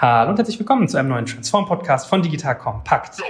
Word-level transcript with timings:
Hallo 0.00 0.30
und 0.30 0.38
herzlich 0.38 0.58
willkommen 0.58 0.88
zu 0.88 0.96
einem 0.96 1.10
neuen 1.10 1.26
Transform-Podcast 1.26 2.08
von 2.08 2.22
Digital 2.22 2.56
Compact. 2.56 3.20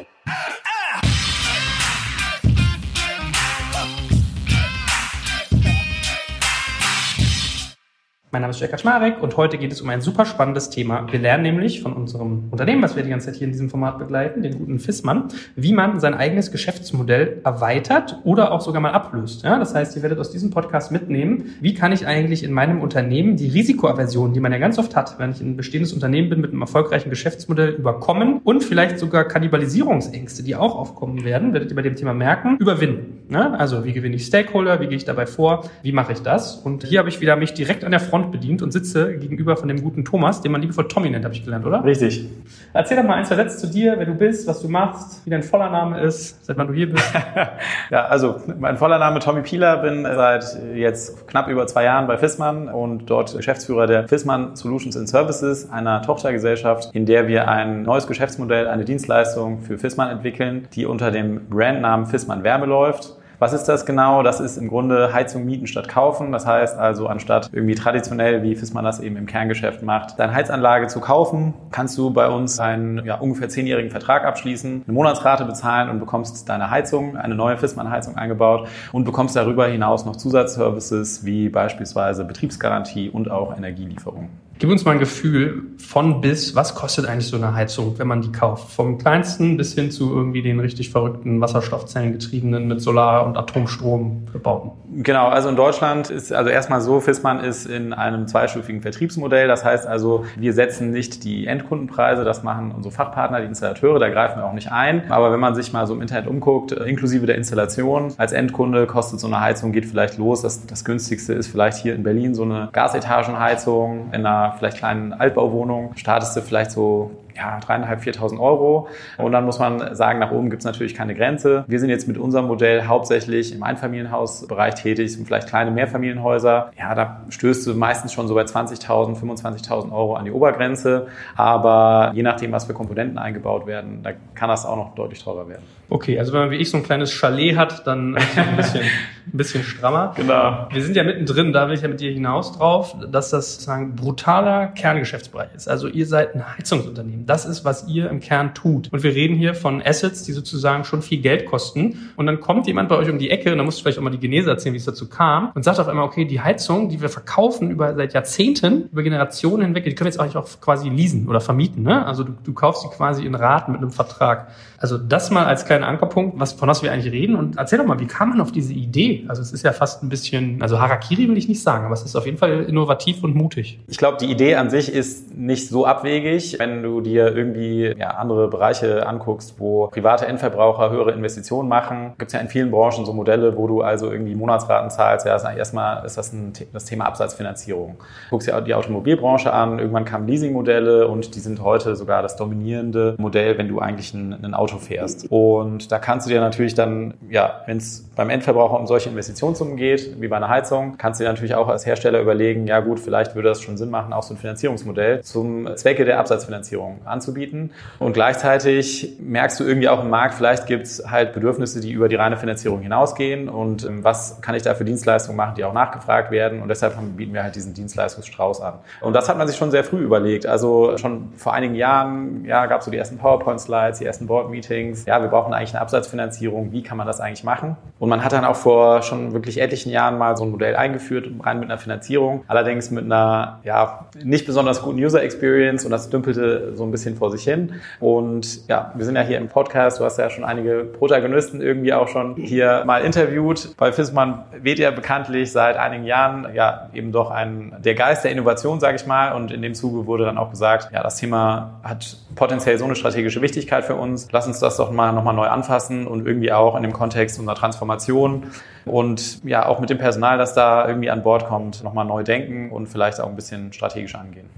Mein 8.32 8.42
Name 8.42 8.52
ist 8.52 8.60
Jörg 8.60 8.70
Kaczmarek 8.70 9.20
und 9.20 9.36
heute 9.36 9.58
geht 9.58 9.72
es 9.72 9.80
um 9.80 9.88
ein 9.88 10.00
super 10.00 10.24
spannendes 10.24 10.70
Thema. 10.70 11.04
Wir 11.10 11.18
lernen 11.18 11.42
nämlich 11.42 11.82
von 11.82 11.92
unserem 11.92 12.44
Unternehmen, 12.52 12.80
was 12.80 12.94
wir 12.94 13.02
die 13.02 13.10
ganze 13.10 13.26
Zeit 13.26 13.34
hier 13.34 13.46
in 13.48 13.52
diesem 13.52 13.68
Format 13.68 13.98
begleiten, 13.98 14.42
den 14.42 14.56
guten 14.56 14.78
Fissmann, 14.78 15.24
wie 15.56 15.72
man 15.72 15.98
sein 15.98 16.14
eigenes 16.14 16.52
Geschäftsmodell 16.52 17.40
erweitert 17.42 18.20
oder 18.22 18.52
auch 18.52 18.60
sogar 18.60 18.80
mal 18.80 18.92
ablöst. 18.92 19.42
Ja, 19.42 19.58
das 19.58 19.74
heißt, 19.74 19.96
ihr 19.96 20.02
werdet 20.02 20.20
aus 20.20 20.30
diesem 20.30 20.50
Podcast 20.50 20.92
mitnehmen, 20.92 21.56
wie 21.60 21.74
kann 21.74 21.90
ich 21.90 22.06
eigentlich 22.06 22.44
in 22.44 22.52
meinem 22.52 22.80
Unternehmen 22.80 23.34
die 23.34 23.48
Risikoaversion, 23.48 24.32
die 24.32 24.38
man 24.38 24.52
ja 24.52 24.58
ganz 24.58 24.78
oft 24.78 24.94
hat, 24.94 25.18
wenn 25.18 25.32
ich 25.32 25.40
ein 25.40 25.56
bestehendes 25.56 25.92
Unternehmen 25.92 26.30
bin 26.30 26.40
mit 26.40 26.52
einem 26.52 26.60
erfolgreichen 26.60 27.10
Geschäftsmodell, 27.10 27.70
überkommen 27.70 28.38
und 28.44 28.62
vielleicht 28.62 29.00
sogar 29.00 29.24
Kannibalisierungsängste, 29.24 30.44
die 30.44 30.54
auch 30.54 30.76
aufkommen 30.76 31.24
werden, 31.24 31.52
werdet 31.52 31.70
ihr 31.72 31.74
bei 31.74 31.82
dem 31.82 31.96
Thema 31.96 32.14
merken, 32.14 32.58
überwinden. 32.60 33.24
Ja, 33.30 33.54
also 33.54 33.84
wie 33.84 33.92
gewinne 33.92 34.14
ich 34.14 34.26
Stakeholder, 34.26 34.80
wie 34.80 34.86
gehe 34.86 34.96
ich 34.96 35.04
dabei 35.04 35.26
vor, 35.26 35.64
wie 35.82 35.90
mache 35.90 36.12
ich 36.12 36.20
das? 36.20 36.54
Und 36.54 36.84
hier 36.84 37.00
habe 37.00 37.08
ich 37.08 37.20
wieder 37.20 37.34
mich 37.34 37.54
direkt 37.54 37.82
an 37.82 37.90
der 37.90 37.98
Front 37.98 38.19
Front 38.20 38.32
bedient 38.32 38.62
und 38.62 38.72
sitze 38.72 39.16
gegenüber 39.16 39.56
von 39.56 39.68
dem 39.68 39.82
guten 39.82 40.04
Thomas, 40.04 40.40
den 40.42 40.52
man 40.52 40.60
liebevoll 40.60 40.88
Tommy 40.88 41.10
nennt, 41.10 41.24
habe 41.24 41.34
ich 41.34 41.44
gelernt, 41.44 41.66
oder? 41.66 41.84
Richtig. 41.84 42.26
Erzähl 42.72 42.96
doch 42.96 43.04
mal 43.04 43.14
ein, 43.14 43.24
zwei 43.24 43.36
Sätze 43.36 43.58
zu 43.58 43.66
dir, 43.68 43.94
wer 43.96 44.06
du 44.06 44.14
bist, 44.14 44.46
was 44.46 44.60
du 44.60 44.68
machst, 44.68 45.24
wie 45.24 45.30
dein 45.30 45.42
voller 45.42 45.70
Name 45.70 46.00
ist, 46.00 46.44
seit 46.44 46.56
wann 46.56 46.68
du 46.68 46.74
hier 46.74 46.90
bist. 46.90 47.04
ja, 47.90 48.04
also 48.04 48.36
mein 48.58 48.76
voller 48.76 48.98
Name 48.98 49.20
Tommy 49.20 49.42
Pieler, 49.42 49.78
bin 49.78 50.04
seit 50.04 50.44
jetzt 50.74 51.26
knapp 51.26 51.48
über 51.48 51.66
zwei 51.66 51.84
Jahren 51.84 52.06
bei 52.06 52.18
Fissmann 52.18 52.68
und 52.68 53.08
dort 53.08 53.36
Geschäftsführer 53.36 53.86
der 53.86 54.08
Fissmann 54.08 54.56
Solutions 54.56 54.96
and 54.96 55.08
Services, 55.08 55.70
einer 55.70 56.02
Tochtergesellschaft, 56.02 56.94
in 56.94 57.06
der 57.06 57.28
wir 57.28 57.48
ein 57.48 57.82
neues 57.82 58.06
Geschäftsmodell, 58.06 58.68
eine 58.68 58.84
Dienstleistung 58.84 59.60
für 59.60 59.78
Fissmann 59.78 60.10
entwickeln, 60.10 60.68
die 60.74 60.86
unter 60.86 61.10
dem 61.10 61.48
Brandnamen 61.48 62.06
Fissmann 62.06 62.44
Wärme 62.44 62.66
läuft. 62.66 63.19
Was 63.40 63.54
ist 63.54 63.64
das 63.64 63.86
genau? 63.86 64.22
Das 64.22 64.38
ist 64.38 64.58
im 64.58 64.68
Grunde 64.68 65.14
Heizung 65.14 65.46
mieten 65.46 65.66
statt 65.66 65.88
kaufen. 65.88 66.30
Das 66.30 66.46
heißt 66.46 66.76
also, 66.76 67.06
anstatt 67.06 67.48
irgendwie 67.54 67.74
traditionell, 67.74 68.42
wie 68.42 68.54
Fissmann 68.54 68.84
das 68.84 69.00
eben 69.00 69.16
im 69.16 69.24
Kerngeschäft 69.24 69.82
macht, 69.82 70.18
deine 70.18 70.34
Heizanlage 70.34 70.88
zu 70.88 71.00
kaufen, 71.00 71.54
kannst 71.70 71.96
du 71.96 72.10
bei 72.10 72.28
uns 72.28 72.60
einen 72.60 73.02
ja, 73.06 73.14
ungefähr 73.14 73.48
zehnjährigen 73.48 73.90
Vertrag 73.90 74.26
abschließen, 74.26 74.82
eine 74.86 74.94
Monatsrate 74.94 75.46
bezahlen 75.46 75.88
und 75.88 76.00
bekommst 76.00 76.50
deine 76.50 76.70
Heizung, 76.70 77.16
eine 77.16 77.34
neue 77.34 77.56
Fissmann-Heizung 77.56 78.18
eingebaut 78.18 78.68
und 78.92 79.04
bekommst 79.04 79.34
darüber 79.36 79.66
hinaus 79.68 80.04
noch 80.04 80.16
Zusatzservices 80.16 81.24
wie 81.24 81.48
beispielsweise 81.48 82.26
Betriebsgarantie 82.26 83.08
und 83.08 83.30
auch 83.30 83.56
Energielieferung. 83.56 84.28
Gib 84.60 84.68
uns 84.68 84.84
mal 84.84 84.92
ein 84.92 84.98
Gefühl 84.98 85.62
von 85.78 86.20
bis, 86.20 86.54
was 86.54 86.74
kostet 86.74 87.06
eigentlich 87.06 87.28
so 87.28 87.38
eine 87.38 87.54
Heizung, 87.54 87.98
wenn 87.98 88.06
man 88.06 88.20
die 88.20 88.30
kauft? 88.30 88.70
Vom 88.70 88.98
kleinsten 88.98 89.56
bis 89.56 89.72
hin 89.72 89.90
zu 89.90 90.14
irgendwie 90.14 90.42
den 90.42 90.60
richtig 90.60 90.90
verrückten 90.90 91.40
Wasserstoffzellengetriebenen 91.40 92.68
mit 92.68 92.82
Solar- 92.82 93.24
und 93.24 93.38
Atomstrom 93.38 94.26
verbauten. 94.30 94.72
Genau, 95.02 95.28
also 95.28 95.48
in 95.48 95.56
Deutschland 95.56 96.10
ist 96.10 96.30
also 96.30 96.50
erstmal 96.50 96.82
so, 96.82 97.00
Fissmann 97.00 97.40
ist 97.40 97.64
in 97.64 97.94
einem 97.94 98.26
zweistufigen 98.26 98.82
Vertriebsmodell. 98.82 99.48
Das 99.48 99.64
heißt 99.64 99.86
also, 99.86 100.26
wir 100.36 100.52
setzen 100.52 100.90
nicht 100.90 101.24
die 101.24 101.46
Endkundenpreise, 101.46 102.24
das 102.24 102.42
machen 102.42 102.72
unsere 102.76 102.94
Fachpartner, 102.94 103.40
die 103.40 103.46
Installateure, 103.46 103.98
da 103.98 104.10
greifen 104.10 104.40
wir 104.40 104.44
auch 104.44 104.52
nicht 104.52 104.70
ein. 104.70 105.10
Aber 105.10 105.32
wenn 105.32 105.40
man 105.40 105.54
sich 105.54 105.72
mal 105.72 105.86
so 105.86 105.94
im 105.94 106.02
Internet 106.02 106.26
umguckt, 106.28 106.72
inklusive 106.72 107.24
der 107.24 107.36
Installation, 107.36 108.12
als 108.18 108.32
Endkunde 108.32 108.86
kostet 108.86 109.20
so 109.20 109.26
eine 109.26 109.40
Heizung, 109.40 109.72
geht 109.72 109.86
vielleicht 109.86 110.18
los. 110.18 110.42
Das, 110.42 110.66
das 110.66 110.84
günstigste 110.84 111.32
ist 111.32 111.46
vielleicht 111.46 111.78
hier 111.78 111.94
in 111.94 112.02
Berlin 112.02 112.34
so 112.34 112.42
eine 112.42 112.68
Gasetagenheizung 112.72 114.08
in 114.12 114.26
einer 114.26 114.49
vielleicht 114.58 114.78
kleinen 114.78 115.12
Altbauwohnung 115.12 115.96
startest 115.96 116.36
du 116.36 116.42
vielleicht 116.42 116.70
so 116.70 117.10
ja, 117.36 117.60
dreieinhalb, 117.60 118.00
viertausend 118.00 118.40
Euro. 118.40 118.88
Und 119.18 119.32
dann 119.32 119.44
muss 119.44 119.58
man 119.58 119.94
sagen, 119.94 120.18
nach 120.18 120.30
oben 120.30 120.50
gibt 120.50 120.62
es 120.62 120.66
natürlich 120.66 120.94
keine 120.94 121.14
Grenze. 121.14 121.64
Wir 121.68 121.80
sind 121.80 121.90
jetzt 121.90 122.08
mit 122.08 122.18
unserem 122.18 122.46
Modell 122.46 122.86
hauptsächlich 122.86 123.54
im 123.54 123.62
Einfamilienhausbereich 123.62 124.74
tätig, 124.74 125.12
sind 125.12 125.26
vielleicht 125.26 125.48
kleine 125.48 125.70
Mehrfamilienhäuser. 125.70 126.70
Ja, 126.78 126.94
da 126.94 127.22
stößt 127.28 127.66
du 127.66 127.74
meistens 127.74 128.12
schon 128.12 128.28
so 128.28 128.34
bei 128.34 128.42
20.000, 128.42 129.20
25.000 129.20 129.92
Euro 129.92 130.14
an 130.14 130.24
die 130.24 130.32
Obergrenze. 130.32 131.08
Aber 131.36 132.12
je 132.14 132.22
nachdem, 132.22 132.52
was 132.52 132.64
für 132.64 132.74
Komponenten 132.74 133.18
eingebaut 133.18 133.66
werden, 133.66 134.02
da 134.02 134.10
kann 134.34 134.48
das 134.48 134.66
auch 134.66 134.76
noch 134.76 134.94
deutlich 134.94 135.22
teurer 135.22 135.48
werden. 135.48 135.62
Okay, 135.90 136.18
also 136.20 136.32
wenn 136.32 136.40
man 136.40 136.50
wie 136.52 136.56
ich 136.56 136.70
so 136.70 136.76
ein 136.76 136.84
kleines 136.84 137.10
Chalet 137.10 137.56
hat, 137.56 137.84
dann 137.86 138.16
ist 138.16 138.30
es 138.30 138.38
ein 138.38 138.56
bisschen, 138.56 138.82
ein 138.82 139.36
bisschen 139.36 139.64
strammer. 139.64 140.12
Genau. 140.16 140.68
Wir 140.70 140.82
sind 140.82 140.94
ja 140.94 141.02
mittendrin, 141.02 141.52
da 141.52 141.66
will 141.66 141.74
ich 141.74 141.82
ja 141.82 141.88
mit 141.88 142.00
dir 142.00 142.12
hinaus 142.12 142.56
drauf, 142.56 142.94
dass 143.10 143.30
das 143.30 143.54
sozusagen 143.54 143.96
brutaler 143.96 144.68
Kerngeschäftsbereich 144.68 145.48
ist. 145.56 145.68
Also 145.68 145.88
ihr 145.88 146.06
seid 146.06 146.36
ein 146.36 146.56
Heizungsunternehmen. 146.56 147.19
Das 147.26 147.44
ist, 147.44 147.64
was 147.64 147.88
ihr 147.88 148.10
im 148.10 148.20
Kern 148.20 148.54
tut. 148.54 148.92
Und 148.92 149.02
wir 149.02 149.14
reden 149.14 149.36
hier 149.36 149.54
von 149.54 149.82
Assets, 149.82 150.22
die 150.24 150.32
sozusagen 150.32 150.84
schon 150.84 151.02
viel 151.02 151.20
Geld 151.20 151.46
kosten. 151.46 152.10
Und 152.16 152.26
dann 152.26 152.40
kommt 152.40 152.66
jemand 152.66 152.88
bei 152.88 152.96
euch 152.96 153.10
um 153.10 153.18
die 153.18 153.30
Ecke, 153.30 153.52
und 153.52 153.58
da 153.58 153.64
musst 153.64 153.78
du 153.78 153.82
vielleicht 153.82 153.98
auch 153.98 154.02
mal 154.02 154.10
die 154.10 154.18
Genese 154.18 154.50
erzählen, 154.50 154.74
wie 154.74 154.78
es 154.78 154.84
dazu 154.84 155.08
kam, 155.08 155.50
und 155.54 155.64
sagt 155.64 155.78
auf 155.78 155.88
einmal, 155.88 156.04
okay, 156.04 156.24
die 156.24 156.40
Heizung, 156.40 156.88
die 156.88 157.00
wir 157.00 157.08
verkaufen 157.08 157.70
über 157.70 157.94
seit 157.94 158.14
Jahrzehnten, 158.14 158.88
über 158.92 159.02
Generationen 159.02 159.62
hinweg, 159.62 159.84
die 159.84 159.94
können 159.94 160.06
wir 160.06 160.12
jetzt 160.12 160.20
eigentlich 160.20 160.36
auch 160.36 160.48
quasi 160.60 160.88
leasen 160.88 161.28
oder 161.28 161.40
vermieten. 161.40 161.82
Ne? 161.82 162.04
Also 162.06 162.24
du, 162.24 162.32
du 162.44 162.52
kaufst 162.52 162.82
sie 162.82 162.88
quasi 162.88 163.24
in 163.24 163.34
Raten 163.34 163.72
mit 163.72 163.80
einem 163.80 163.90
Vertrag. 163.90 164.48
Also 164.78 164.96
das 164.96 165.30
mal 165.30 165.44
als 165.44 165.66
kleiner 165.66 165.86
Ankerpunkt, 165.86 166.40
was, 166.40 166.54
von 166.54 166.68
was 166.68 166.82
wir 166.82 166.90
eigentlich 166.90 167.12
reden. 167.12 167.36
Und 167.36 167.58
erzähl 167.58 167.78
doch 167.78 167.86
mal, 167.86 168.00
wie 168.00 168.06
kam 168.06 168.30
man 168.30 168.40
auf 168.40 168.50
diese 168.50 168.72
Idee? 168.72 169.24
Also 169.28 169.42
es 169.42 169.52
ist 169.52 169.62
ja 169.62 169.72
fast 169.72 170.02
ein 170.02 170.08
bisschen, 170.08 170.62
also 170.62 170.80
Harakiri 170.80 171.28
will 171.28 171.36
ich 171.36 171.48
nicht 171.48 171.62
sagen, 171.62 171.84
aber 171.84 171.94
es 171.94 172.02
ist 172.02 172.16
auf 172.16 172.24
jeden 172.24 172.38
Fall 172.38 172.64
innovativ 172.64 173.22
und 173.22 173.34
mutig. 173.34 173.78
Ich 173.88 173.98
glaube, 173.98 174.16
die 174.18 174.30
Idee 174.30 174.54
an 174.54 174.70
sich 174.70 174.90
ist 174.90 175.36
nicht 175.36 175.68
so 175.68 175.84
abwegig, 175.84 176.58
wenn 176.58 176.82
du 176.82 177.00
dir 177.10 177.36
irgendwie 177.36 177.94
ja, 177.98 178.10
andere 178.10 178.48
Bereiche 178.48 179.06
anguckst, 179.06 179.56
wo 179.58 179.88
private 179.88 180.26
Endverbraucher 180.26 180.90
höhere 180.90 181.12
Investitionen 181.12 181.68
machen. 181.68 182.14
Gibt 182.18 182.30
es 182.30 182.32
ja 182.32 182.40
in 182.40 182.48
vielen 182.48 182.70
Branchen 182.70 183.04
so 183.04 183.12
Modelle, 183.12 183.56
wo 183.56 183.66
du 183.66 183.82
also 183.82 184.10
irgendwie 184.10 184.34
Monatsraten 184.34 184.90
zahlst. 184.90 185.26
Ja, 185.26 185.32
erstmal 185.52 186.04
ist 186.06 186.16
das 186.16 186.32
ein, 186.32 186.54
das 186.72 186.86
Thema 186.86 187.04
Absatzfinanzierung. 187.06 187.96
Du 187.98 188.30
guckst 188.30 188.48
ja 188.48 188.60
die 188.60 188.74
Automobilbranche 188.74 189.52
an, 189.52 189.78
irgendwann 189.78 190.04
kamen 190.04 190.26
Leasingmodelle 190.26 191.06
und 191.06 191.34
die 191.34 191.40
sind 191.40 191.62
heute 191.62 191.96
sogar 191.96 192.22
das 192.22 192.36
dominierende 192.36 193.14
Modell, 193.18 193.58
wenn 193.58 193.68
du 193.68 193.78
eigentlich 193.78 194.14
ein, 194.14 194.32
ein 194.42 194.54
Auto 194.54 194.70
Auto 194.70 194.78
fährst. 194.78 195.26
Und 195.30 195.90
da 195.90 195.98
kannst 195.98 196.26
du 196.26 196.30
dir 196.30 196.40
natürlich 196.40 196.74
dann, 196.74 197.14
ja, 197.28 197.62
wenn 197.66 197.78
es 197.78 198.08
beim 198.14 198.30
Endverbraucher 198.30 198.78
um 198.78 198.86
solche 198.86 199.08
Investitionssummen 199.08 199.76
geht, 199.76 200.20
wie 200.20 200.28
bei 200.28 200.36
einer 200.36 200.48
Heizung, 200.48 200.96
kannst 200.96 201.20
du 201.20 201.24
dir 201.24 201.30
natürlich 201.30 201.54
auch 201.54 201.68
als 201.68 201.86
Hersteller 201.86 202.20
überlegen, 202.20 202.66
ja 202.66 202.80
gut, 202.80 203.00
vielleicht 203.00 203.34
würde 203.34 203.48
das 203.48 203.62
schon 203.62 203.76
Sinn 203.76 203.90
machen, 203.90 204.12
auch 204.12 204.22
so 204.22 204.34
ein 204.34 204.36
Finanzierungsmodell 204.36 205.22
zum 205.22 205.76
Zwecke 205.76 206.04
der 206.04 206.18
Absatzfinanzierung 206.18 206.99
anzubieten. 207.04 207.72
Und 207.98 208.12
gleichzeitig 208.12 209.16
merkst 209.20 209.58
du 209.60 209.64
irgendwie 209.64 209.88
auch 209.88 210.02
im 210.02 210.10
Markt, 210.10 210.34
vielleicht 210.34 210.66
gibt 210.66 210.86
es 210.86 211.10
halt 211.10 211.32
Bedürfnisse, 211.32 211.80
die 211.80 211.92
über 211.92 212.08
die 212.08 212.16
reine 212.16 212.36
Finanzierung 212.36 212.80
hinausgehen. 212.80 213.48
Und 213.48 213.84
ähm, 213.84 214.04
was 214.04 214.40
kann 214.40 214.54
ich 214.54 214.62
da 214.62 214.74
für 214.74 214.84
Dienstleistungen 214.84 215.36
machen, 215.36 215.54
die 215.56 215.64
auch 215.64 215.74
nachgefragt 215.74 216.30
werden? 216.30 216.62
Und 216.62 216.68
deshalb 216.68 216.94
bieten 217.16 217.34
wir 217.34 217.42
halt 217.42 217.56
diesen 217.56 217.74
Dienstleistungsstrauß 217.74 218.60
an. 218.60 218.74
Und 219.00 219.14
das 219.14 219.28
hat 219.28 219.38
man 219.38 219.48
sich 219.48 219.56
schon 219.56 219.70
sehr 219.70 219.84
früh 219.84 219.98
überlegt. 219.98 220.46
Also 220.46 220.96
schon 220.96 221.32
vor 221.36 221.54
einigen 221.54 221.74
Jahren 221.74 222.44
ja, 222.44 222.66
gab 222.66 222.80
es 222.80 222.84
so 222.84 222.90
die 222.90 222.98
ersten 222.98 223.18
PowerPoint-Slides, 223.18 223.98
die 223.98 224.04
ersten 224.04 224.26
Board-Meetings, 224.26 224.60
Meetings. 224.60 225.06
Ja, 225.06 225.20
wir 225.20 225.28
brauchen 225.28 225.52
eigentlich 225.52 225.70
eine 225.70 225.80
Absatzfinanzierung. 225.80 226.72
Wie 226.72 226.82
kann 226.82 226.96
man 226.96 227.06
das 227.06 227.20
eigentlich 227.20 227.44
machen? 227.44 227.76
Und 227.98 228.08
man 228.08 228.24
hat 228.24 228.32
dann 228.32 228.44
auch 228.44 228.56
vor 228.56 229.02
schon 229.02 229.32
wirklich 229.32 229.60
etlichen 229.60 229.90
Jahren 229.90 230.18
mal 230.18 230.36
so 230.36 230.44
ein 230.44 230.50
Modell 230.50 230.76
eingeführt, 230.76 231.28
rein 231.40 231.60
mit 231.60 231.70
einer 231.70 231.78
Finanzierung. 231.78 232.44
Allerdings 232.48 232.90
mit 232.90 233.04
einer, 233.04 233.60
ja, 233.64 234.06
nicht 234.22 234.46
besonders 234.46 234.82
guten 234.82 234.98
User 234.98 235.22
Experience 235.22 235.84
und 235.84 235.90
das 235.90 236.10
dümpelte 236.10 236.76
so 236.76 236.84
ein 236.84 236.89
bisschen 236.90 237.16
vor 237.16 237.30
sich 237.30 237.44
hin. 237.44 237.74
Und 238.00 238.66
ja, 238.68 238.92
wir 238.94 239.04
sind 239.04 239.16
ja 239.16 239.22
hier 239.22 239.38
im 239.38 239.48
Podcast. 239.48 240.00
Du 240.00 240.04
hast 240.04 240.18
ja 240.18 240.30
schon 240.30 240.44
einige 240.44 240.84
Protagonisten 240.84 241.60
irgendwie 241.60 241.92
auch 241.92 242.08
schon 242.08 242.36
hier 242.36 242.82
mal 242.86 243.02
interviewt. 243.02 243.74
Bei 243.76 243.92
Fissmann 243.92 244.44
weht 244.60 244.78
ja 244.78 244.90
bekanntlich 244.90 245.52
seit 245.52 245.76
einigen 245.76 246.04
Jahren 246.04 246.54
ja 246.54 246.90
eben 246.92 247.12
doch 247.12 247.30
ein, 247.30 247.74
der 247.78 247.94
Geist 247.94 248.24
der 248.24 248.32
Innovation, 248.32 248.80
sage 248.80 248.96
ich 248.96 249.06
mal. 249.06 249.32
Und 249.32 249.50
in 249.50 249.62
dem 249.62 249.74
Zuge 249.74 250.06
wurde 250.06 250.24
dann 250.24 250.38
auch 250.38 250.50
gesagt, 250.50 250.90
ja, 250.92 251.02
das 251.02 251.16
Thema 251.16 251.80
hat 251.82 252.16
potenziell 252.34 252.78
so 252.78 252.84
eine 252.84 252.96
strategische 252.96 253.42
Wichtigkeit 253.42 253.84
für 253.84 253.94
uns. 253.94 254.28
Lass 254.32 254.46
uns 254.46 254.60
das 254.60 254.76
doch 254.76 254.90
mal 254.90 255.12
nochmal 255.12 255.34
neu 255.34 255.46
anfassen 255.46 256.06
und 256.06 256.26
irgendwie 256.26 256.52
auch 256.52 256.76
in 256.76 256.82
dem 256.82 256.92
Kontext 256.92 257.38
unserer 257.38 257.56
Transformation 257.56 258.44
und 258.84 259.44
ja 259.44 259.66
auch 259.66 259.80
mit 259.80 259.90
dem 259.90 259.98
Personal, 259.98 260.38
das 260.38 260.54
da 260.54 260.86
irgendwie 260.86 261.10
an 261.10 261.22
Bord 261.22 261.46
kommt, 261.46 261.82
nochmal 261.84 262.04
neu 262.04 262.22
denken 262.22 262.70
und 262.70 262.86
vielleicht 262.86 263.20
auch 263.20 263.28
ein 263.28 263.36
bisschen 263.36 263.72
strategisch 263.72 264.14
angehen. 264.14 264.48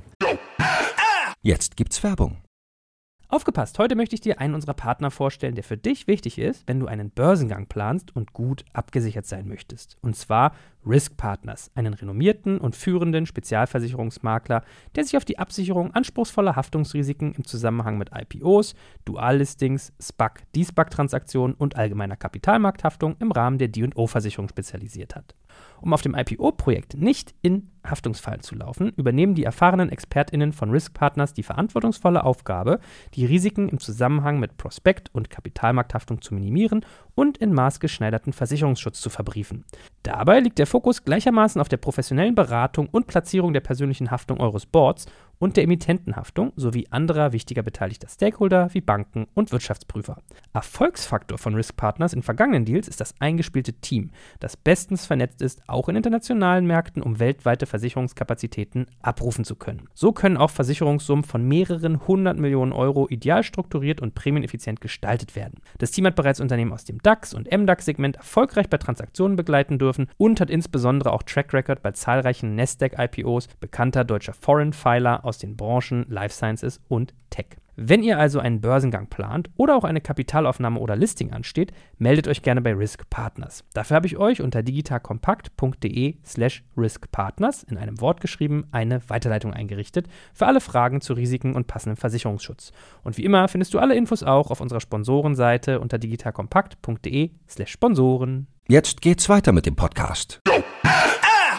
Jetzt 1.45 1.77
gibt's 1.77 2.05
Werbung. 2.05 2.41
Aufgepasst, 3.27 3.77
heute 3.81 3.97
möchte 3.97 4.15
ich 4.15 4.21
dir 4.21 4.39
einen 4.39 4.55
unserer 4.55 4.75
Partner 4.75 5.11
vorstellen, 5.11 5.57
der 5.57 5.65
für 5.65 5.77
dich 5.77 6.07
wichtig 6.07 6.39
ist, 6.39 6.69
wenn 6.69 6.79
du 6.79 6.87
einen 6.87 7.11
Börsengang 7.11 7.67
planst 7.67 8.15
und 8.15 8.33
gut 8.33 8.65
abgesichert 8.73 9.27
sein 9.27 9.49
möchtest. 9.49 9.99
Und 10.03 10.15
zwar 10.15 10.55
Risk 10.87 11.17
Partners, 11.17 11.71
einen 11.75 11.95
renommierten 11.95 12.59
und 12.59 12.77
führenden 12.77 13.27
Spezialversicherungsmakler, 13.27 14.63
der 14.95 15.05
sich 15.05 15.17
auf 15.17 15.25
die 15.25 15.39
Absicherung 15.39 15.95
anspruchsvoller 15.95 16.57
Haftungsrisiken 16.57 17.35
im 17.35 17.45
Zusammenhang 17.45 17.99
mit 17.99 18.11
IPOs, 18.15 18.75
Duallistings, 19.05 19.93
SPAC, 20.01 20.43
D-SPAC-Transaktionen 20.55 21.55
und 21.55 21.77
allgemeiner 21.77 22.17
Kapitalmarkthaftung 22.17 23.17
im 23.21 23.33
Rahmen 23.33 23.59
der 23.59 23.69
D&O-Versicherung 23.69 24.49
spezialisiert 24.49 25.15
hat. 25.15 25.35
Um 25.81 25.93
auf 25.93 26.03
dem 26.03 26.15
IPO-Projekt 26.15 26.95
nicht 26.95 27.35
in 27.43 27.71
Haftungsfallen 27.85 28.43
zu 28.43 28.55
laufen, 28.55 28.91
übernehmen 28.97 29.35
die 29.35 29.45
erfahrenen 29.45 29.91
ExpertInnen 29.91 30.53
von 30.53 30.71
Risk 30.71 30.95
Partners 30.95 31.35
die 31.35 31.43
verantwortungsvolle 31.43 32.25
Aufgabe, 32.25 32.79
die 33.15 33.27
Risiken 33.27 33.69
im 33.69 33.79
Zusammenhang 33.79 34.39
mit 34.39 34.57
Prospekt- 34.57 35.11
und 35.13 35.31
Kapitalmarkthaftung 35.31 36.23
zu 36.23 36.35
minimieren 36.35 36.87
und 37.15 37.39
in 37.39 37.53
maßgeschneiderten 37.53 38.33
Versicherungsschutz 38.33 39.01
zu 39.01 39.11
verbriefen. 39.11 39.65
Dabei 40.03 40.41
liegt 40.41 40.59
der 40.59 40.67
Fokus 40.67 41.05
gleichermaßen 41.05 41.61
auf 41.61 41.69
der 41.69 41.77
professionellen 41.77 42.35
Beratung 42.35 42.89
und 42.91 43.07
Platzierung 43.07 43.53
der 43.53 43.61
persönlichen 43.61 44.11
Haftung 44.11 44.41
eures 44.41 44.67
Boards 44.67 45.07
und 45.43 45.57
der 45.57 45.65
Emittentenhaftung 45.65 46.53
sowie 46.55 46.87
anderer 46.91 47.33
wichtiger 47.33 47.65
beteiligter 47.65 48.07
Stakeholder 48.09 48.73
wie 48.75 48.81
Banken 48.81 49.27
und 49.35 49.51
Wirtschaftsprüfer. 49.51 50.19
Erfolgsfaktor 50.53 51.37
von 51.37 51.57
Risk 51.57 51.77
Partners 51.77 52.13
in 52.13 52.23
vergangenen 52.23 52.65
Deals 52.65 52.87
ist 52.87 53.01
das 53.01 53.17
eingespielte 53.19 53.73
Team, 53.73 54.13
das 54.39 54.57
bestens 54.57 55.05
vernetzt 55.05 55.43
ist, 55.43 55.61
auch 55.67 55.89
in 55.89 55.97
internationalen 55.97 56.65
Märkten, 56.65 57.03
um 57.03 57.19
weltweite 57.19 57.67
Versicherungskapazitäten 57.67 58.87
abrufen 59.01 59.45
zu 59.45 59.57
können. 59.57 59.89
So 59.95 60.13
können 60.13 60.37
auch 60.37 60.51
Versicherungssummen 60.51 61.25
von 61.25 61.43
mehreren 61.43 62.07
hundert 62.07 62.39
Millionen 62.39 62.73
Euro 62.73 63.09
ideal 63.09 63.43
strukturiert 63.43 64.01
und 64.01 64.15
prämieneffizient 64.15 64.81
gestaltet 64.81 65.35
werden. 65.35 65.61
Das 65.79 65.91
Team 65.91 66.07
hat 66.07 66.15
bereits 66.15 66.39
Unternehmen 66.39 66.73
aus 66.73 66.85
dem 66.85 67.03
DAX 67.03 67.35
und 67.35 67.51
MDAX-Segment 67.51 68.15
erfolgreich 68.15 68.71
bei 68.71 68.79
Transaktionen 68.79 69.35
begleiten 69.35 69.81
dürfen 69.81 70.07
und 70.19 70.41
hat 70.41 70.51
insbesondere 70.51 71.13
auch 71.13 71.25
Track 71.25 71.53
Record 71.53 71.83
bei 71.83 71.91
zahlreichen 71.91 72.55
Nasdaq-IPOs 72.55 73.49
bekannter 73.59 74.05
deutscher 74.05 74.35
Foreign 74.35 74.73
Filer 74.73 75.25
aus 75.25 75.32
aus 75.33 75.39
den 75.39 75.57
Branchen 75.57 76.05
Life 76.11 76.35
Sciences 76.35 76.79
und 76.89 77.15
Tech. 77.31 77.47
Wenn 77.75 78.03
ihr 78.03 78.19
also 78.19 78.39
einen 78.39 78.61
Börsengang 78.61 79.07
plant 79.07 79.49
oder 79.57 79.75
auch 79.75 79.85
eine 79.85 80.03
Kapitalaufnahme 80.03 80.79
oder 80.79 80.95
Listing 80.95 81.33
ansteht, 81.33 81.73
meldet 81.97 82.29
euch 82.29 82.43
gerne 82.43 82.61
bei 82.61 82.75
Risk 82.75 83.09
Partners. 83.09 83.65
Dafür 83.73 83.97
habe 83.97 84.07
ich 84.07 84.19
euch 84.19 84.43
unter 84.43 84.63
digitalkompakt.de/slash 84.63 86.65
riskpartners 86.77 87.63
in 87.63 87.79
einem 87.79 87.99
Wort 88.03 88.21
geschrieben 88.21 88.67
eine 88.73 89.01
Weiterleitung 89.09 89.55
eingerichtet 89.55 90.07
für 90.35 90.47
alle 90.47 90.61
Fragen 90.61 91.01
zu 91.01 91.15
Risiken 91.15 91.55
und 91.55 91.67
passendem 91.67 91.97
Versicherungsschutz. 91.97 92.73
Und 93.05 93.17
wie 93.17 93.25
immer 93.25 93.49
findest 93.49 93.73
du 93.73 93.79
alle 93.79 93.95
Infos 93.95 94.23
auch 94.23 94.51
auf 94.51 94.61
unserer 94.61 94.81
Sponsorenseite 94.81 95.81
unter 95.81 95.99
digitalkompakt.de/slash 95.99 97.73
Sponsoren. 97.73 98.49
Jetzt 98.69 99.01
geht's 99.01 99.31
weiter 99.31 99.53
mit 99.53 99.65
dem 99.65 99.77
Podcast. 99.77 100.43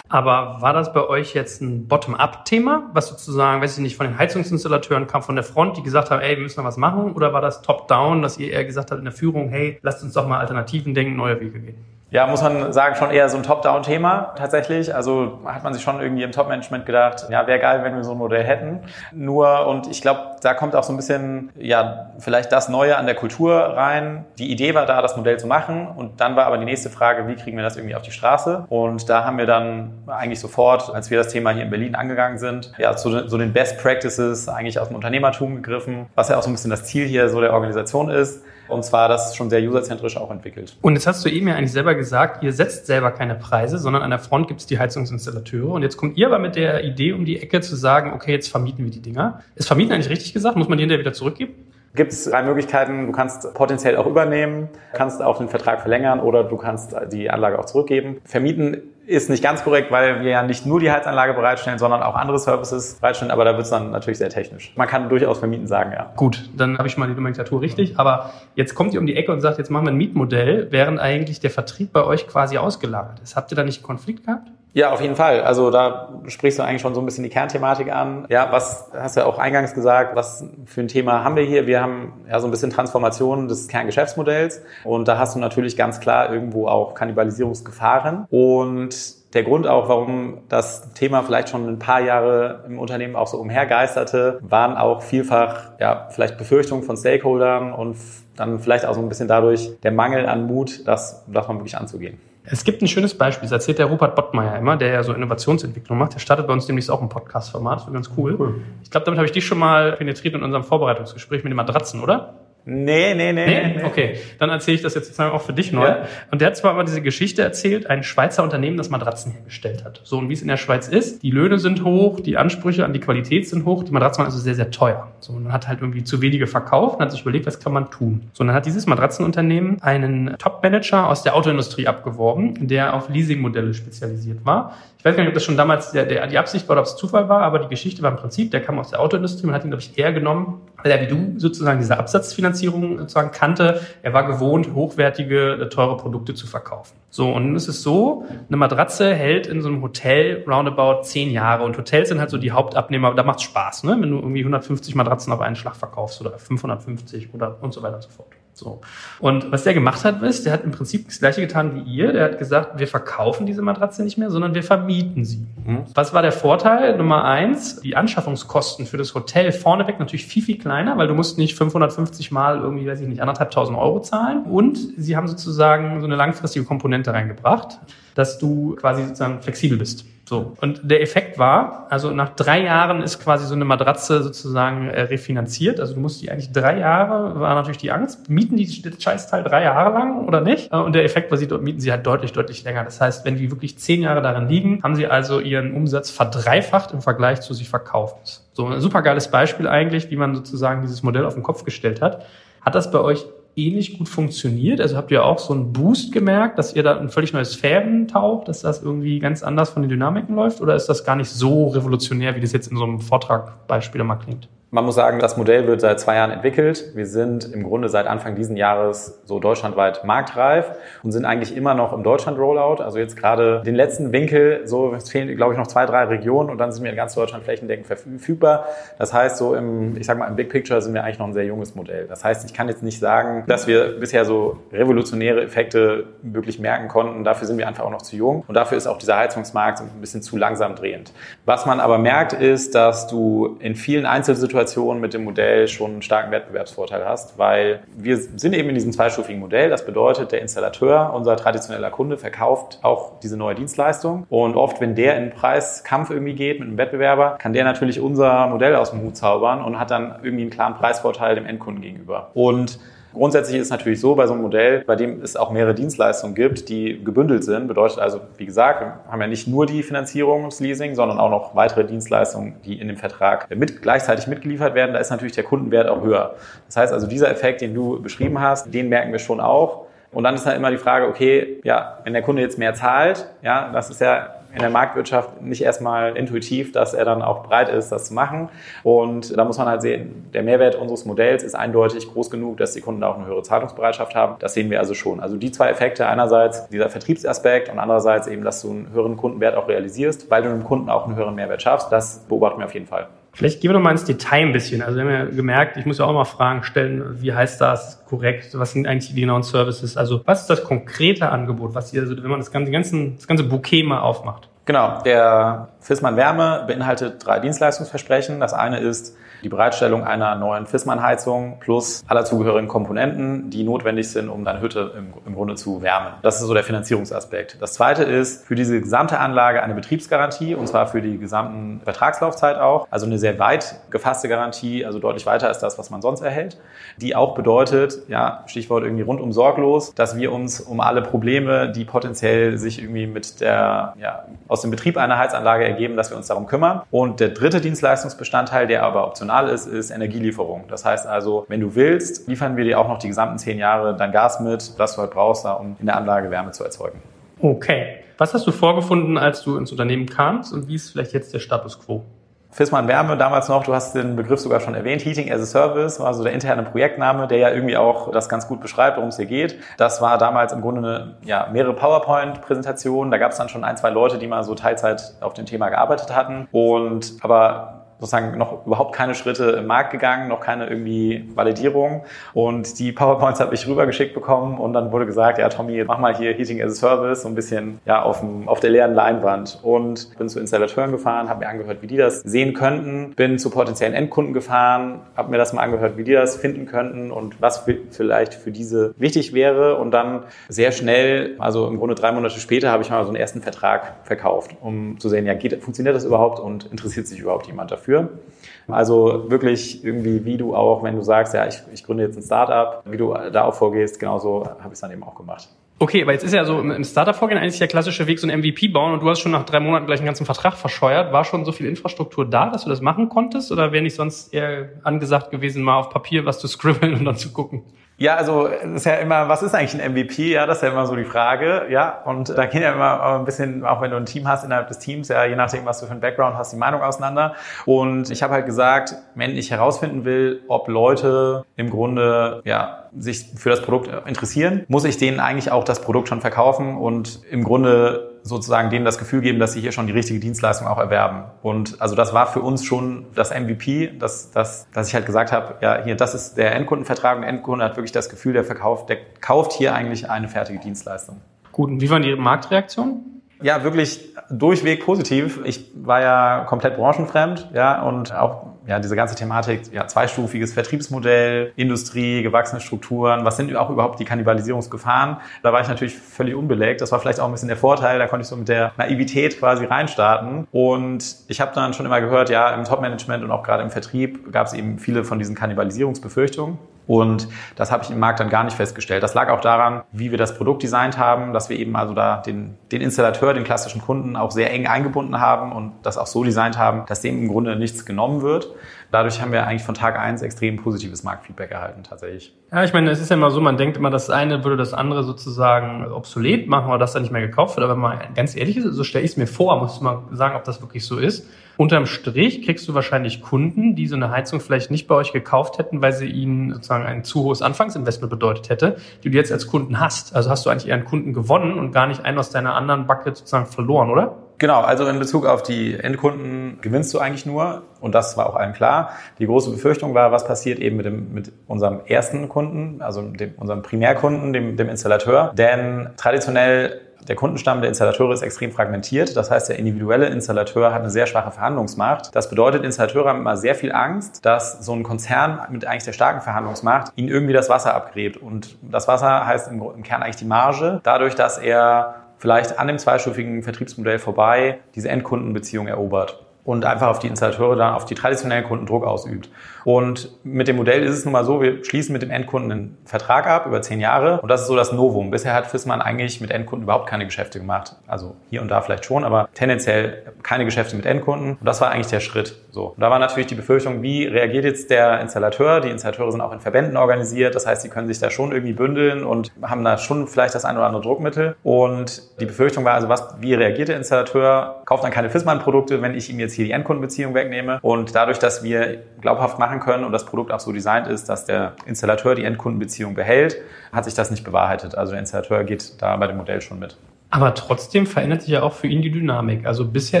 Aber 0.08 0.60
war 0.60 0.72
das 0.74 0.92
bei 0.92 1.02
euch 1.08 1.34
jetzt 1.34 1.62
ein 1.62 1.88
Bottom-up-Thema, 1.88 2.90
was 2.92 3.08
sozusagen, 3.08 3.62
weiß 3.62 3.78
ich 3.78 3.82
nicht, 3.82 3.96
von 3.96 4.06
den 4.06 4.18
Heizungsinstallateuren 4.18 5.06
kam, 5.06 5.22
von 5.22 5.34
der 5.34 5.44
Front, 5.44 5.78
die 5.78 5.82
gesagt 5.82 6.10
haben, 6.10 6.20
ey, 6.20 6.36
wir 6.36 6.42
müssen 6.42 6.58
da 6.58 6.64
was 6.64 6.76
machen? 6.76 7.12
Oder 7.14 7.32
war 7.32 7.40
das 7.40 7.62
Top-down, 7.62 8.20
dass 8.20 8.38
ihr 8.38 8.52
eher 8.52 8.64
gesagt 8.64 8.90
habt 8.90 8.98
in 8.98 9.06
der 9.06 9.14
Führung, 9.14 9.48
hey, 9.48 9.78
lasst 9.82 10.02
uns 10.02 10.12
doch 10.12 10.28
mal 10.28 10.38
Alternativen 10.40 10.94
denken, 10.94 11.16
neue 11.16 11.40
Wege 11.40 11.58
gehen? 11.58 11.93
Ja, 12.14 12.28
muss 12.28 12.42
man 12.42 12.72
sagen, 12.72 12.94
schon 12.94 13.10
eher 13.10 13.28
so 13.28 13.36
ein 13.36 13.42
Top-Down-Thema 13.42 14.34
tatsächlich. 14.38 14.94
Also 14.94 15.40
hat 15.44 15.64
man 15.64 15.74
sich 15.74 15.82
schon 15.82 16.00
irgendwie 16.00 16.22
im 16.22 16.30
Top-Management 16.30 16.86
gedacht, 16.86 17.26
ja, 17.28 17.44
wäre 17.48 17.58
geil, 17.58 17.80
wenn 17.82 17.96
wir 17.96 18.04
so 18.04 18.12
ein 18.12 18.18
Modell 18.18 18.44
hätten. 18.44 18.82
Nur, 19.10 19.66
und 19.66 19.88
ich 19.88 20.00
glaube, 20.00 20.20
da 20.40 20.54
kommt 20.54 20.76
auch 20.76 20.84
so 20.84 20.92
ein 20.92 20.96
bisschen, 20.96 21.50
ja, 21.58 22.12
vielleicht 22.20 22.52
das 22.52 22.68
Neue 22.68 22.96
an 22.98 23.06
der 23.06 23.16
Kultur 23.16 23.56
rein. 23.56 24.26
Die 24.38 24.52
Idee 24.52 24.76
war 24.76 24.86
da, 24.86 25.02
das 25.02 25.16
Modell 25.16 25.40
zu 25.40 25.48
machen. 25.48 25.88
Und 25.88 26.20
dann 26.20 26.36
war 26.36 26.46
aber 26.46 26.56
die 26.58 26.64
nächste 26.64 26.88
Frage, 26.88 27.26
wie 27.26 27.34
kriegen 27.34 27.56
wir 27.56 27.64
das 27.64 27.76
irgendwie 27.76 27.96
auf 27.96 28.02
die 28.02 28.12
Straße? 28.12 28.66
Und 28.68 29.10
da 29.10 29.24
haben 29.24 29.36
wir 29.36 29.46
dann 29.46 29.94
eigentlich 30.06 30.38
sofort, 30.38 30.94
als 30.94 31.10
wir 31.10 31.18
das 31.18 31.32
Thema 31.32 31.50
hier 31.50 31.64
in 31.64 31.70
Berlin 31.70 31.96
angegangen 31.96 32.38
sind, 32.38 32.70
ja, 32.78 32.94
zu 32.94 33.26
so 33.26 33.38
den 33.38 33.52
Best 33.52 33.82
Practices 33.82 34.48
eigentlich 34.48 34.78
aus 34.78 34.86
dem 34.86 34.94
Unternehmertum 34.94 35.56
gegriffen, 35.56 36.06
was 36.14 36.28
ja 36.28 36.38
auch 36.38 36.42
so 36.42 36.50
ein 36.50 36.52
bisschen 36.52 36.70
das 36.70 36.84
Ziel 36.84 37.08
hier 37.08 37.28
so 37.28 37.40
der 37.40 37.52
Organisation 37.52 38.08
ist. 38.08 38.44
Und 38.68 38.84
zwar 38.84 39.08
das 39.08 39.36
schon 39.36 39.50
sehr 39.50 39.62
userzentrisch 39.62 40.16
auch 40.16 40.30
entwickelt. 40.30 40.76
Und 40.82 40.94
jetzt 40.94 41.06
hast 41.06 41.24
du 41.24 41.28
eben 41.28 41.48
ja 41.48 41.54
eigentlich 41.54 41.72
selber 41.72 41.94
gesagt, 41.94 42.42
ihr 42.42 42.52
setzt 42.52 42.86
selber 42.86 43.10
keine 43.10 43.34
Preise, 43.34 43.78
sondern 43.78 44.02
an 44.02 44.10
der 44.10 44.18
Front 44.18 44.48
gibt 44.48 44.60
es 44.60 44.66
die 44.66 44.78
Heizungsinstallateure. 44.78 45.72
Und 45.72 45.82
jetzt 45.82 45.96
kommt 45.96 46.16
ihr 46.16 46.26
aber 46.26 46.38
mit 46.38 46.56
der 46.56 46.84
Idee 46.84 47.12
um 47.12 47.24
die 47.24 47.40
Ecke 47.40 47.60
zu 47.60 47.76
sagen, 47.76 48.12
okay, 48.14 48.32
jetzt 48.32 48.48
vermieten 48.48 48.84
wir 48.84 48.90
die 48.90 49.02
Dinger. 49.02 49.42
Ist 49.54 49.66
Vermieten 49.66 49.92
eigentlich 49.92 50.10
richtig 50.10 50.32
gesagt? 50.32 50.56
Muss 50.56 50.68
man 50.68 50.78
die 50.78 50.82
hinterher 50.82 51.00
wieder 51.00 51.12
zurückgeben? 51.12 51.54
Gibt 51.94 52.12
es 52.12 52.24
drei 52.24 52.42
Möglichkeiten. 52.42 53.06
Du 53.06 53.12
kannst 53.12 53.54
potenziell 53.54 53.96
auch 53.96 54.06
übernehmen, 54.06 54.68
kannst 54.94 55.22
auch 55.22 55.38
den 55.38 55.48
Vertrag 55.48 55.80
verlängern 55.80 56.18
oder 56.18 56.42
du 56.42 56.56
kannst 56.56 56.94
die 57.12 57.30
Anlage 57.30 57.58
auch 57.58 57.66
zurückgeben. 57.66 58.16
Vermieten 58.24 58.93
ist 59.06 59.30
nicht 59.30 59.42
ganz 59.42 59.64
korrekt, 59.64 59.90
weil 59.90 60.22
wir 60.22 60.30
ja 60.30 60.42
nicht 60.42 60.66
nur 60.66 60.80
die 60.80 60.90
Heizanlage 60.90 61.34
bereitstellen, 61.34 61.78
sondern 61.78 62.02
auch 62.02 62.14
andere 62.14 62.38
Services 62.38 62.94
bereitstellen, 63.00 63.30
aber 63.30 63.44
da 63.44 63.52
wird 63.52 63.64
es 63.64 63.70
dann 63.70 63.90
natürlich 63.90 64.18
sehr 64.18 64.30
technisch. 64.30 64.72
Man 64.76 64.88
kann 64.88 65.08
durchaus 65.08 65.38
vermieten 65.38 65.66
sagen, 65.66 65.92
ja. 65.92 66.12
Gut, 66.16 66.48
dann 66.56 66.78
habe 66.78 66.88
ich 66.88 66.96
mal 66.96 67.08
die 67.08 67.14
Nomenklatur 67.14 67.60
richtig, 67.60 67.98
aber 67.98 68.30
jetzt 68.54 68.74
kommt 68.74 68.94
ihr 68.94 69.00
um 69.00 69.06
die 69.06 69.16
Ecke 69.16 69.32
und 69.32 69.40
sagt, 69.40 69.58
jetzt 69.58 69.70
machen 69.70 69.86
wir 69.86 69.92
ein 69.92 69.96
Mietmodell, 69.96 70.68
während 70.70 70.98
eigentlich 71.00 71.40
der 71.40 71.50
Vertrieb 71.50 71.92
bei 71.92 72.04
euch 72.04 72.26
quasi 72.26 72.58
ausgelagert 72.58 73.20
ist. 73.20 73.36
Habt 73.36 73.52
ihr 73.52 73.56
da 73.56 73.64
nicht 73.64 73.78
einen 73.78 73.86
Konflikt 73.86 74.26
gehabt? 74.26 74.50
Ja, 74.74 74.90
auf 74.90 75.00
jeden 75.00 75.14
Fall. 75.14 75.40
Also 75.42 75.70
da 75.70 76.08
sprichst 76.26 76.58
du 76.58 76.64
eigentlich 76.64 76.82
schon 76.82 76.96
so 76.96 77.00
ein 77.00 77.04
bisschen 77.06 77.22
die 77.22 77.30
Kernthematik 77.30 77.92
an. 77.92 78.26
Ja, 78.28 78.50
was 78.50 78.90
hast 78.92 79.16
du 79.16 79.20
ja 79.20 79.26
auch 79.26 79.38
eingangs 79.38 79.72
gesagt, 79.72 80.16
was 80.16 80.44
für 80.66 80.80
ein 80.80 80.88
Thema 80.88 81.22
haben 81.22 81.36
wir 81.36 81.44
hier? 81.44 81.68
Wir 81.68 81.80
haben 81.80 82.24
ja 82.28 82.40
so 82.40 82.48
ein 82.48 82.50
bisschen 82.50 82.70
Transformation 82.70 83.46
des 83.46 83.68
Kerngeschäftsmodells 83.68 84.62
und 84.82 85.06
da 85.06 85.16
hast 85.16 85.36
du 85.36 85.38
natürlich 85.38 85.76
ganz 85.76 86.00
klar 86.00 86.32
irgendwo 86.32 86.66
auch 86.66 86.94
Kannibalisierungsgefahren 86.94 88.26
und 88.30 89.34
der 89.34 89.44
Grund 89.44 89.68
auch, 89.68 89.88
warum 89.88 90.38
das 90.48 90.92
Thema 90.94 91.22
vielleicht 91.22 91.50
schon 91.50 91.68
ein 91.68 91.78
paar 91.78 92.00
Jahre 92.00 92.64
im 92.66 92.80
Unternehmen 92.80 93.14
auch 93.14 93.28
so 93.28 93.38
umhergeisterte, 93.38 94.40
waren 94.42 94.76
auch 94.76 95.02
vielfach 95.02 95.70
ja 95.78 96.08
vielleicht 96.10 96.36
Befürchtungen 96.36 96.82
von 96.82 96.96
Stakeholdern 96.96 97.72
und 97.72 97.96
dann 98.36 98.58
vielleicht 98.58 98.86
auch 98.86 98.94
so 98.94 99.00
ein 99.00 99.08
bisschen 99.08 99.28
dadurch 99.28 99.70
der 99.84 99.92
Mangel 99.92 100.26
an 100.26 100.46
Mut, 100.46 100.86
das, 100.86 101.24
das 101.28 101.46
mal 101.46 101.54
wirklich 101.54 101.76
anzugehen. 101.76 102.18
Es 102.46 102.62
gibt 102.62 102.82
ein 102.82 102.88
schönes 102.88 103.16
Beispiel, 103.16 103.44
das 103.44 103.52
erzählt 103.52 103.78
der 103.78 103.86
Rupert 103.86 104.14
Bottmeier 104.14 104.58
immer, 104.58 104.76
der 104.76 104.88
ja 104.88 105.02
so 105.02 105.14
Innovationsentwicklung 105.14 105.96
macht. 105.96 106.12
Der 106.14 106.18
startet 106.18 106.46
bei 106.46 106.52
uns 106.52 106.66
demnächst 106.66 106.90
auch 106.90 107.00
ein 107.00 107.08
Podcast-Format, 107.08 107.78
das 107.78 107.86
wird 107.86 107.94
ganz 107.94 108.10
cool. 108.18 108.36
cool. 108.38 108.54
Ich 108.82 108.90
glaube, 108.90 109.06
damit 109.06 109.16
habe 109.16 109.26
ich 109.26 109.32
dich 109.32 109.46
schon 109.46 109.58
mal 109.58 109.92
penetriert 109.92 110.34
in 110.34 110.42
unserem 110.42 110.62
Vorbereitungsgespräch 110.62 111.42
mit 111.42 111.52
den 111.52 111.56
Matratzen, 111.56 112.02
oder? 112.02 112.34
Nee, 112.66 113.14
nee, 113.14 113.32
nee, 113.32 113.46
nee. 113.46 113.74
nee. 113.76 113.84
Okay, 113.84 114.16
dann 114.38 114.48
erzähle 114.48 114.76
ich 114.76 114.82
das 114.82 114.94
jetzt 114.94 115.06
sozusagen 115.06 115.32
auch 115.32 115.42
für 115.42 115.52
dich 115.52 115.70
neu. 115.70 115.86
Ja. 115.86 116.08
Und 116.30 116.40
der 116.40 116.46
hat 116.46 116.56
zwar 116.56 116.72
mal 116.72 116.84
diese 116.84 117.02
Geschichte 117.02 117.42
erzählt, 117.42 117.90
ein 117.90 118.02
Schweizer 118.02 118.42
Unternehmen, 118.42 118.78
das 118.78 118.88
Matratzen 118.88 119.32
hergestellt 119.32 119.84
hat. 119.84 120.00
So, 120.04 120.16
und 120.16 120.30
wie 120.30 120.32
es 120.32 120.40
in 120.40 120.48
der 120.48 120.56
Schweiz 120.56 120.88
ist, 120.88 121.22
die 121.22 121.30
Löhne 121.30 121.58
sind 121.58 121.84
hoch, 121.84 122.20
die 122.20 122.38
Ansprüche 122.38 122.84
an 122.86 122.94
die 122.94 123.00
Qualität 123.00 123.46
sind 123.46 123.66
hoch, 123.66 123.84
die 123.84 123.92
Matratzen 123.92 124.20
waren 124.20 124.26
also 124.26 124.38
sehr, 124.38 124.54
sehr 124.54 124.70
teuer. 124.70 125.08
So, 125.20 125.34
und 125.34 125.44
man 125.44 125.52
hat 125.52 125.68
halt 125.68 125.80
irgendwie 125.82 126.04
zu 126.04 126.22
wenige 126.22 126.46
verkauft 126.46 126.96
und 126.96 127.02
hat 127.02 127.12
sich 127.12 127.20
überlegt, 127.20 127.44
was 127.44 127.60
kann 127.60 127.74
man 127.74 127.90
tun. 127.90 128.30
So, 128.32 128.40
und 128.40 128.46
dann 128.48 128.56
hat 128.56 128.64
dieses 128.64 128.86
Matratzenunternehmen 128.86 129.82
einen 129.82 130.34
Top-Manager 130.38 131.08
aus 131.08 131.22
der 131.22 131.34
Autoindustrie 131.34 131.86
abgeworben, 131.86 132.66
der 132.66 132.94
auf 132.94 133.10
Leasingmodelle 133.10 133.74
spezialisiert 133.74 134.46
war. 134.46 134.74
Ich 134.98 135.04
weiß 135.04 135.16
gar 135.16 135.22
nicht, 135.22 135.28
ob 135.28 135.34
das 135.34 135.44
schon 135.44 135.58
damals 135.58 135.92
der, 135.92 136.06
der, 136.06 136.26
die 136.28 136.38
Absicht 136.38 136.66
war 136.66 136.74
oder 136.74 136.80
ob 136.80 136.86
es 136.86 136.96
Zufall 136.96 137.28
war, 137.28 137.42
aber 137.42 137.58
die 137.58 137.68
Geschichte 137.68 138.00
war 138.00 138.10
im 138.10 138.16
Prinzip, 138.16 138.50
der 138.52 138.62
kam 138.62 138.78
aus 138.78 138.88
der 138.88 139.00
Autoindustrie, 139.00 139.44
man 139.44 139.54
hat 139.54 139.62
ihn, 139.62 139.68
glaube 139.68 139.82
ich, 139.82 139.98
eher 139.98 140.14
genommen, 140.14 140.62
weil 140.84 140.92
er 140.92 141.00
wie 141.00 141.06
du 141.06 141.38
sozusagen 141.38 141.78
diese 141.78 141.98
Absatzfinanzierung 141.98 142.98
sozusagen 142.98 143.30
kannte. 143.30 143.80
Er 144.02 144.12
war 144.12 144.26
gewohnt, 144.26 144.74
hochwertige, 144.74 145.68
teure 145.72 145.96
Produkte 145.96 146.34
zu 146.34 146.46
verkaufen. 146.46 146.94
So, 147.08 147.32
und 147.32 147.46
nun 147.46 147.56
ist 147.56 147.68
es 147.68 147.82
so, 147.82 148.26
eine 148.48 148.58
Matratze 148.58 149.14
hält 149.14 149.46
in 149.46 149.62
so 149.62 149.68
einem 149.68 149.82
Hotel 149.82 150.44
roundabout 150.46 151.04
zehn 151.04 151.30
Jahre 151.30 151.64
und 151.64 151.78
Hotels 151.78 152.10
sind 152.10 152.20
halt 152.20 152.28
so 152.28 152.36
die 152.36 152.52
Hauptabnehmer, 152.52 153.14
da 153.14 153.22
macht's 153.22 153.44
Spaß, 153.44 153.84
ne? 153.84 153.96
wenn 153.98 154.10
du 154.10 154.16
irgendwie 154.16 154.40
150 154.40 154.94
Matratzen 154.94 155.32
auf 155.32 155.40
einen 155.40 155.56
Schlag 155.56 155.74
verkaufst 155.74 156.20
oder 156.20 156.38
550 156.38 157.32
oder 157.32 157.56
und 157.62 157.72
so 157.72 157.82
weiter 157.82 157.96
und 157.96 158.02
so 158.02 158.10
fort. 158.10 158.28
So. 158.54 158.80
Und 159.18 159.50
was 159.50 159.64
der 159.64 159.74
gemacht 159.74 160.04
hat, 160.04 160.22
ist, 160.22 160.46
der 160.46 160.52
hat 160.52 160.62
im 160.62 160.70
Prinzip 160.70 161.06
das 161.06 161.18
gleiche 161.18 161.40
getan 161.40 161.74
wie 161.74 161.90
ihr. 161.90 162.12
Der 162.12 162.24
hat 162.24 162.38
gesagt, 162.38 162.78
wir 162.78 162.86
verkaufen 162.86 163.46
diese 163.46 163.62
Matratze 163.62 164.04
nicht 164.04 164.16
mehr, 164.16 164.30
sondern 164.30 164.54
wir 164.54 164.62
vermieten 164.62 165.24
sie. 165.24 165.44
Mhm. 165.66 165.84
Was 165.92 166.14
war 166.14 166.22
der 166.22 166.30
Vorteil? 166.30 166.96
Nummer 166.96 167.24
eins, 167.24 167.80
die 167.80 167.96
Anschaffungskosten 167.96 168.86
für 168.86 168.96
das 168.96 169.14
Hotel 169.14 169.50
vorneweg 169.50 169.98
natürlich 169.98 170.26
viel, 170.26 170.42
viel 170.42 170.58
kleiner, 170.58 170.96
weil 170.96 171.08
du 171.08 171.14
musst 171.14 171.36
nicht 171.36 171.56
550 171.56 172.30
mal 172.30 172.60
irgendwie, 172.60 172.86
weiß 172.86 173.00
ich 173.00 173.08
nicht, 173.08 173.20
anderthalbtausend 173.20 173.76
Euro 173.76 174.00
zahlen. 174.00 174.44
Und 174.44 174.78
sie 174.96 175.16
haben 175.16 175.26
sozusagen 175.26 176.00
so 176.00 176.06
eine 176.06 176.14
langfristige 176.14 176.64
Komponente 176.64 177.12
reingebracht, 177.12 177.78
dass 178.14 178.38
du 178.38 178.76
quasi 178.76 179.02
sozusagen 179.02 179.42
flexibel 179.42 179.78
bist. 179.78 180.04
So. 180.26 180.56
Und 180.60 180.80
der 180.90 181.02
Effekt 181.02 181.38
war, 181.38 181.86
also 181.90 182.10
nach 182.10 182.30
drei 182.30 182.62
Jahren 182.62 183.02
ist 183.02 183.22
quasi 183.22 183.46
so 183.46 183.54
eine 183.54 183.66
Matratze 183.66 184.22
sozusagen 184.22 184.88
äh, 184.88 185.02
refinanziert. 185.02 185.80
Also 185.80 185.94
du 185.94 186.00
musst 186.00 186.22
die 186.22 186.30
eigentlich 186.30 186.50
drei 186.50 186.78
Jahre, 186.78 187.38
war 187.38 187.54
natürlich 187.54 187.76
die 187.76 187.92
Angst, 187.92 188.30
mieten 188.30 188.56
die 188.56 188.82
das 188.82 189.02
Scheißteil 189.02 189.42
drei 189.42 189.64
Jahre 189.64 189.92
lang 189.92 190.26
oder 190.26 190.40
nicht? 190.40 190.72
Äh, 190.72 190.76
und 190.76 190.94
der 190.94 191.04
Effekt 191.04 191.30
war, 191.30 191.36
sie 191.36 191.46
dort 191.46 191.62
mieten 191.62 191.80
sie 191.80 191.92
halt 191.92 192.06
deutlich, 192.06 192.32
deutlich 192.32 192.64
länger. 192.64 192.84
Das 192.84 193.02
heißt, 193.02 193.26
wenn 193.26 193.36
die 193.36 193.50
wirklich 193.50 193.78
zehn 193.78 194.00
Jahre 194.00 194.22
darin 194.22 194.48
liegen, 194.48 194.82
haben 194.82 194.94
sie 194.94 195.06
also 195.06 195.40
ihren 195.40 195.74
Umsatz 195.74 196.10
verdreifacht 196.10 196.92
im 196.92 197.02
Vergleich 197.02 197.42
zu 197.42 197.52
sich 197.52 197.68
verkaufen. 197.68 198.18
So 198.54 198.66
ein 198.66 198.80
super 198.80 199.02
geiles 199.02 199.30
Beispiel 199.30 199.68
eigentlich, 199.68 200.10
wie 200.10 200.16
man 200.16 200.34
sozusagen 200.34 200.80
dieses 200.80 201.02
Modell 201.02 201.26
auf 201.26 201.34
den 201.34 201.42
Kopf 201.42 201.64
gestellt 201.64 202.00
hat. 202.00 202.24
Hat 202.62 202.74
das 202.74 202.90
bei 202.90 203.00
euch 203.00 203.26
ähnlich 203.56 203.98
gut 203.98 204.08
funktioniert? 204.08 204.80
Also 204.80 204.96
habt 204.96 205.10
ihr 205.10 205.24
auch 205.24 205.38
so 205.38 205.52
einen 205.52 205.72
Boost 205.72 206.12
gemerkt, 206.12 206.58
dass 206.58 206.74
ihr 206.74 206.82
da 206.82 206.98
ein 206.98 207.08
völlig 207.08 207.32
neues 207.32 207.54
Fäden 207.54 208.08
taucht, 208.08 208.48
dass 208.48 208.60
das 208.60 208.82
irgendwie 208.82 209.18
ganz 209.18 209.42
anders 209.42 209.70
von 209.70 209.82
den 209.82 209.88
Dynamiken 209.88 210.34
läuft? 210.34 210.60
Oder 210.60 210.74
ist 210.74 210.86
das 210.86 211.04
gar 211.04 211.16
nicht 211.16 211.30
so 211.30 211.68
revolutionär, 211.68 212.36
wie 212.36 212.40
das 212.40 212.52
jetzt 212.52 212.70
in 212.70 212.76
so 212.76 212.84
einem 212.84 213.00
Vortragbeispiel 213.00 214.02
mal 214.04 214.16
klingt? 214.16 214.48
Man 214.74 214.86
muss 214.86 214.96
sagen, 214.96 215.20
das 215.20 215.36
Modell 215.36 215.68
wird 215.68 215.80
seit 215.80 216.00
zwei 216.00 216.16
Jahren 216.16 216.32
entwickelt. 216.32 216.96
Wir 216.96 217.06
sind 217.06 217.44
im 217.54 217.62
Grunde 217.62 217.88
seit 217.88 218.08
Anfang 218.08 218.34
diesen 218.34 218.56
Jahres 218.56 219.20
so 219.24 219.38
deutschlandweit 219.38 220.02
marktreif 220.02 220.72
und 221.04 221.12
sind 221.12 221.24
eigentlich 221.24 221.56
immer 221.56 221.74
noch 221.74 221.92
im 221.92 222.02
Deutschland-Rollout. 222.02 222.82
Also 222.82 222.98
jetzt 222.98 223.16
gerade 223.16 223.62
den 223.64 223.76
letzten 223.76 224.10
Winkel, 224.10 224.62
so 224.64 224.92
es 224.92 225.08
fehlen, 225.08 225.36
glaube 225.36 225.52
ich, 225.52 225.60
noch 225.60 225.68
zwei, 225.68 225.86
drei 225.86 226.02
Regionen 226.06 226.50
und 226.50 226.58
dann 226.58 226.72
sind 226.72 226.82
wir 226.82 226.90
in 226.90 226.96
ganz 226.96 227.14
Deutschland 227.14 227.44
flächendeckend 227.44 227.86
verfügbar. 227.86 228.66
Das 228.98 229.12
heißt, 229.12 229.36
so 229.36 229.54
im, 229.54 229.96
ich 229.96 230.06
sag 230.06 230.18
mal, 230.18 230.26
im 230.26 230.34
Big 230.34 230.48
Picture 230.48 230.82
sind 230.82 230.92
wir 230.92 231.04
eigentlich 231.04 231.20
noch 231.20 231.28
ein 231.28 231.34
sehr 231.34 231.46
junges 231.46 231.76
Modell. 231.76 232.08
Das 232.08 232.24
heißt, 232.24 232.44
ich 232.44 232.52
kann 232.52 232.66
jetzt 232.66 232.82
nicht 232.82 232.98
sagen, 232.98 233.44
dass 233.46 233.68
wir 233.68 234.00
bisher 234.00 234.24
so 234.24 234.56
revolutionäre 234.72 235.40
Effekte 235.40 236.06
wirklich 236.22 236.58
merken 236.58 236.88
konnten. 236.88 237.22
Dafür 237.22 237.46
sind 237.46 237.58
wir 237.58 237.68
einfach 237.68 237.84
auch 237.84 237.92
noch 237.92 238.02
zu 238.02 238.16
jung 238.16 238.42
und 238.48 238.54
dafür 238.56 238.76
ist 238.76 238.88
auch 238.88 238.98
dieser 238.98 239.18
Heizungsmarkt 239.18 239.82
ein 239.82 240.00
bisschen 240.00 240.20
zu 240.20 240.36
langsam 240.36 240.74
drehend. 240.74 241.12
Was 241.44 241.64
man 241.64 241.78
aber 241.78 241.98
merkt, 241.98 242.32
ist, 242.32 242.74
dass 242.74 243.06
du 243.06 243.56
in 243.60 243.76
vielen 243.76 244.04
Einzelsituationen 244.04 244.63
Situation 244.66 245.00
mit 245.00 245.12
dem 245.14 245.24
Modell 245.24 245.68
schon 245.68 245.92
einen 245.92 246.02
starken 246.02 246.30
Wettbewerbsvorteil 246.30 247.04
hast, 247.04 247.38
weil 247.38 247.80
wir 247.96 248.16
sind 248.16 248.54
eben 248.54 248.68
in 248.70 248.74
diesem 248.74 248.92
zweistufigen 248.92 249.40
Modell. 249.40 249.68
Das 249.68 249.84
bedeutet, 249.84 250.32
der 250.32 250.40
Installateur, 250.40 251.12
unser 251.14 251.36
traditioneller 251.36 251.90
Kunde, 251.90 252.16
verkauft 252.16 252.78
auch 252.82 253.20
diese 253.20 253.36
neue 253.36 253.54
Dienstleistung. 253.54 254.26
Und 254.30 254.56
oft, 254.56 254.80
wenn 254.80 254.94
der 254.94 255.18
in 255.18 255.30
Preiskampf 255.30 256.10
irgendwie 256.10 256.34
geht 256.34 256.60
mit 256.60 256.68
einem 256.68 256.78
Wettbewerber, 256.78 257.36
kann 257.38 257.52
der 257.52 257.64
natürlich 257.64 258.00
unser 258.00 258.46
Modell 258.46 258.74
aus 258.76 258.90
dem 258.90 259.02
Hut 259.02 259.16
zaubern 259.16 259.62
und 259.62 259.78
hat 259.78 259.90
dann 259.90 260.16
irgendwie 260.22 260.42
einen 260.42 260.50
klaren 260.50 260.74
Preisvorteil 260.74 261.34
dem 261.34 261.46
Endkunden 261.46 261.82
gegenüber. 261.82 262.30
Und 262.34 262.78
Grundsätzlich 263.14 263.56
ist 263.58 263.66
es 263.66 263.70
natürlich 263.70 264.00
so 264.00 264.14
bei 264.14 264.26
so 264.26 264.32
einem 264.32 264.42
Modell, 264.42 264.84
bei 264.84 264.96
dem 264.96 265.22
es 265.22 265.36
auch 265.36 265.50
mehrere 265.50 265.74
Dienstleistungen 265.74 266.34
gibt, 266.34 266.68
die 266.68 267.02
gebündelt 267.02 267.44
sind. 267.44 267.68
Bedeutet 267.68 268.00
also, 268.00 268.20
wie 268.36 268.44
gesagt, 268.44 268.80
wir 268.80 268.98
haben 269.10 269.20
ja 269.20 269.26
nicht 269.28 269.46
nur 269.46 269.66
die 269.66 269.82
Finanzierung 269.82 270.44
das 270.44 270.60
Leasing, 270.60 270.94
sondern 270.94 271.18
auch 271.18 271.30
noch 271.30 271.54
weitere 271.54 271.84
Dienstleistungen, 271.84 272.56
die 272.64 272.80
in 272.80 272.88
dem 272.88 272.96
Vertrag 272.96 273.48
mit, 273.54 273.82
gleichzeitig 273.82 274.26
mitgeliefert 274.26 274.74
werden. 274.74 274.92
Da 274.92 274.98
ist 274.98 275.10
natürlich 275.10 275.34
der 275.34 275.44
Kundenwert 275.44 275.88
auch 275.88 276.02
höher. 276.02 276.34
Das 276.66 276.76
heißt 276.76 276.92
also, 276.92 277.06
dieser 277.06 277.30
Effekt, 277.30 277.60
den 277.60 277.72
du 277.72 278.02
beschrieben 278.02 278.40
hast, 278.40 278.74
den 278.74 278.88
merken 278.88 279.12
wir 279.12 279.20
schon 279.20 279.40
auch. 279.40 279.86
Und 280.10 280.24
dann 280.24 280.34
ist 280.34 280.46
halt 280.46 280.56
immer 280.56 280.70
die 280.70 280.78
Frage, 280.78 281.08
okay, 281.08 281.60
ja, 281.64 281.98
wenn 282.04 282.12
der 282.12 282.22
Kunde 282.22 282.42
jetzt 282.42 282.58
mehr 282.58 282.74
zahlt, 282.74 283.28
ja, 283.42 283.70
das 283.72 283.90
ist 283.90 284.00
ja 284.00 284.34
in 284.54 284.60
der 284.60 284.70
Marktwirtschaft 284.70 285.42
nicht 285.42 285.62
erstmal 285.62 286.16
intuitiv, 286.16 286.72
dass 286.72 286.94
er 286.94 287.04
dann 287.04 287.22
auch 287.22 287.42
bereit 287.42 287.68
ist, 287.68 287.90
das 287.90 288.06
zu 288.06 288.14
machen. 288.14 288.48
Und 288.82 289.36
da 289.36 289.44
muss 289.44 289.58
man 289.58 289.66
halt 289.66 289.82
sehen, 289.82 290.26
der 290.32 290.42
Mehrwert 290.42 290.76
unseres 290.76 291.04
Modells 291.04 291.42
ist 291.42 291.54
eindeutig 291.54 292.10
groß 292.12 292.30
genug, 292.30 292.58
dass 292.58 292.72
die 292.72 292.80
Kunden 292.80 293.00
da 293.00 293.08
auch 293.08 293.16
eine 293.16 293.26
höhere 293.26 293.42
Zahlungsbereitschaft 293.42 294.14
haben. 294.14 294.36
Das 294.38 294.54
sehen 294.54 294.70
wir 294.70 294.78
also 294.78 294.94
schon. 294.94 295.20
Also 295.20 295.36
die 295.36 295.50
zwei 295.50 295.70
Effekte, 295.70 296.06
einerseits 296.06 296.68
dieser 296.68 296.88
Vertriebsaspekt 296.88 297.68
und 297.68 297.78
andererseits 297.78 298.26
eben, 298.28 298.44
dass 298.44 298.62
du 298.62 298.70
einen 298.70 298.92
höheren 298.92 299.16
Kundenwert 299.16 299.56
auch 299.56 299.68
realisierst, 299.68 300.30
weil 300.30 300.42
du 300.42 300.48
dem 300.48 300.64
Kunden 300.64 300.88
auch 300.88 301.06
einen 301.06 301.16
höheren 301.16 301.34
Mehrwert 301.34 301.62
schaffst. 301.62 301.90
Das 301.90 302.20
beobachten 302.20 302.58
wir 302.58 302.66
auf 302.66 302.74
jeden 302.74 302.86
Fall. 302.86 303.08
Vielleicht 303.34 303.60
gehen 303.60 303.70
wir 303.70 303.74
noch 303.74 303.82
mal 303.82 303.90
ins 303.90 304.04
Detail 304.04 304.46
ein 304.46 304.52
bisschen. 304.52 304.80
Also 304.80 304.96
wir 304.96 305.04
haben 305.04 305.10
ja 305.10 305.24
gemerkt, 305.24 305.76
ich 305.76 305.86
muss 305.86 305.98
ja 305.98 306.04
auch 306.04 306.12
mal 306.12 306.24
Fragen 306.24 306.62
stellen, 306.62 307.20
wie 307.20 307.32
heißt 307.32 307.60
das 307.60 308.04
korrekt? 308.06 308.56
Was 308.58 308.72
sind 308.72 308.86
eigentlich 308.86 309.12
die 309.12 309.20
genauen 309.20 309.42
Services? 309.42 309.96
Also 309.96 310.22
was 310.24 310.42
ist 310.42 310.50
das 310.50 310.64
konkrete 310.64 311.30
Angebot, 311.30 311.74
was 311.74 311.92
ihr, 311.92 312.02
also 312.02 312.16
wenn 312.16 312.30
man 312.30 312.40
das 312.40 312.52
ganze, 312.52 312.70
das 312.72 313.26
ganze 313.26 313.44
Bouquet 313.44 313.82
mal 313.82 314.00
aufmacht? 314.00 314.48
Genau, 314.66 315.02
der 315.02 315.68
Fissmann 315.80 316.16
Wärme 316.16 316.64
beinhaltet 316.66 317.26
drei 317.26 317.40
Dienstleistungsversprechen. 317.40 318.40
Das 318.40 318.54
eine 318.54 318.78
ist 318.78 319.16
die 319.44 319.50
Bereitstellung 319.50 320.04
einer 320.04 320.34
neuen 320.36 320.66
Fissmann-Heizung 320.66 321.58
plus 321.60 322.02
aller 322.08 322.24
zugehörigen 322.24 322.66
Komponenten, 322.66 323.50
die 323.50 323.62
notwendig 323.62 324.10
sind, 324.10 324.30
um 324.30 324.44
deine 324.44 324.60
Hütte 324.62 324.92
im, 324.96 325.12
im, 325.26 325.34
Grunde 325.34 325.54
zu 325.54 325.82
wärmen. 325.82 326.14
Das 326.22 326.40
ist 326.40 326.46
so 326.46 326.54
der 326.54 326.64
Finanzierungsaspekt. 326.64 327.58
Das 327.60 327.74
zweite 327.74 328.04
ist 328.04 328.46
für 328.46 328.54
diese 328.54 328.80
gesamte 328.80 329.18
Anlage 329.18 329.62
eine 329.62 329.74
Betriebsgarantie 329.74 330.54
und 330.54 330.66
zwar 330.66 330.86
für 330.86 331.02
die 331.02 331.18
gesamten 331.18 331.82
Vertragslaufzeit 331.84 332.56
auch. 332.56 332.88
Also 332.90 333.04
eine 333.04 333.18
sehr 333.18 333.38
weit 333.38 333.76
gefasste 333.90 334.28
Garantie, 334.28 334.86
also 334.86 334.98
deutlich 334.98 335.26
weiter 335.26 335.48
als 335.48 335.58
das, 335.58 335.78
was 335.78 335.90
man 335.90 336.00
sonst 336.00 336.22
erhält. 336.22 336.56
Die 336.96 337.14
auch 337.14 337.34
bedeutet, 337.34 337.98
ja, 338.08 338.44
Stichwort 338.46 338.84
irgendwie 338.84 339.02
rundum 339.02 339.32
sorglos, 339.32 339.94
dass 339.94 340.16
wir 340.16 340.32
uns 340.32 340.60
um 340.60 340.80
alle 340.80 341.02
Probleme, 341.02 341.70
die 341.70 341.84
potenziell 341.84 342.56
sich 342.56 342.80
irgendwie 342.80 343.06
mit 343.06 343.42
der, 343.42 343.94
ja, 344.00 344.24
aus 344.48 344.62
dem 344.62 344.70
Betrieb 344.70 344.96
einer 344.96 345.18
Heizanlage 345.18 345.64
ergeben, 345.64 345.96
dass 345.96 346.10
wir 346.10 346.16
uns 346.16 346.28
darum 346.28 346.46
kümmern. 346.46 346.80
Und 346.90 347.20
der 347.20 347.28
dritte 347.28 347.60
Dienstleistungsbestandteil, 347.60 348.66
der 348.66 348.84
aber 348.84 349.06
optional 349.06 349.33
optional 349.34 349.48
ist, 349.48 349.66
ist 349.66 349.90
Energielieferung. 349.90 350.64
Das 350.68 350.84
heißt 350.84 351.06
also, 351.06 351.44
wenn 351.48 351.60
du 351.60 351.74
willst, 351.74 352.28
liefern 352.28 352.56
wir 352.56 352.64
dir 352.64 352.78
auch 352.78 352.88
noch 352.88 352.98
die 352.98 353.08
gesamten 353.08 353.38
zehn 353.38 353.58
Jahre 353.58 353.96
dein 353.96 354.12
Gas 354.12 354.40
mit, 354.40 354.78
das 354.78 354.94
du 354.94 355.02
halt 355.02 355.10
brauchst, 355.10 355.44
um 355.44 355.76
in 355.78 355.86
der 355.86 355.96
Anlage 355.96 356.30
Wärme 356.30 356.52
zu 356.52 356.64
erzeugen. 356.64 357.02
Okay. 357.40 357.96
Was 358.16 358.32
hast 358.32 358.46
du 358.46 358.52
vorgefunden, 358.52 359.18
als 359.18 359.42
du 359.42 359.56
ins 359.56 359.72
Unternehmen 359.72 360.06
kamst 360.06 360.52
und 360.52 360.68
wie 360.68 360.76
ist 360.76 360.90
vielleicht 360.90 361.12
jetzt 361.12 361.34
der 361.34 361.40
Status 361.40 361.80
quo? 361.80 362.04
Fissmann 362.52 362.86
Wärme 362.86 363.16
damals 363.16 363.48
noch, 363.48 363.64
du 363.64 363.74
hast 363.74 363.96
den 363.96 364.14
Begriff 364.14 364.38
sogar 364.38 364.60
schon 364.60 364.76
erwähnt, 364.76 365.04
Heating 365.04 365.32
as 365.32 365.40
a 365.40 365.44
Service 365.44 365.98
war 365.98 366.14
so 366.14 366.22
der 366.22 366.32
interne 366.32 366.62
Projektname, 366.62 367.26
der 367.26 367.38
ja 367.38 367.50
irgendwie 367.50 367.76
auch 367.76 368.12
das 368.12 368.28
ganz 368.28 368.46
gut 368.46 368.60
beschreibt, 368.60 368.96
worum 368.96 369.08
es 369.08 369.16
hier 369.16 369.26
geht. 369.26 369.58
Das 369.76 370.00
war 370.00 370.18
damals 370.18 370.52
im 370.52 370.60
Grunde 370.60 370.80
eine, 370.80 371.14
ja, 371.24 371.48
mehrere 371.52 371.74
PowerPoint-Präsentationen. 371.74 373.10
Da 373.10 373.18
gab 373.18 373.32
es 373.32 373.38
dann 373.38 373.48
schon 373.48 373.64
ein, 373.64 373.76
zwei 373.76 373.90
Leute, 373.90 374.18
die 374.18 374.28
mal 374.28 374.44
so 374.44 374.54
Teilzeit 374.54 375.14
auf 375.20 375.34
dem 375.34 375.46
Thema 375.46 375.68
gearbeitet 375.68 376.14
hatten. 376.14 376.46
Und 376.52 377.14
aber 377.22 377.83
sozusagen 378.04 378.36
noch 378.38 378.66
überhaupt 378.66 378.94
keine 378.94 379.14
Schritte 379.14 379.44
im 379.58 379.66
Markt 379.66 379.90
gegangen, 379.90 380.28
noch 380.28 380.40
keine 380.40 380.68
irgendwie 380.68 381.28
Validierung. 381.34 382.04
Und 382.34 382.78
die 382.78 382.92
PowerPoints 382.92 383.40
habe 383.40 383.54
ich 383.54 383.66
rübergeschickt 383.66 384.14
bekommen 384.14 384.58
und 384.58 384.74
dann 384.74 384.92
wurde 384.92 385.06
gesagt, 385.06 385.38
ja 385.38 385.48
Tommy, 385.48 385.82
mach 385.84 385.98
mal 385.98 386.14
hier 386.16 386.32
Heating 386.34 386.62
as 386.62 386.72
a 386.72 386.74
Service, 386.74 387.22
so 387.22 387.28
ein 387.28 387.34
bisschen 387.34 387.80
ja 387.86 388.02
auf, 388.02 388.20
dem, 388.20 388.48
auf 388.48 388.60
der 388.60 388.70
leeren 388.70 388.94
Leinwand. 388.94 389.58
Und 389.62 390.16
bin 390.18 390.28
zu 390.28 390.38
Installateuren 390.38 390.92
gefahren, 390.92 391.28
habe 391.28 391.40
mir 391.40 391.48
angehört, 391.48 391.78
wie 391.80 391.86
die 391.86 391.96
das 391.96 392.20
sehen 392.20 392.52
könnten, 392.54 393.14
bin 393.14 393.38
zu 393.38 393.50
potenziellen 393.50 393.94
Endkunden 393.94 394.34
gefahren, 394.34 395.00
habe 395.16 395.30
mir 395.30 395.38
das 395.38 395.52
mal 395.52 395.62
angehört, 395.62 395.96
wie 395.96 396.04
die 396.04 396.12
das 396.12 396.36
finden 396.36 396.66
könnten 396.66 397.10
und 397.10 397.40
was 397.40 397.64
vielleicht 397.90 398.34
für 398.34 398.50
diese 398.50 398.94
wichtig 398.98 399.32
wäre. 399.32 399.76
Und 399.76 399.92
dann 399.92 400.24
sehr 400.48 400.72
schnell, 400.72 401.36
also 401.38 401.66
im 401.68 401.78
Grunde 401.78 401.94
drei 401.94 402.12
Monate 402.12 402.38
später, 402.38 402.70
habe 402.70 402.82
ich 402.82 402.90
mal 402.90 403.02
so 403.02 403.08
einen 403.08 403.16
ersten 403.16 403.40
Vertrag 403.40 403.94
verkauft, 404.04 404.50
um 404.60 404.98
zu 405.00 405.08
sehen, 405.08 405.26
ja, 405.26 405.34
geht, 405.34 405.62
funktioniert 405.62 405.96
das 405.96 406.04
überhaupt 406.04 406.38
und 406.38 406.66
interessiert 406.66 407.06
sich 407.06 407.20
überhaupt 407.20 407.46
jemand 407.46 407.70
dafür? 407.70 407.93
Dafür. 407.94 408.18
Also 408.66 409.30
wirklich 409.30 409.84
irgendwie, 409.84 410.24
wie 410.24 410.36
du 410.36 410.54
auch, 410.54 410.82
wenn 410.82 410.96
du 410.96 411.02
sagst, 411.02 411.34
ja, 411.34 411.46
ich, 411.46 411.60
ich 411.72 411.84
gründe 411.84 412.04
jetzt 412.04 412.16
ein 412.16 412.22
Startup, 412.22 412.82
wie 412.86 412.96
du 412.96 413.14
da 413.32 413.44
auch 413.44 413.54
vorgehst, 413.54 414.00
genauso 414.00 414.44
habe 414.46 414.68
ich 414.68 414.72
es 414.72 414.80
dann 414.80 414.90
eben 414.90 415.02
auch 415.02 415.14
gemacht. 415.14 415.48
Okay, 415.80 416.02
aber 416.02 416.12
jetzt 416.12 416.22
ist 416.22 416.32
ja 416.32 416.44
so 416.44 416.60
im 416.60 416.84
Startup-Vorgehen 416.84 417.38
eigentlich 417.38 417.58
der 417.58 417.68
klassische 417.68 418.06
Weg, 418.06 418.20
so 418.20 418.28
ein 418.28 418.38
MVP 418.38 418.68
bauen 418.68 418.92
und 418.92 419.02
du 419.02 419.10
hast 419.10 419.18
schon 419.18 419.32
nach 419.32 419.44
drei 419.44 419.58
Monaten 419.58 419.86
gleich 419.86 419.98
einen 419.98 420.06
ganzen 420.06 420.24
Vertrag 420.24 420.54
verscheuert. 420.54 421.12
War 421.12 421.24
schon 421.24 421.44
so 421.44 421.52
viel 421.52 421.66
Infrastruktur 421.66 422.24
da, 422.24 422.48
dass 422.48 422.64
du 422.64 422.70
das 422.70 422.80
machen 422.80 423.08
konntest? 423.08 423.50
Oder 423.50 423.72
wäre 423.72 423.82
nicht 423.82 423.96
sonst 423.96 424.32
eher 424.32 424.70
angesagt 424.84 425.30
gewesen, 425.30 425.62
mal 425.62 425.76
auf 425.76 425.90
Papier 425.90 426.24
was 426.24 426.38
zu 426.38 426.46
scribbeln 426.46 426.94
und 426.94 427.04
dann 427.04 427.16
zu 427.16 427.32
gucken? 427.32 427.64
Ja, 427.96 428.16
also 428.16 428.46
ist 428.46 428.86
ja 428.86 428.94
immer, 428.94 429.28
was 429.28 429.42
ist 429.42 429.54
eigentlich 429.54 429.80
ein 429.80 429.92
MVP? 429.92 430.32
Ja, 430.32 430.46
das 430.46 430.58
ist 430.58 430.62
ja 430.62 430.70
immer 430.70 430.86
so 430.86 430.96
die 430.96 431.04
Frage. 431.04 431.66
Ja, 431.70 432.02
und 432.04 432.36
da 432.36 432.46
gehen 432.46 432.62
ja 432.62 432.72
immer 432.72 433.18
ein 433.18 433.24
bisschen, 433.24 433.64
auch 433.64 433.80
wenn 433.80 433.90
du 433.90 433.96
ein 433.96 434.06
Team 434.06 434.26
hast 434.26 434.44
innerhalb 434.44 434.68
des 434.68 434.80
Teams, 434.80 435.08
ja, 435.08 435.24
je 435.24 435.36
nachdem, 435.36 435.64
was 435.64 435.80
du 435.80 435.86
für 435.86 435.92
ein 435.92 436.00
Background 436.00 436.36
hast, 436.36 436.52
die 436.52 436.56
Meinung 436.56 436.82
auseinander. 436.82 437.34
Und 437.66 438.10
ich 438.10 438.22
habe 438.22 438.34
halt 438.34 438.46
gesagt, 438.46 438.96
wenn 439.14 439.36
ich 439.36 439.50
herausfinden 439.50 440.04
will, 440.04 440.42
ob 440.48 440.68
Leute 440.68 441.44
im 441.56 441.70
Grunde 441.70 442.42
ja 442.44 442.84
sich 442.96 443.26
für 443.36 443.50
das 443.50 443.62
Produkt 443.62 443.90
interessieren, 444.06 444.64
muss 444.68 444.84
ich 444.84 444.96
denen 444.96 445.20
eigentlich 445.20 445.52
auch 445.52 445.64
das 445.64 445.80
Produkt 445.80 446.08
schon 446.08 446.20
verkaufen 446.20 446.76
und 446.76 447.20
im 447.30 447.44
Grunde 447.44 448.13
sozusagen 448.24 448.70
denen 448.70 448.86
das 448.86 448.98
Gefühl 448.98 449.20
geben, 449.20 449.38
dass 449.38 449.52
sie 449.52 449.60
hier 449.60 449.70
schon 449.70 449.86
die 449.86 449.92
richtige 449.92 450.18
Dienstleistung 450.18 450.66
auch 450.66 450.78
erwerben. 450.78 451.24
Und 451.42 451.80
also 451.80 451.94
das 451.94 452.14
war 452.14 452.26
für 452.26 452.40
uns 452.40 452.64
schon 452.64 453.04
das 453.14 453.30
MVP, 453.30 453.98
dass, 453.98 454.30
dass, 454.30 454.66
dass 454.72 454.88
ich 454.88 454.94
halt 454.94 455.04
gesagt 455.04 455.30
habe, 455.30 455.56
ja, 455.60 455.82
hier, 455.84 455.94
das 455.94 456.14
ist 456.14 456.38
der 456.38 456.54
Endkundenvertrag 456.54 457.16
und 457.16 457.22
der 457.22 457.30
Endkunde 457.30 457.64
hat 457.64 457.76
wirklich 457.76 457.92
das 457.92 458.08
Gefühl, 458.08 458.32
der 458.32 458.42
verkauft, 458.42 458.88
der 458.88 458.96
kauft 459.20 459.52
hier 459.52 459.74
eigentlich 459.74 460.08
eine 460.08 460.28
fertige 460.28 460.58
Dienstleistung. 460.58 461.20
Gut, 461.52 461.70
und 461.70 461.80
wie 461.82 461.90
waren 461.90 462.02
Ihre 462.02 462.16
Marktreaktionen? 462.16 463.22
Ja, 463.42 463.62
wirklich 463.62 464.14
durchweg 464.30 464.84
positiv. 464.84 465.40
Ich 465.44 465.70
war 465.74 466.00
ja 466.00 466.44
komplett 466.48 466.76
branchenfremd, 466.76 467.50
ja, 467.52 467.82
und 467.82 468.14
auch 468.14 468.53
ja 468.66 468.78
diese 468.78 468.96
ganze 468.96 469.14
Thematik, 469.14 469.72
ja, 469.72 469.86
zweistufiges 469.86 470.52
Vertriebsmodell, 470.52 471.52
Industrie, 471.56 472.22
gewachsene 472.22 472.60
Strukturen, 472.60 473.24
was 473.24 473.36
sind 473.36 473.54
auch 473.56 473.70
überhaupt 473.70 474.00
die 474.00 474.04
Kannibalisierungsgefahren? 474.04 475.18
Da 475.42 475.52
war 475.52 475.60
ich 475.60 475.68
natürlich 475.68 475.96
völlig 475.96 476.34
unbelegt. 476.34 476.80
Das 476.80 476.92
war 476.92 477.00
vielleicht 477.00 477.20
auch 477.20 477.26
ein 477.26 477.32
bisschen 477.32 477.48
der 477.48 477.56
Vorteil, 477.56 477.98
da 477.98 478.06
konnte 478.06 478.22
ich 478.22 478.28
so 478.28 478.36
mit 478.36 478.48
der 478.48 478.72
Naivität 478.76 479.38
quasi 479.38 479.64
reinstarten. 479.64 480.46
Und 480.52 481.16
ich 481.28 481.40
habe 481.40 481.52
dann 481.54 481.74
schon 481.74 481.86
immer 481.86 482.00
gehört, 482.00 482.30
ja, 482.30 482.50
im 482.54 482.64
Topmanagement 482.64 483.22
und 483.24 483.30
auch 483.30 483.42
gerade 483.42 483.62
im 483.62 483.70
Vertrieb 483.70 484.32
gab 484.32 484.46
es 484.46 484.52
eben 484.52 484.78
viele 484.78 485.04
von 485.04 485.18
diesen 485.18 485.34
Kannibalisierungsbefürchtungen. 485.34 486.58
Und 486.86 487.28
das 487.56 487.72
habe 487.72 487.82
ich 487.84 487.90
im 487.90 487.98
Markt 487.98 488.20
dann 488.20 488.28
gar 488.28 488.44
nicht 488.44 488.56
festgestellt. 488.56 489.02
Das 489.02 489.14
lag 489.14 489.30
auch 489.30 489.40
daran, 489.40 489.82
wie 489.92 490.10
wir 490.10 490.18
das 490.18 490.36
Produkt 490.36 490.62
designt 490.62 490.98
haben, 490.98 491.32
dass 491.32 491.48
wir 491.48 491.58
eben 491.58 491.76
also 491.76 491.94
da 491.94 492.18
den, 492.18 492.56
den 492.72 492.82
Installateur, 492.82 493.32
den 493.32 493.44
klassischen 493.44 493.80
Kunden 493.80 494.16
auch 494.16 494.30
sehr 494.30 494.52
eng 494.52 494.66
eingebunden 494.66 495.20
haben 495.20 495.52
und 495.52 495.72
das 495.82 495.96
auch 495.96 496.06
so 496.06 496.24
designt 496.24 496.58
haben, 496.58 496.84
dass 496.86 497.00
dem 497.00 497.22
im 497.22 497.28
Grunde 497.28 497.56
nichts 497.56 497.86
genommen 497.86 498.22
wird. 498.22 498.53
Dadurch 498.90 499.20
haben 499.20 499.32
wir 499.32 499.46
eigentlich 499.46 499.62
von 499.62 499.74
Tag 499.74 499.98
eins 499.98 500.22
extrem 500.22 500.56
positives 500.56 501.02
Marktfeedback 501.02 501.50
erhalten, 501.50 501.82
tatsächlich. 501.82 502.34
Ja, 502.52 502.62
ich 502.62 502.72
meine, 502.72 502.90
es 502.90 503.00
ist 503.00 503.10
ja 503.10 503.16
immer 503.16 503.30
so, 503.30 503.40
man 503.40 503.56
denkt 503.56 503.76
immer, 503.76 503.90
das 503.90 504.10
eine 504.10 504.44
würde 504.44 504.56
das 504.56 504.72
andere 504.72 505.02
sozusagen 505.02 505.86
obsolet 505.90 506.48
machen 506.48 506.68
oder 506.68 506.78
das 506.78 506.92
dann 506.92 507.02
nicht 507.02 507.10
mehr 507.10 507.20
gekauft 507.20 507.56
wird. 507.56 507.64
Aber 507.64 507.74
wenn 507.74 507.80
man 507.80 507.98
ganz 508.14 508.36
ehrlich 508.36 508.56
ist, 508.56 508.64
so 508.64 508.84
stelle 508.84 509.04
ich 509.04 509.12
es 509.12 509.16
mir 509.16 509.26
vor, 509.26 509.58
muss 509.60 509.76
ich 509.76 509.80
mal 509.80 510.02
sagen, 510.12 510.36
ob 510.36 510.44
das 510.44 510.60
wirklich 510.60 510.84
so 510.84 510.98
ist. 510.98 511.28
Unterm 511.56 511.86
Strich 511.86 512.42
kriegst 512.44 512.68
du 512.68 512.74
wahrscheinlich 512.74 513.22
Kunden, 513.22 513.76
die 513.76 513.86
so 513.86 513.94
eine 513.94 514.10
Heizung 514.10 514.40
vielleicht 514.40 514.70
nicht 514.70 514.88
bei 514.88 514.96
euch 514.96 515.12
gekauft 515.12 515.58
hätten, 515.58 515.82
weil 515.82 515.92
sie 515.92 516.06
ihnen 516.06 516.52
sozusagen 516.52 516.84
ein 516.84 517.04
zu 517.04 517.22
hohes 517.22 517.42
Anfangsinvestment 517.42 518.10
bedeutet 518.10 518.48
hätte, 518.48 518.76
die 519.04 519.10
du 519.10 519.16
jetzt 519.16 519.30
als 519.30 519.46
Kunden 519.46 519.78
hast. 519.78 520.16
Also 520.16 520.30
hast 520.30 520.44
du 520.46 520.50
eigentlich 520.50 520.68
eher 520.68 520.74
einen 520.74 520.84
Kunden 520.84 521.12
gewonnen 521.12 521.58
und 521.58 521.70
gar 521.70 521.86
nicht 521.86 522.04
einen 522.04 522.18
aus 522.18 522.30
deiner 522.30 522.54
anderen 522.54 522.86
Bucket 522.86 523.16
sozusagen 523.16 523.46
verloren, 523.46 523.90
oder? 523.90 524.16
Genau, 524.44 524.60
also 524.60 524.86
in 524.86 524.98
Bezug 524.98 525.24
auf 525.24 525.42
die 525.42 525.72
Endkunden 525.72 526.58
gewinnst 526.60 526.92
du 526.92 526.98
eigentlich 526.98 527.24
nur, 527.24 527.62
und 527.80 527.94
das 527.94 528.18
war 528.18 528.26
auch 528.26 528.36
allen 528.36 528.52
klar. 528.52 528.90
Die 529.18 529.24
große 529.24 529.50
Befürchtung 529.50 529.94
war, 529.94 530.12
was 530.12 530.26
passiert 530.26 530.58
eben 530.58 530.76
mit, 530.76 530.84
dem, 530.84 531.14
mit 531.14 531.32
unserem 531.46 531.80
ersten 531.86 532.28
Kunden, 532.28 532.82
also 532.82 533.00
dem, 533.00 533.32
unserem 533.38 533.62
Primärkunden, 533.62 534.34
dem, 534.34 534.58
dem 534.58 534.68
Installateur. 534.68 535.32
Denn 535.34 535.88
traditionell 535.96 536.82
der 537.08 537.16
Kundenstamm 537.16 537.62
der 537.62 537.70
Installateure 537.70 538.12
ist 538.12 538.20
extrem 538.20 538.52
fragmentiert. 538.52 539.16
Das 539.16 539.30
heißt, 539.30 539.48
der 539.48 539.58
individuelle 539.58 540.08
Installateur 540.08 540.74
hat 540.74 540.82
eine 540.82 540.90
sehr 540.90 541.06
schwache 541.06 541.30
Verhandlungsmacht. 541.30 542.14
Das 542.14 542.28
bedeutet, 542.28 542.64
Installateure 542.64 543.08
haben 543.08 543.20
immer 543.20 543.38
sehr 543.38 543.54
viel 543.54 543.72
Angst, 543.72 544.26
dass 544.26 544.62
so 544.62 544.74
ein 544.74 544.82
Konzern 544.82 545.40
mit 545.48 545.66
eigentlich 545.66 545.84
der 545.84 545.92
starken 545.92 546.20
Verhandlungsmacht 546.20 546.92
ihnen 546.96 547.08
irgendwie 547.08 547.32
das 547.32 547.48
Wasser 547.48 547.74
abgräbt. 547.74 548.18
Und 548.18 548.58
das 548.60 548.88
Wasser 548.88 549.26
heißt 549.26 549.50
im, 549.50 549.62
im 549.74 549.82
Kern 549.82 550.02
eigentlich 550.02 550.16
die 550.16 550.26
Marge. 550.26 550.80
Dadurch, 550.82 551.14
dass 551.14 551.38
er 551.38 552.03
vielleicht 552.24 552.58
an 552.58 552.68
dem 552.68 552.78
zweistufigen 552.78 553.42
Vertriebsmodell 553.42 553.98
vorbei 553.98 554.60
diese 554.74 554.88
Endkundenbeziehung 554.88 555.66
erobert 555.66 556.24
und 556.42 556.64
einfach 556.64 556.88
auf 556.88 556.98
die 556.98 557.06
Installateure 557.06 557.54
dann 557.54 557.74
auf 557.74 557.84
die 557.84 557.94
traditionellen 557.94 558.44
Kunden 558.44 558.64
Druck 558.64 558.82
ausübt. 558.82 559.28
Und 559.64 560.10
mit 560.24 560.48
dem 560.48 560.56
Modell 560.56 560.82
ist 560.82 560.94
es 560.94 561.04
nun 561.04 561.12
mal 561.12 561.24
so, 561.24 561.40
wir 561.40 561.64
schließen 561.64 561.92
mit 561.92 562.02
dem 562.02 562.10
Endkunden 562.10 562.52
einen 562.52 562.78
Vertrag 562.84 563.26
ab 563.26 563.46
über 563.46 563.62
zehn 563.62 563.80
Jahre 563.80 564.20
und 564.20 564.28
das 564.28 564.42
ist 564.42 564.46
so 564.46 564.56
das 564.56 564.72
Novum. 564.72 565.10
Bisher 565.10 565.34
hat 565.34 565.46
Fissmann 565.46 565.80
eigentlich 565.80 566.20
mit 566.20 566.30
Endkunden 566.30 566.64
überhaupt 566.64 566.88
keine 566.88 567.04
Geschäfte 567.04 567.38
gemacht. 567.38 567.76
Also 567.86 568.14
hier 568.30 568.42
und 568.42 568.48
da 568.48 568.60
vielleicht 568.60 568.84
schon, 568.84 569.04
aber 569.04 569.28
tendenziell 569.34 570.02
keine 570.22 570.44
Geschäfte 570.44 570.76
mit 570.76 570.86
Endkunden. 570.86 571.36
Und 571.40 571.44
das 571.44 571.60
war 571.60 571.70
eigentlich 571.70 571.88
der 571.88 572.00
Schritt. 572.00 572.36
So. 572.50 572.66
Und 572.66 572.80
da 572.80 572.90
war 572.90 572.98
natürlich 572.98 573.26
die 573.26 573.34
Befürchtung, 573.34 573.82
wie 573.82 574.06
reagiert 574.06 574.44
jetzt 574.44 574.70
der 574.70 575.00
Installateur? 575.00 575.60
Die 575.60 575.70
Installateure 575.70 576.12
sind 576.12 576.20
auch 576.20 576.32
in 576.32 576.40
Verbänden 576.40 576.76
organisiert, 576.76 577.34
das 577.34 577.46
heißt, 577.46 577.62
sie 577.62 577.68
können 577.68 577.88
sich 577.88 577.98
da 577.98 578.10
schon 578.10 578.32
irgendwie 578.32 578.52
bündeln 578.52 579.04
und 579.04 579.32
haben 579.42 579.64
da 579.64 579.78
schon 579.78 580.06
vielleicht 580.06 580.34
das 580.34 580.44
ein 580.44 580.56
oder 580.56 580.66
andere 580.66 580.82
Druckmittel. 580.82 581.36
Und 581.42 582.02
die 582.20 582.26
Befürchtung 582.26 582.64
war 582.64 582.74
also, 582.74 582.88
was, 582.88 583.16
wie 583.20 583.34
reagiert 583.34 583.68
der 583.68 583.76
Installateur? 583.76 584.62
Kauft 584.64 584.84
dann 584.84 584.90
keine 584.90 585.10
Fissmann-Produkte, 585.10 585.82
wenn 585.82 585.94
ich 585.94 586.10
ihm 586.10 586.20
jetzt 586.20 586.34
hier 586.34 586.44
die 586.44 586.52
Endkundenbeziehung 586.52 587.14
wegnehme? 587.14 587.58
Und 587.62 587.94
dadurch, 587.94 588.18
dass 588.18 588.42
wir 588.42 588.82
glaubhaft 589.00 589.38
machen 589.38 589.53
können 589.60 589.84
und 589.84 589.92
das 589.92 590.04
Produkt 590.04 590.32
auch 590.32 590.40
so 590.40 590.52
designt 590.52 590.86
ist, 590.86 591.08
dass 591.08 591.24
der 591.24 591.54
Installateur 591.66 592.14
die 592.14 592.24
Endkundenbeziehung 592.24 592.94
behält, 592.94 593.36
hat 593.72 593.84
sich 593.84 593.94
das 593.94 594.10
nicht 594.10 594.24
bewahrheitet. 594.24 594.74
Also 594.76 594.92
der 594.92 595.00
Installateur 595.00 595.44
geht 595.44 595.80
da 595.82 595.96
bei 595.96 596.06
dem 596.06 596.16
Modell 596.16 596.40
schon 596.40 596.58
mit. 596.58 596.76
Aber 597.14 597.32
trotzdem 597.32 597.86
verändert 597.86 598.22
sich 598.22 598.32
ja 598.32 598.42
auch 598.42 598.54
für 598.54 598.66
ihn 598.66 598.82
die 598.82 598.90
Dynamik. 598.90 599.46
Also 599.46 599.64
bisher 599.64 600.00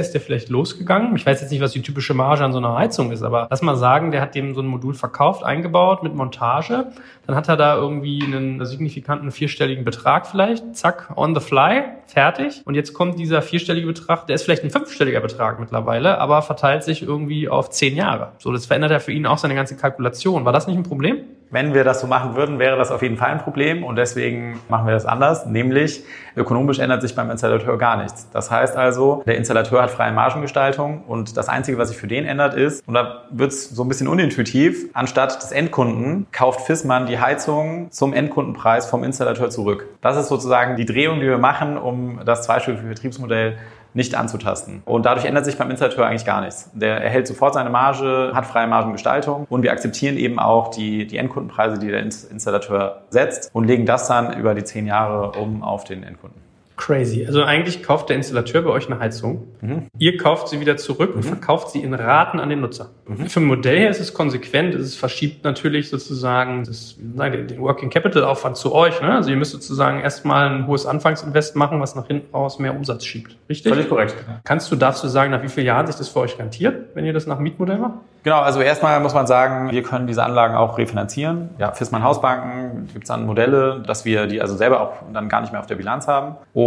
ist 0.00 0.14
der 0.14 0.20
vielleicht 0.20 0.48
losgegangen. 0.48 1.14
Ich 1.14 1.24
weiß 1.24 1.40
jetzt 1.42 1.52
nicht, 1.52 1.60
was 1.60 1.70
die 1.70 1.80
typische 1.80 2.12
Marge 2.12 2.42
an 2.42 2.50
so 2.50 2.58
einer 2.58 2.74
Heizung 2.74 3.12
ist, 3.12 3.22
aber 3.22 3.46
lass 3.48 3.62
mal 3.62 3.76
sagen, 3.76 4.10
der 4.10 4.20
hat 4.20 4.34
dem 4.34 4.52
so 4.52 4.60
ein 4.60 4.66
Modul 4.66 4.94
verkauft, 4.94 5.44
eingebaut 5.44 6.02
mit 6.02 6.12
Montage. 6.12 6.88
Dann 7.24 7.36
hat 7.36 7.48
er 7.48 7.56
da 7.56 7.76
irgendwie 7.76 8.24
einen 8.24 8.66
signifikanten 8.66 9.30
vierstelligen 9.30 9.84
Betrag 9.84 10.26
vielleicht. 10.26 10.74
Zack, 10.74 11.12
on 11.14 11.36
the 11.36 11.40
fly, 11.40 11.84
fertig. 12.06 12.62
Und 12.64 12.74
jetzt 12.74 12.94
kommt 12.94 13.16
dieser 13.16 13.42
vierstellige 13.42 13.86
Betrag, 13.86 14.26
der 14.26 14.34
ist 14.34 14.42
vielleicht 14.42 14.64
ein 14.64 14.70
fünfstelliger 14.70 15.20
Betrag 15.20 15.60
mittlerweile, 15.60 16.18
aber 16.18 16.42
verteilt 16.42 16.82
sich 16.82 17.04
irgendwie 17.04 17.48
auf 17.48 17.70
zehn 17.70 17.94
Jahre. 17.94 18.32
So, 18.38 18.50
das 18.50 18.66
verändert 18.66 18.90
ja 18.90 18.98
für 18.98 19.12
ihn 19.12 19.26
auch 19.26 19.38
seine 19.38 19.54
ganze 19.54 19.76
Kalkulation. 19.76 20.44
War 20.44 20.52
das 20.52 20.66
nicht 20.66 20.76
ein 20.76 20.82
Problem? 20.82 21.18
Wenn 21.50 21.74
wir 21.74 21.84
das 21.84 22.00
so 22.00 22.06
machen 22.06 22.36
würden, 22.36 22.58
wäre 22.58 22.76
das 22.76 22.90
auf 22.90 23.02
jeden 23.02 23.16
Fall 23.16 23.30
ein 23.30 23.38
Problem 23.38 23.84
und 23.84 23.96
deswegen 23.96 24.60
machen 24.68 24.86
wir 24.86 24.94
das 24.94 25.06
anders, 25.06 25.46
nämlich 25.46 26.02
ökonomisch 26.36 26.78
ändert 26.78 27.02
sich 27.02 27.14
beim 27.14 27.30
Installateur 27.30 27.78
gar 27.78 27.96
nichts. 27.96 28.28
Das 28.32 28.50
heißt 28.50 28.76
also, 28.76 29.22
der 29.26 29.36
Installateur 29.36 29.82
hat 29.82 29.90
freie 29.90 30.12
Margengestaltung 30.12 31.04
und 31.06 31.36
das 31.36 31.48
Einzige, 31.48 31.78
was 31.78 31.88
sich 31.90 31.98
für 31.98 32.08
den 32.08 32.24
ändert 32.24 32.54
ist, 32.54 32.86
und 32.88 32.94
da 32.94 33.24
wird 33.30 33.52
es 33.52 33.70
so 33.70 33.84
ein 33.84 33.88
bisschen 33.88 34.08
unintuitiv, 34.08 34.86
anstatt 34.94 35.42
des 35.42 35.52
Endkunden 35.52 36.26
kauft 36.32 36.62
Fissmann 36.62 37.06
die 37.06 37.20
Heizung 37.20 37.90
zum 37.90 38.12
Endkundenpreis 38.12 38.86
vom 38.86 39.04
Installateur 39.04 39.50
zurück. 39.50 39.86
Das 40.00 40.16
ist 40.16 40.28
sozusagen 40.28 40.76
die 40.76 40.86
Drehung, 40.86 41.20
die 41.20 41.26
wir 41.26 41.38
machen, 41.38 41.76
um 41.76 42.20
das 42.24 42.42
zweistufige 42.42 42.86
Vertriebsmodell 42.86 43.58
nicht 43.94 44.14
anzutasten. 44.14 44.82
Und 44.84 45.06
dadurch 45.06 45.24
ändert 45.24 45.44
sich 45.44 45.56
beim 45.56 45.70
Installateur 45.70 46.06
eigentlich 46.06 46.26
gar 46.26 46.40
nichts. 46.40 46.70
Der 46.74 47.02
erhält 47.02 47.26
sofort 47.26 47.54
seine 47.54 47.70
Marge, 47.70 48.32
hat 48.34 48.46
freie 48.46 48.66
Margengestaltung 48.66 49.46
und 49.48 49.62
wir 49.62 49.72
akzeptieren 49.72 50.16
eben 50.16 50.38
auch 50.38 50.68
die, 50.68 51.06
die 51.06 51.16
Endkundenpreise, 51.16 51.78
die 51.78 51.88
der 51.88 52.00
Installateur 52.00 53.02
setzt 53.10 53.50
und 53.54 53.64
legen 53.64 53.86
das 53.86 54.08
dann 54.08 54.36
über 54.36 54.54
die 54.54 54.64
zehn 54.64 54.86
Jahre 54.86 55.38
um 55.38 55.62
auf 55.62 55.84
den 55.84 56.02
Endkunden. 56.02 56.43
Crazy. 56.76 57.24
Also 57.24 57.42
eigentlich 57.44 57.82
kauft 57.82 58.08
der 58.08 58.16
Installateur 58.16 58.62
bei 58.62 58.70
euch 58.70 58.90
eine 58.90 58.98
Heizung. 58.98 59.46
Mhm. 59.60 59.86
Ihr 59.96 60.16
kauft 60.16 60.48
sie 60.48 60.60
wieder 60.60 60.76
zurück 60.76 61.10
mhm. 61.10 61.16
und 61.16 61.22
verkauft 61.22 61.70
sie 61.70 61.80
in 61.80 61.94
Raten 61.94 62.40
an 62.40 62.48
den 62.48 62.60
Nutzer. 62.60 62.90
Mhm. 63.06 63.28
Vom 63.28 63.44
Modell 63.44 63.78
her 63.78 63.90
ist 63.90 64.00
es 64.00 64.12
konsequent. 64.12 64.74
Es 64.74 64.96
verschiebt 64.96 65.44
natürlich 65.44 65.88
sozusagen 65.88 66.64
das, 66.64 66.96
den 66.98 67.60
Working 67.60 67.90
Capital 67.90 68.24
Aufwand 68.24 68.56
zu 68.56 68.74
euch. 68.74 69.00
Ne? 69.00 69.14
Also 69.14 69.30
ihr 69.30 69.36
müsst 69.36 69.52
sozusagen 69.52 70.00
erstmal 70.00 70.48
ein 70.48 70.66
hohes 70.66 70.84
Anfangsinvest 70.84 71.54
machen, 71.54 71.80
was 71.80 71.94
nach 71.94 72.08
hinten 72.08 72.34
raus 72.34 72.58
mehr 72.58 72.74
Umsatz 72.74 73.04
schiebt. 73.04 73.36
Richtig? 73.48 73.72
Völlig 73.72 73.88
korrekt. 73.88 74.16
Kannst 74.42 74.70
du, 74.72 74.76
darfst 74.76 75.04
du 75.04 75.08
sagen, 75.08 75.30
nach 75.30 75.42
wie 75.42 75.48
vielen 75.48 75.66
Jahren 75.66 75.86
sich 75.86 75.96
das 75.96 76.08
für 76.08 76.20
euch 76.20 76.36
garantiert, 76.36 76.94
wenn 76.94 77.04
ihr 77.04 77.12
das 77.12 77.26
nach 77.26 77.38
Mietmodell 77.38 77.78
macht? 77.78 77.94
Genau, 78.24 78.40
also 78.40 78.62
erstmal 78.62 78.98
muss 79.00 79.12
man 79.12 79.26
sagen, 79.26 79.70
wir 79.70 79.82
können 79.82 80.06
diese 80.06 80.24
Anlagen 80.24 80.54
auch 80.54 80.78
refinanzieren. 80.78 81.50
Ja, 81.58 81.72
Fissmann 81.72 82.02
Hausbanken 82.02 82.88
gibt 82.90 83.04
es 83.04 83.08
dann 83.08 83.26
Modelle, 83.26 83.82
dass 83.86 84.06
wir 84.06 84.26
die 84.26 84.40
also 84.40 84.56
selber 84.56 84.80
auch 84.80 84.92
dann 85.12 85.28
gar 85.28 85.42
nicht 85.42 85.52
mehr 85.52 85.60
auf 85.60 85.66
der 85.66 85.74
Bilanz 85.74 86.08
haben. 86.08 86.36
Und 86.54 86.63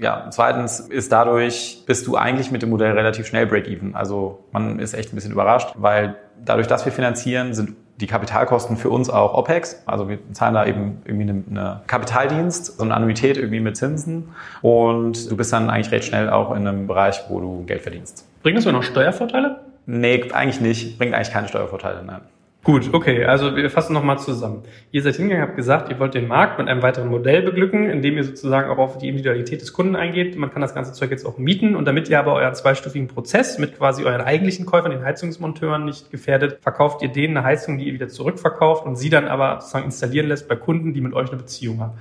ja, 0.00 0.26
zweitens 0.30 0.80
ist 0.80 1.12
dadurch, 1.12 1.82
bist 1.86 2.06
du 2.06 2.16
eigentlich 2.16 2.50
mit 2.50 2.62
dem 2.62 2.70
Modell 2.70 2.92
relativ 2.92 3.26
schnell 3.26 3.46
Break-Even. 3.46 3.94
Also 3.94 4.40
man 4.52 4.78
ist 4.78 4.94
echt 4.94 5.12
ein 5.12 5.16
bisschen 5.16 5.32
überrascht, 5.32 5.74
weil 5.76 6.16
dadurch, 6.44 6.66
dass 6.66 6.84
wir 6.84 6.92
finanzieren, 6.92 7.54
sind 7.54 7.74
die 8.00 8.06
Kapitalkosten 8.06 8.76
für 8.76 8.90
uns 8.90 9.10
auch 9.10 9.34
OPEX. 9.34 9.82
Also 9.86 10.08
wir 10.08 10.18
zahlen 10.32 10.54
da 10.54 10.66
eben 10.66 11.02
irgendwie 11.04 11.30
eine, 11.30 11.42
eine 11.50 11.80
Kapitaldienst, 11.86 12.78
so 12.78 12.84
eine 12.84 12.94
Annuität 12.94 13.36
irgendwie 13.36 13.60
mit 13.60 13.76
Zinsen. 13.76 14.28
Und 14.62 15.30
du 15.30 15.36
bist 15.36 15.52
dann 15.52 15.68
eigentlich 15.68 15.90
recht 15.90 16.04
schnell 16.04 16.30
auch 16.30 16.54
in 16.54 16.66
einem 16.66 16.86
Bereich, 16.86 17.22
wo 17.28 17.40
du 17.40 17.64
Geld 17.66 17.82
verdienst. 17.82 18.26
Bringt 18.42 18.58
das 18.58 18.64
noch 18.66 18.82
Steuervorteile? 18.82 19.60
Nee, 19.86 20.30
eigentlich 20.32 20.60
nicht. 20.60 20.98
Bringt 20.98 21.14
eigentlich 21.14 21.32
keine 21.32 21.48
Steuervorteile, 21.48 22.04
nein. 22.04 22.20
Gut, 22.68 22.92
okay, 22.92 23.24
also 23.24 23.56
wir 23.56 23.70
fassen 23.70 23.94
nochmal 23.94 24.18
zusammen. 24.18 24.62
Ihr 24.90 25.00
seid 25.00 25.16
hingegangen, 25.16 25.46
habt 25.48 25.56
gesagt, 25.56 25.90
ihr 25.90 25.98
wollt 25.98 26.12
den 26.12 26.28
Markt 26.28 26.58
mit 26.58 26.68
einem 26.68 26.82
weiteren 26.82 27.08
Modell 27.08 27.40
beglücken, 27.40 27.88
indem 27.88 28.18
ihr 28.18 28.24
sozusagen 28.24 28.68
auch 28.68 28.76
auf 28.76 28.98
die 28.98 29.08
Individualität 29.08 29.62
des 29.62 29.72
Kunden 29.72 29.96
eingeht. 29.96 30.36
Man 30.36 30.50
kann 30.50 30.60
das 30.60 30.74
ganze 30.74 30.92
Zeug 30.92 31.10
jetzt 31.10 31.24
auch 31.24 31.38
mieten 31.38 31.74
und 31.74 31.86
damit 31.86 32.10
ihr 32.10 32.18
aber 32.18 32.34
euren 32.34 32.54
zweistufigen 32.54 33.08
Prozess 33.08 33.58
mit 33.58 33.78
quasi 33.78 34.04
euren 34.04 34.20
eigentlichen 34.20 34.66
Käufern, 34.66 34.90
den 34.90 35.02
Heizungsmonteuren 35.02 35.86
nicht 35.86 36.10
gefährdet, 36.10 36.58
verkauft 36.60 37.00
ihr 37.00 37.08
denen 37.08 37.38
eine 37.38 37.46
Heizung, 37.46 37.78
die 37.78 37.86
ihr 37.86 37.94
wieder 37.94 38.08
zurückverkauft 38.08 38.84
und 38.84 38.96
sie 38.96 39.08
dann 39.08 39.28
aber 39.28 39.62
sozusagen 39.62 39.86
installieren 39.86 40.28
lässt 40.28 40.46
bei 40.46 40.56
Kunden, 40.56 40.92
die 40.92 41.00
mit 41.00 41.14
euch 41.14 41.30
eine 41.30 41.38
Beziehung 41.38 41.80
haben. 41.80 41.92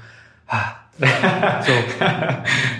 so. 0.99 1.73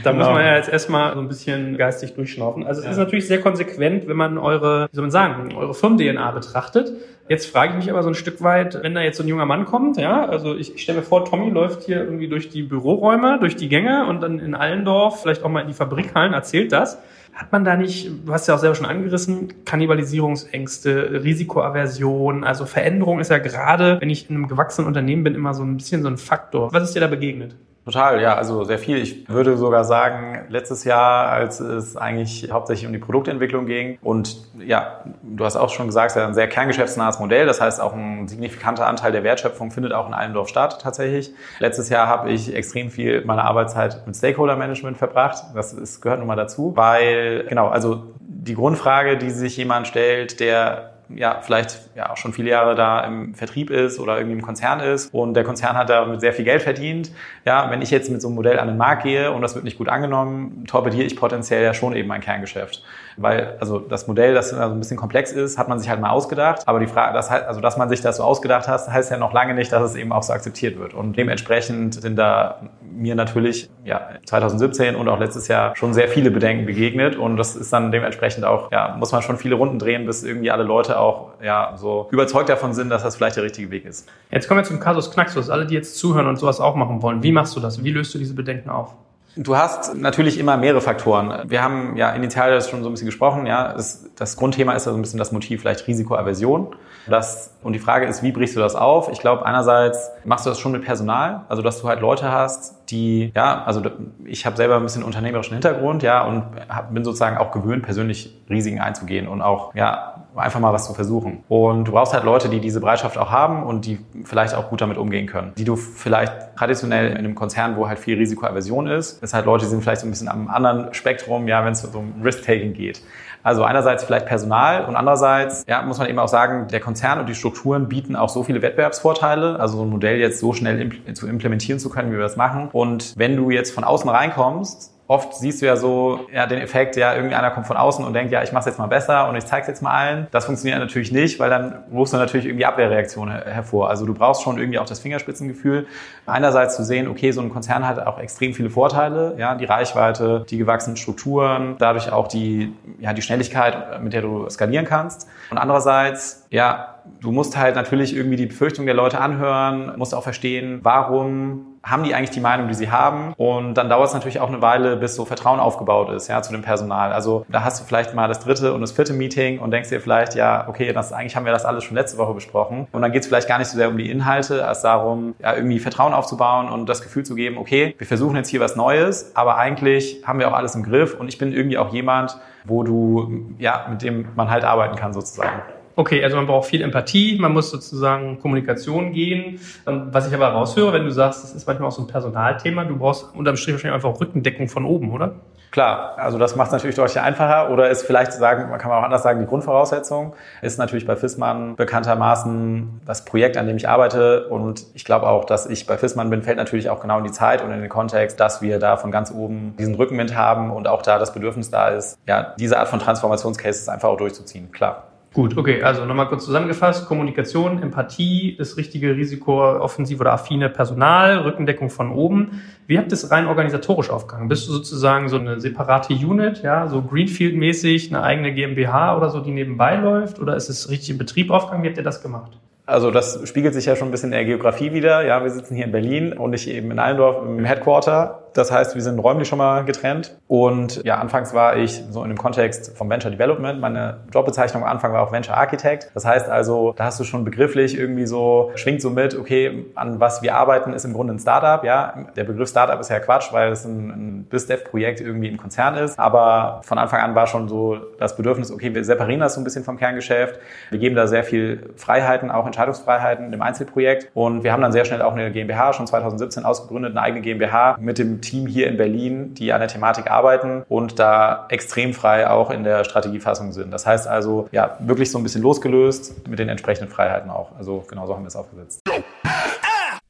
Da 0.03 0.11
genau. 0.11 0.25
muss 0.25 0.27
man 0.33 0.45
ja 0.45 0.55
jetzt 0.55 0.69
erstmal 0.69 1.13
so 1.13 1.19
ein 1.19 1.27
bisschen 1.27 1.77
geistig 1.77 2.15
durchschnaufen. 2.15 2.65
Also 2.65 2.79
es 2.79 2.85
ja. 2.85 2.91
ist 2.91 2.97
natürlich 2.97 3.27
sehr 3.27 3.41
konsequent, 3.41 4.07
wenn 4.07 4.17
man 4.17 4.37
eure, 4.37 4.87
wie 4.91 4.95
soll 4.95 5.03
man 5.03 5.11
sagen, 5.11 5.55
eure 5.55 5.73
Firmen-DNA 5.73 6.31
betrachtet. 6.31 6.91
Jetzt 7.29 7.51
frage 7.51 7.73
ich 7.73 7.77
mich 7.77 7.91
aber 7.91 8.03
so 8.03 8.09
ein 8.09 8.15
Stück 8.15 8.41
weit, 8.41 8.81
wenn 8.81 8.95
da 8.95 9.01
jetzt 9.01 9.17
so 9.17 9.23
ein 9.23 9.27
junger 9.27 9.45
Mann 9.45 9.65
kommt, 9.65 9.97
ja, 9.97 10.25
also 10.25 10.55
ich, 10.55 10.75
ich 10.75 10.81
stelle 10.81 10.99
mir 10.99 11.03
vor, 11.03 11.25
Tommy 11.25 11.49
läuft 11.49 11.83
hier 11.83 11.97
irgendwie 11.97 12.29
durch 12.29 12.49
die 12.49 12.63
Büroräume, 12.63 13.37
durch 13.39 13.57
die 13.57 13.67
Gänge 13.67 14.05
und 14.07 14.21
dann 14.21 14.39
in 14.39 14.55
Allendorf, 14.55 15.21
vielleicht 15.21 15.43
auch 15.43 15.49
mal 15.49 15.59
in 15.61 15.67
die 15.67 15.73
Fabrikhallen, 15.73 16.33
erzählt 16.33 16.71
das. 16.71 16.99
Hat 17.37 17.51
man 17.51 17.63
da 17.63 17.77
nicht, 17.77 18.09
du 18.25 18.33
hast 18.33 18.47
ja 18.47 18.55
auch 18.55 18.59
selber 18.59 18.73
schon 18.73 18.87
angerissen, 18.87 19.63
Kannibalisierungsängste, 19.63 21.21
Risikoaversion, 21.23 22.43
also 22.43 22.65
Veränderung 22.65 23.19
ist 23.19 23.29
ja 23.29 23.37
gerade, 23.37 24.01
wenn 24.01 24.09
ich 24.09 24.27
in 24.27 24.35
einem 24.35 24.47
gewachsenen 24.47 24.87
Unternehmen 24.87 25.23
bin, 25.23 25.35
immer 25.35 25.53
so 25.53 25.61
ein 25.61 25.77
bisschen 25.77 26.01
so 26.01 26.07
ein 26.07 26.17
Faktor. 26.17 26.73
Was 26.73 26.81
ist 26.85 26.95
dir 26.95 26.99
da 26.99 27.05
begegnet? 27.05 27.55
Total, 27.87 28.21
ja, 28.21 28.35
also 28.35 28.65
sehr 28.65 28.79
viel. 28.79 28.97
Ich 28.97 29.29
würde 29.29 29.55
sogar 29.55 29.85
sagen, 29.85 30.45
letztes 30.49 30.83
Jahr, 30.83 31.29
als 31.29 31.61
es 31.61 31.95
eigentlich 31.95 32.51
hauptsächlich 32.51 32.85
um 32.85 32.91
die 32.91 32.99
Produktentwicklung 32.99 33.65
ging 33.65 33.97
und 34.01 34.35
ja, 34.59 35.05
du 35.23 35.45
hast 35.45 35.55
auch 35.55 35.69
schon 35.69 35.87
gesagt, 35.87 36.07
es 36.07 36.17
ist 36.17 36.19
ja 36.19 36.27
ein 36.27 36.33
sehr 36.33 36.49
kerngeschäftsnahes 36.49 37.17
Modell. 37.19 37.45
Das 37.45 37.61
heißt, 37.61 37.79
auch 37.79 37.93
ein 37.93 38.27
signifikanter 38.27 38.87
Anteil 38.87 39.13
der 39.13 39.23
Wertschöpfung 39.23 39.71
findet 39.71 39.93
auch 39.93 40.05
in 40.05 40.13
Allendorf 40.13 40.49
statt 40.49 40.81
tatsächlich. 40.81 41.33
Letztes 41.59 41.87
Jahr 41.87 42.07
habe 42.07 42.29
ich 42.29 42.53
extrem 42.53 42.89
viel 42.89 43.23
meiner 43.23 43.45
Arbeitszeit 43.45 44.05
mit 44.05 44.17
Stakeholder 44.17 44.57
Management 44.57 44.97
verbracht. 44.97 45.45
Das 45.55 45.71
ist, 45.71 46.01
gehört 46.01 46.19
nun 46.19 46.27
mal 46.27 46.35
dazu, 46.35 46.73
weil 46.75 47.45
genau, 47.47 47.69
also 47.69 48.03
die 48.19 48.55
Grundfrage, 48.55 49.15
die 49.15 49.29
sich 49.29 49.55
jemand 49.55 49.87
stellt, 49.87 50.41
der 50.41 50.96
ja 51.09 51.39
vielleicht 51.41 51.79
ja 51.95 52.11
auch 52.11 52.17
schon 52.17 52.33
viele 52.33 52.49
Jahre 52.49 52.75
da 52.75 53.01
im 53.01 53.33
Vertrieb 53.33 53.69
ist 53.69 53.99
oder 53.99 54.17
irgendwie 54.17 54.37
im 54.37 54.41
Konzern 54.41 54.79
ist 54.79 55.13
und 55.13 55.33
der 55.33 55.43
Konzern 55.43 55.75
hat 55.75 55.89
damit 55.89 56.21
sehr 56.21 56.33
viel 56.33 56.45
Geld 56.45 56.61
verdient. 56.61 57.11
Ja, 57.45 57.69
wenn 57.71 57.81
ich 57.81 57.91
jetzt 57.91 58.09
mit 58.11 58.21
so 58.21 58.27
einem 58.27 58.35
Modell 58.35 58.59
an 58.59 58.67
den 58.67 58.77
Markt 58.77 59.03
gehe 59.03 59.31
und 59.31 59.41
das 59.41 59.55
wird 59.55 59.63
nicht 59.63 59.77
gut 59.77 59.89
angenommen, 59.89 60.65
torpediere 60.67 61.03
ich 61.03 61.15
potenziell 61.15 61.63
ja 61.63 61.73
schon 61.73 61.95
eben 61.95 62.07
mein 62.07 62.21
Kerngeschäft. 62.21 62.83
Weil, 63.17 63.57
also 63.59 63.79
das 63.79 64.07
Modell, 64.07 64.33
das 64.33 64.53
also 64.53 64.73
ein 64.73 64.79
bisschen 64.79 64.97
komplex 64.97 65.31
ist, 65.31 65.57
hat 65.57 65.67
man 65.67 65.79
sich 65.79 65.89
halt 65.89 65.99
mal 65.99 66.11
ausgedacht. 66.11 66.67
Aber 66.67 66.79
die 66.79 66.87
Frage, 66.87 67.13
das 67.13 67.31
also 67.31 67.61
dass 67.61 67.77
man 67.77 67.89
sich 67.89 68.01
das 68.01 68.17
so 68.17 68.23
ausgedacht 68.23 68.67
hat, 68.67 68.87
heißt 68.87 69.09
ja 69.09 69.17
noch 69.17 69.33
lange 69.33 69.55
nicht, 69.55 69.71
dass 69.71 69.83
es 69.83 69.95
eben 69.95 70.11
auch 70.11 70.23
so 70.23 70.33
akzeptiert 70.33 70.77
wird. 70.77 70.93
Und 70.93 71.17
dementsprechend 71.17 71.95
sind 71.95 72.17
da 72.17 72.61
mir 72.81 73.15
natürlich 73.15 73.69
ja 73.83 74.09
2017 74.25 74.95
und 74.95 75.07
auch 75.09 75.19
letztes 75.19 75.47
Jahr 75.47 75.75
schon 75.75 75.93
sehr 75.93 76.07
viele 76.07 76.29
Bedenken 76.29 76.65
begegnet. 76.65 77.15
Und 77.15 77.37
das 77.37 77.55
ist 77.55 77.73
dann 77.73 77.91
dementsprechend 77.91 78.45
auch, 78.45 78.71
ja, 78.71 78.95
muss 78.97 79.11
man 79.11 79.21
schon 79.21 79.37
viele 79.37 79.55
Runden 79.55 79.79
drehen, 79.79 80.05
bis 80.05 80.23
irgendwie 80.23 80.51
alle 80.51 80.63
Leute 80.63 80.96
auch 80.97 81.31
ja 81.41 81.73
so 81.77 82.07
überzeugt 82.11 82.49
davon 82.49 82.73
sind, 82.73 82.89
dass 82.89 83.03
das 83.03 83.15
vielleicht 83.15 83.37
der 83.37 83.43
richtige 83.43 83.71
Weg 83.71 83.85
ist. 83.85 84.09
Jetzt 84.31 84.47
kommen 84.47 84.59
wir 84.59 84.65
zum 84.65 84.79
Kasus 84.79 85.11
Knaxus. 85.11 85.49
Alle, 85.49 85.65
die 85.65 85.75
jetzt 85.75 85.97
zuhören 85.97 86.27
und 86.27 86.37
sowas 86.37 86.59
auch 86.59 86.75
machen 86.75 87.01
wollen, 87.01 87.23
wie 87.23 87.31
machst 87.31 87.55
du 87.55 87.59
das? 87.59 87.83
Wie 87.83 87.91
löst 87.91 88.13
du 88.13 88.17
diese 88.19 88.33
Bedenken 88.33 88.69
auf? 88.69 88.93
Du 89.39 89.55
hast 89.55 89.93
natürlich 89.95 90.39
immer 90.39 90.57
mehrere 90.57 90.81
Faktoren. 90.81 91.47
Wir 91.47 91.61
haben 91.61 91.95
ja 91.95 92.09
initial 92.11 92.49
das 92.49 92.71
schon 92.71 92.81
so 92.81 92.89
ein 92.89 92.93
bisschen 92.93 93.05
gesprochen. 93.05 93.45
Ja, 93.45 93.73
das, 93.73 94.09
das 94.15 94.35
Grundthema 94.35 94.73
ist 94.73 94.87
ja 94.87 94.91
so 94.91 94.97
ein 94.97 95.01
bisschen 95.01 95.19
das 95.19 95.31
Motiv, 95.31 95.61
vielleicht 95.61 95.85
Risikoaversion. 95.87 96.75
Das, 97.07 97.53
und 97.61 97.73
die 97.73 97.79
Frage 97.79 98.07
ist, 98.07 98.23
wie 98.23 98.31
brichst 98.31 98.55
du 98.55 98.59
das 98.59 98.75
auf? 98.75 99.09
Ich 99.11 99.19
glaube, 99.19 99.45
einerseits 99.45 100.09
machst 100.25 100.45
du 100.45 100.49
das 100.49 100.59
schon 100.59 100.71
mit 100.71 100.83
Personal, 100.83 101.41
also 101.49 101.61
dass 101.61 101.79
du 101.79 101.87
halt 101.87 102.01
Leute 102.01 102.31
hast, 102.31 102.89
die, 102.89 103.31
ja, 103.35 103.63
also 103.63 103.81
ich 104.25 104.45
habe 104.45 104.57
selber 104.57 104.75
ein 104.75 104.83
bisschen 104.83 105.03
unternehmerischen 105.03 105.53
Hintergrund, 105.53 106.01
ja, 106.01 106.23
und 106.23 106.43
hab, 106.67 106.91
bin 106.93 107.03
sozusagen 107.03 107.37
auch 107.37 107.51
gewöhnt, 107.51 107.83
persönlich 107.83 108.36
Risiken 108.49 108.79
einzugehen 108.79 109.27
und 109.27 109.41
auch, 109.41 109.75
ja, 109.75 110.25
einfach 110.35 110.59
mal 110.59 110.71
was 110.71 110.85
zu 110.85 110.93
versuchen. 110.93 111.43
Und 111.49 111.85
du 111.85 111.91
brauchst 111.91 112.13
halt 112.13 112.23
Leute, 112.23 112.47
die 112.49 112.59
diese 112.59 112.79
Bereitschaft 112.79 113.17
auch 113.17 113.31
haben 113.31 113.63
und 113.63 113.85
die 113.85 113.99
vielleicht 114.23 114.53
auch 114.53 114.69
gut 114.69 114.81
damit 114.81 114.97
umgehen 114.97 115.25
können. 115.25 115.53
Die 115.57 115.63
du 115.63 115.75
vielleicht 115.75 116.55
traditionell 116.55 117.11
in 117.11 117.17
einem 117.17 117.35
Konzern, 117.35 117.75
wo 117.75 117.87
halt 117.87 117.99
viel 117.99 118.17
Risikoaversion 118.17 118.87
ist, 118.87 119.23
ist 119.23 119.33
halt 119.33 119.45
Leute, 119.45 119.65
die 119.65 119.71
sind 119.71 119.81
vielleicht 119.81 120.01
so 120.01 120.07
ein 120.07 120.11
bisschen 120.11 120.29
am 120.29 120.47
anderen 120.47 120.93
Spektrum, 120.93 121.47
ja, 121.47 121.65
wenn 121.65 121.73
es 121.73 121.83
um 121.85 122.21
Risk-Taking 122.23 122.73
geht. 122.73 123.01
Also 123.43 123.63
einerseits 123.63 124.03
vielleicht 124.03 124.25
Personal 124.25 124.85
und 124.85 124.95
andererseits 124.95 125.63
ja, 125.67 125.81
muss 125.81 125.99
man 125.99 126.09
eben 126.09 126.19
auch 126.19 126.27
sagen, 126.27 126.67
der 126.67 126.79
Konzern 126.79 127.19
und 127.19 127.29
die 127.29 127.35
Strukturen 127.35 127.87
bieten 127.87 128.15
auch 128.15 128.29
so 128.29 128.43
viele 128.43 128.61
Wettbewerbsvorteile, 128.61 129.59
also 129.59 129.77
so 129.77 129.83
ein 129.83 129.89
Modell 129.89 130.17
jetzt 130.17 130.39
so 130.39 130.53
schnell 130.53 130.81
impl 130.81 131.13
zu 131.13 131.27
implementieren 131.27 131.79
zu 131.79 131.89
können, 131.89 132.11
wie 132.11 132.15
wir 132.15 132.23
das 132.23 132.35
machen. 132.35 132.69
Und 132.73 133.13
wenn 133.17 133.37
du 133.37 133.49
jetzt 133.49 133.73
von 133.73 133.83
außen 133.83 134.09
reinkommst, 134.09 134.96
oft 135.07 135.33
siehst 135.35 135.61
du 135.61 135.65
ja 135.65 135.77
so 135.77 136.27
ja, 136.33 136.45
den 136.45 136.59
Effekt, 136.59 136.97
ja, 136.97 137.15
irgendeiner 137.15 137.49
kommt 137.51 137.65
von 137.65 137.77
außen 137.77 138.03
und 138.03 138.13
denkt, 138.13 138.31
ja, 138.31 138.43
ich 138.43 138.51
mache 138.51 138.61
es 138.61 138.65
jetzt 138.65 138.77
mal 138.77 138.87
besser 138.87 139.29
und 139.29 139.35
ich 139.35 139.45
zeige 139.45 139.61
es 139.61 139.67
jetzt 139.67 139.81
mal 139.81 139.91
allen. 139.91 140.27
Das 140.31 140.45
funktioniert 140.45 140.79
natürlich 140.79 141.11
nicht, 141.11 141.39
weil 141.39 141.49
dann 141.49 141.83
rufst 141.91 142.13
du 142.13 142.17
natürlich 142.17 142.45
irgendwie 142.45 142.65
Abwehrreaktionen 142.65 143.33
hervor. 143.43 143.89
Also 143.89 144.05
du 144.05 144.13
brauchst 144.13 144.43
schon 144.43 144.57
irgendwie 144.57 144.79
auch 144.79 144.85
das 144.85 144.99
Fingerspitzengefühl. 144.99 145.87
Einerseits 146.25 146.75
zu 146.75 146.83
sehen, 146.83 147.07
okay, 147.07 147.31
so 147.31 147.41
ein 147.41 147.49
Konzern 147.49 147.87
hat 147.87 148.05
auch 148.05 148.19
extrem 148.19 148.53
viele 148.53 148.69
Vorteile, 148.69 149.35
ja, 149.37 149.55
die 149.55 149.65
Reichweite, 149.65 150.45
die 150.49 150.57
gewachsenen 150.57 150.97
Strukturen, 150.97 151.75
dadurch 151.79 152.11
auch 152.11 152.27
die, 152.27 152.73
ja, 152.99 153.13
die 153.13 153.21
Schnelligkeit, 153.21 154.03
mit 154.03 154.11
der 154.11 154.21
du 154.21 154.49
skalieren 154.49 154.85
kannst. 154.85 155.29
Und 155.49 155.57
andererseits, 155.57 156.45
ja, 156.49 156.95
du 157.21 157.31
musst 157.31 157.57
halt 157.57 157.75
natürlich 157.75 158.13
irgendwie 158.13 158.35
die 158.35 158.47
Befürchtung 158.47 158.85
der 158.85 158.95
Leute 158.95 159.19
anhören, 159.19 159.93
musst 159.95 160.13
auch 160.13 160.23
verstehen, 160.23 160.79
warum 160.83 161.76
haben 161.89 162.03
die 162.03 162.13
eigentlich 162.13 162.31
die 162.31 162.39
Meinung, 162.39 162.67
die 162.67 162.73
sie 162.73 162.91
haben? 162.91 163.33
Und 163.37 163.75
dann 163.75 163.89
dauert 163.89 164.07
es 164.07 164.13
natürlich 164.13 164.39
auch 164.39 164.49
eine 164.49 164.61
Weile, 164.61 164.97
bis 164.97 165.15
so 165.15 165.25
Vertrauen 165.25 165.59
aufgebaut 165.59 166.09
ist, 166.09 166.27
ja, 166.27 166.41
zu 166.41 166.51
dem 166.51 166.61
Personal. 166.61 167.11
Also 167.13 167.45
da 167.49 167.63
hast 167.63 167.79
du 167.79 167.85
vielleicht 167.85 168.13
mal 168.13 168.27
das 168.27 168.39
dritte 168.39 168.73
und 168.73 168.81
das 168.81 168.91
vierte 168.91 169.13
Meeting 169.13 169.59
und 169.59 169.71
denkst 169.71 169.89
dir 169.89 170.01
vielleicht, 170.01 170.35
ja, 170.35 170.67
okay, 170.67 170.93
das, 170.93 171.13
eigentlich 171.13 171.35
haben 171.35 171.45
wir 171.45 171.53
das 171.53 171.65
alles 171.65 171.83
schon 171.83 171.95
letzte 171.95 172.17
Woche 172.17 172.33
besprochen. 172.33 172.87
Und 172.91 173.01
dann 173.01 173.11
geht 173.11 173.21
es 173.21 173.27
vielleicht 173.27 173.47
gar 173.47 173.57
nicht 173.57 173.69
so 173.69 173.77
sehr 173.77 173.89
um 173.89 173.97
die 173.97 174.09
Inhalte, 174.09 174.67
als 174.67 174.81
darum, 174.81 175.35
ja, 175.39 175.55
irgendwie 175.55 175.79
Vertrauen 175.79 176.13
aufzubauen 176.13 176.69
und 176.69 176.87
das 176.87 177.01
Gefühl 177.01 177.23
zu 177.23 177.35
geben, 177.35 177.57
okay, 177.57 177.95
wir 177.97 178.07
versuchen 178.07 178.35
jetzt 178.35 178.49
hier 178.49 178.59
was 178.59 178.75
Neues, 178.75 179.31
aber 179.35 179.57
eigentlich 179.57 180.23
haben 180.25 180.39
wir 180.39 180.49
auch 180.49 180.53
alles 180.53 180.75
im 180.75 180.83
Griff 180.83 181.17
und 181.19 181.27
ich 181.27 181.37
bin 181.37 181.53
irgendwie 181.53 181.77
auch 181.77 181.93
jemand, 181.93 182.37
wo 182.65 182.83
du, 182.83 183.45
ja, 183.57 183.85
mit 183.89 184.01
dem 184.01 184.27
man 184.35 184.49
halt 184.49 184.63
arbeiten 184.63 184.95
kann 184.95 185.13
sozusagen. 185.13 185.61
Okay, 185.97 186.23
also 186.23 186.35
man 186.35 186.45
braucht 186.45 186.69
viel 186.69 186.83
Empathie, 186.83 187.39
man 187.39 187.53
muss 187.53 187.71
sozusagen 187.71 188.39
Kommunikation 188.39 189.13
gehen. 189.13 189.59
Ähm, 189.87 190.09
was 190.11 190.27
ich 190.27 190.33
aber 190.35 190.49
raushöre, 190.49 190.93
wenn 190.93 191.05
du 191.05 191.11
sagst, 191.11 191.43
das 191.43 191.55
ist 191.55 191.65
manchmal 191.65 191.87
auch 191.87 191.91
so 191.91 192.03
ein 192.03 192.07
Personalthema, 192.07 192.83
du 192.83 192.97
brauchst 192.97 193.35
unterm 193.35 193.57
Strich 193.57 193.73
wahrscheinlich 193.73 193.95
einfach 193.95 194.19
Rückendeckung 194.19 194.69
von 194.69 194.85
oben, 194.85 195.11
oder? 195.11 195.33
Klar, 195.71 196.13
also 196.17 196.37
das 196.37 196.55
macht 196.55 196.67
es 196.67 196.71
natürlich 196.73 196.95
deutlich 196.95 197.19
einfacher 197.19 197.71
oder 197.71 197.89
ist 197.89 198.03
vielleicht 198.03 198.31
zu 198.31 198.37
sagen, 198.37 198.69
man 198.69 198.79
kann 198.79 198.91
auch 198.91 199.01
anders 199.01 199.23
sagen, 199.23 199.39
die 199.39 199.47
Grundvoraussetzung 199.47 200.35
ist 200.61 200.77
natürlich 200.77 201.07
bei 201.07 201.15
Fissmann 201.15 201.75
bekanntermaßen 201.75 203.01
das 203.03 203.25
Projekt, 203.25 203.57
an 203.57 203.65
dem 203.65 203.77
ich 203.77 203.89
arbeite 203.89 204.49
und 204.49 204.85
ich 204.93 205.03
glaube 205.03 205.27
auch, 205.27 205.45
dass 205.45 205.65
ich 205.65 205.87
bei 205.87 205.97
Fissmann 205.97 206.29
bin, 206.29 206.43
fällt 206.43 206.57
natürlich 206.57 206.91
auch 206.91 206.99
genau 206.99 207.17
in 207.17 207.23
die 207.23 207.31
Zeit 207.31 207.63
und 207.63 207.71
in 207.71 207.81
den 207.81 207.89
Kontext, 207.89 208.39
dass 208.39 208.61
wir 208.61 208.77
da 208.77 208.97
von 208.97 209.09
ganz 209.09 209.31
oben 209.31 209.75
diesen 209.79 209.95
Rückenwind 209.95 210.35
haben 210.35 210.69
und 210.69 210.87
auch 210.87 211.01
da 211.01 211.17
das 211.17 211.33
Bedürfnis 211.33 211.71
da 211.71 211.89
ist, 211.89 212.19
ja, 212.27 212.53
diese 212.59 212.77
Art 212.77 212.87
von 212.87 212.99
Transformationscases 212.99 213.89
einfach 213.89 214.09
auch 214.09 214.17
durchzuziehen, 214.17 214.71
klar. 214.71 215.06
Gut, 215.37 215.55
okay, 215.55 215.83
also 215.83 216.03
nochmal 216.05 216.29
kurz 216.29 216.45
zusammengefasst. 216.45 217.07
Kommunikation, 217.07 217.83
Empathie, 217.83 218.55
das 218.57 218.75
richtige 218.75 219.15
Risiko-offensiv 219.15 220.19
oder 220.19 220.33
affine 220.33 220.67
Personal, 220.67 221.37
Rückendeckung 221.37 221.91
von 221.91 222.11
oben. 222.11 222.63
Wie 222.87 222.97
habt 222.97 223.11
ihr 223.11 223.13
es 223.13 223.29
rein 223.29 223.45
organisatorisch 223.45 224.09
aufgegangen? 224.09 224.49
Bist 224.49 224.67
du 224.67 224.71
sozusagen 224.71 225.29
so 225.29 225.37
eine 225.37 225.59
separate 225.59 226.15
Unit, 226.15 226.63
ja, 226.63 226.87
so 226.87 227.03
Greenfield-mäßig, 227.03 228.09
eine 228.09 228.23
eigene 228.23 228.51
GmbH 228.51 229.15
oder 229.15 229.29
so, 229.29 229.39
die 229.39 229.51
nebenbei 229.51 229.97
läuft? 229.97 230.39
Oder 230.39 230.55
ist 230.55 230.69
es 230.69 230.89
richtig 230.89 231.11
im 231.11 231.19
Betrieb 231.19 231.51
aufgegangen? 231.51 231.83
Wie 231.83 231.89
habt 231.89 231.97
ihr 231.97 232.03
das 232.03 232.23
gemacht? 232.23 232.53
Also 232.87 233.11
das 233.11 233.47
spiegelt 233.47 233.75
sich 233.75 233.85
ja 233.85 233.95
schon 233.95 234.07
ein 234.07 234.11
bisschen 234.11 234.31
in 234.31 234.37
der 234.37 234.45
Geografie 234.45 234.91
wieder. 234.91 235.23
Ja, 235.23 235.43
wir 235.43 235.51
sitzen 235.51 235.75
hier 235.75 235.85
in 235.85 235.91
Berlin 235.91 236.33
und 236.33 236.49
nicht 236.49 236.67
eben 236.67 236.89
in 236.89 236.97
Allendorf 236.97 237.45
im 237.45 237.63
Headquarter. 237.63 238.46
Das 238.57 238.71
heißt, 238.71 238.95
wir 238.95 239.03
sind 239.03 239.19
räumlich 239.19 239.47
schon 239.47 239.59
mal 239.59 239.85
getrennt. 239.85 240.35
Und 240.47 241.03
ja, 241.03 241.19
anfangs 241.19 241.53
war 241.53 241.77
ich 241.77 242.03
so 242.09 242.23
in 242.23 242.29
dem 242.29 242.39
Kontext 242.39 242.97
vom 242.97 243.07
Venture 243.07 243.29
Development. 243.29 243.79
Meine 243.79 244.21
Jobbezeichnung 244.33 244.83
am 244.83 244.89
Anfang 244.89 245.13
war 245.13 245.21
auch 245.21 245.31
Venture 245.31 245.55
Architect. 245.55 246.09
Das 246.15 246.25
heißt 246.25 246.49
also, 246.49 246.95
da 246.97 247.05
hast 247.05 247.19
du 247.19 247.23
schon 247.23 247.45
begrifflich 247.45 247.95
irgendwie 247.95 248.25
so, 248.25 248.71
schwingt 248.73 249.03
so 249.03 249.11
mit, 249.11 249.37
okay, 249.37 249.85
an 249.93 250.19
was 250.19 250.41
wir 250.41 250.55
arbeiten, 250.55 250.91
ist 250.93 251.05
im 251.05 251.13
Grunde 251.13 251.35
ein 251.35 251.39
Startup. 251.39 251.83
Ja, 251.83 252.25
der 252.35 252.45
Begriff 252.45 252.69
Startup 252.69 252.99
ist 252.99 253.11
ja 253.11 253.19
Quatsch, 253.19 253.53
weil 253.53 253.71
es 253.71 253.85
ein, 253.85 254.09
ein 254.09 254.43
BizDev-Projekt 254.45 255.21
irgendwie 255.21 255.49
im 255.49 255.57
Konzern 255.57 255.93
ist. 255.93 256.17
Aber 256.17 256.81
von 256.83 256.97
Anfang 256.97 257.21
an 257.21 257.35
war 257.35 257.45
schon 257.45 257.69
so 257.69 257.97
das 258.17 258.35
Bedürfnis, 258.35 258.71
okay, 258.71 258.95
wir 258.95 259.05
separieren 259.05 259.41
das 259.41 259.53
so 259.53 259.61
ein 259.61 259.65
bisschen 259.65 259.83
vom 259.83 259.97
Kerngeschäft. 259.97 260.59
Wir 260.89 260.97
geben 260.97 261.15
da 261.15 261.27
sehr 261.27 261.43
viel 261.43 261.91
Freiheiten, 261.95 262.49
auch 262.49 262.65
Entscheidungsfreiheiten 262.65 263.53
im 263.53 263.61
Einzelprojekt. 263.61 264.31
Und 264.33 264.63
wir 264.63 264.73
haben 264.73 264.81
dann 264.81 264.91
sehr 264.91 265.05
schnell 265.05 265.21
auch 265.21 265.33
eine 265.33 265.51
GmbH, 265.51 265.93
schon 265.93 266.07
2017 266.07 266.65
ausgegründet, 266.65 267.11
eine 267.11 267.21
eigene 267.21 267.41
GmbH 267.41 267.97
mit 267.99 268.17
dem 268.17 268.41
Team 268.49 268.67
hier 268.67 268.87
in 268.87 268.97
Berlin, 268.97 269.53
die 269.53 269.73
an 269.73 269.79
der 269.79 269.87
Thematik 269.87 270.31
arbeiten 270.31 270.83
und 270.89 271.19
da 271.19 271.67
extrem 271.69 272.13
frei 272.13 272.49
auch 272.49 272.71
in 272.71 272.83
der 272.83 273.03
Strategiefassung 273.03 273.71
sind. 273.71 273.91
Das 273.91 274.05
heißt 274.05 274.27
also, 274.27 274.67
ja, 274.71 274.97
wirklich 274.99 275.31
so 275.31 275.37
ein 275.37 275.43
bisschen 275.43 275.61
losgelöst 275.61 276.47
mit 276.47 276.59
den 276.59 276.69
entsprechenden 276.69 277.11
Freiheiten 277.11 277.49
auch. 277.49 277.75
Also 277.77 278.03
genau 278.07 278.25
so 278.25 278.33
haben 278.35 278.43
wir 278.43 278.47
es 278.47 278.55
aufgesetzt. 278.55 279.01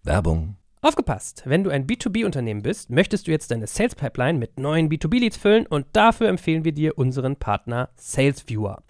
Werbung. 0.03 0.55
Aufgepasst! 0.81 1.43
Wenn 1.45 1.63
du 1.63 1.69
ein 1.69 1.87
B2B-Unternehmen 1.87 2.61
bist, 2.61 2.89
möchtest 2.89 3.27
du 3.27 3.31
jetzt 3.31 3.51
deine 3.51 3.67
Sales 3.67 3.95
Pipeline 3.95 4.37
mit 4.37 4.59
neuen 4.59 4.89
B2B-Leads 4.89 5.35
füllen 5.35 5.65
und 5.65 5.85
dafür 5.93 6.29
empfehlen 6.29 6.63
wir 6.63 6.71
dir 6.71 6.97
unseren 6.97 7.35
Partner 7.35 7.89
SalesViewer. 7.95 8.83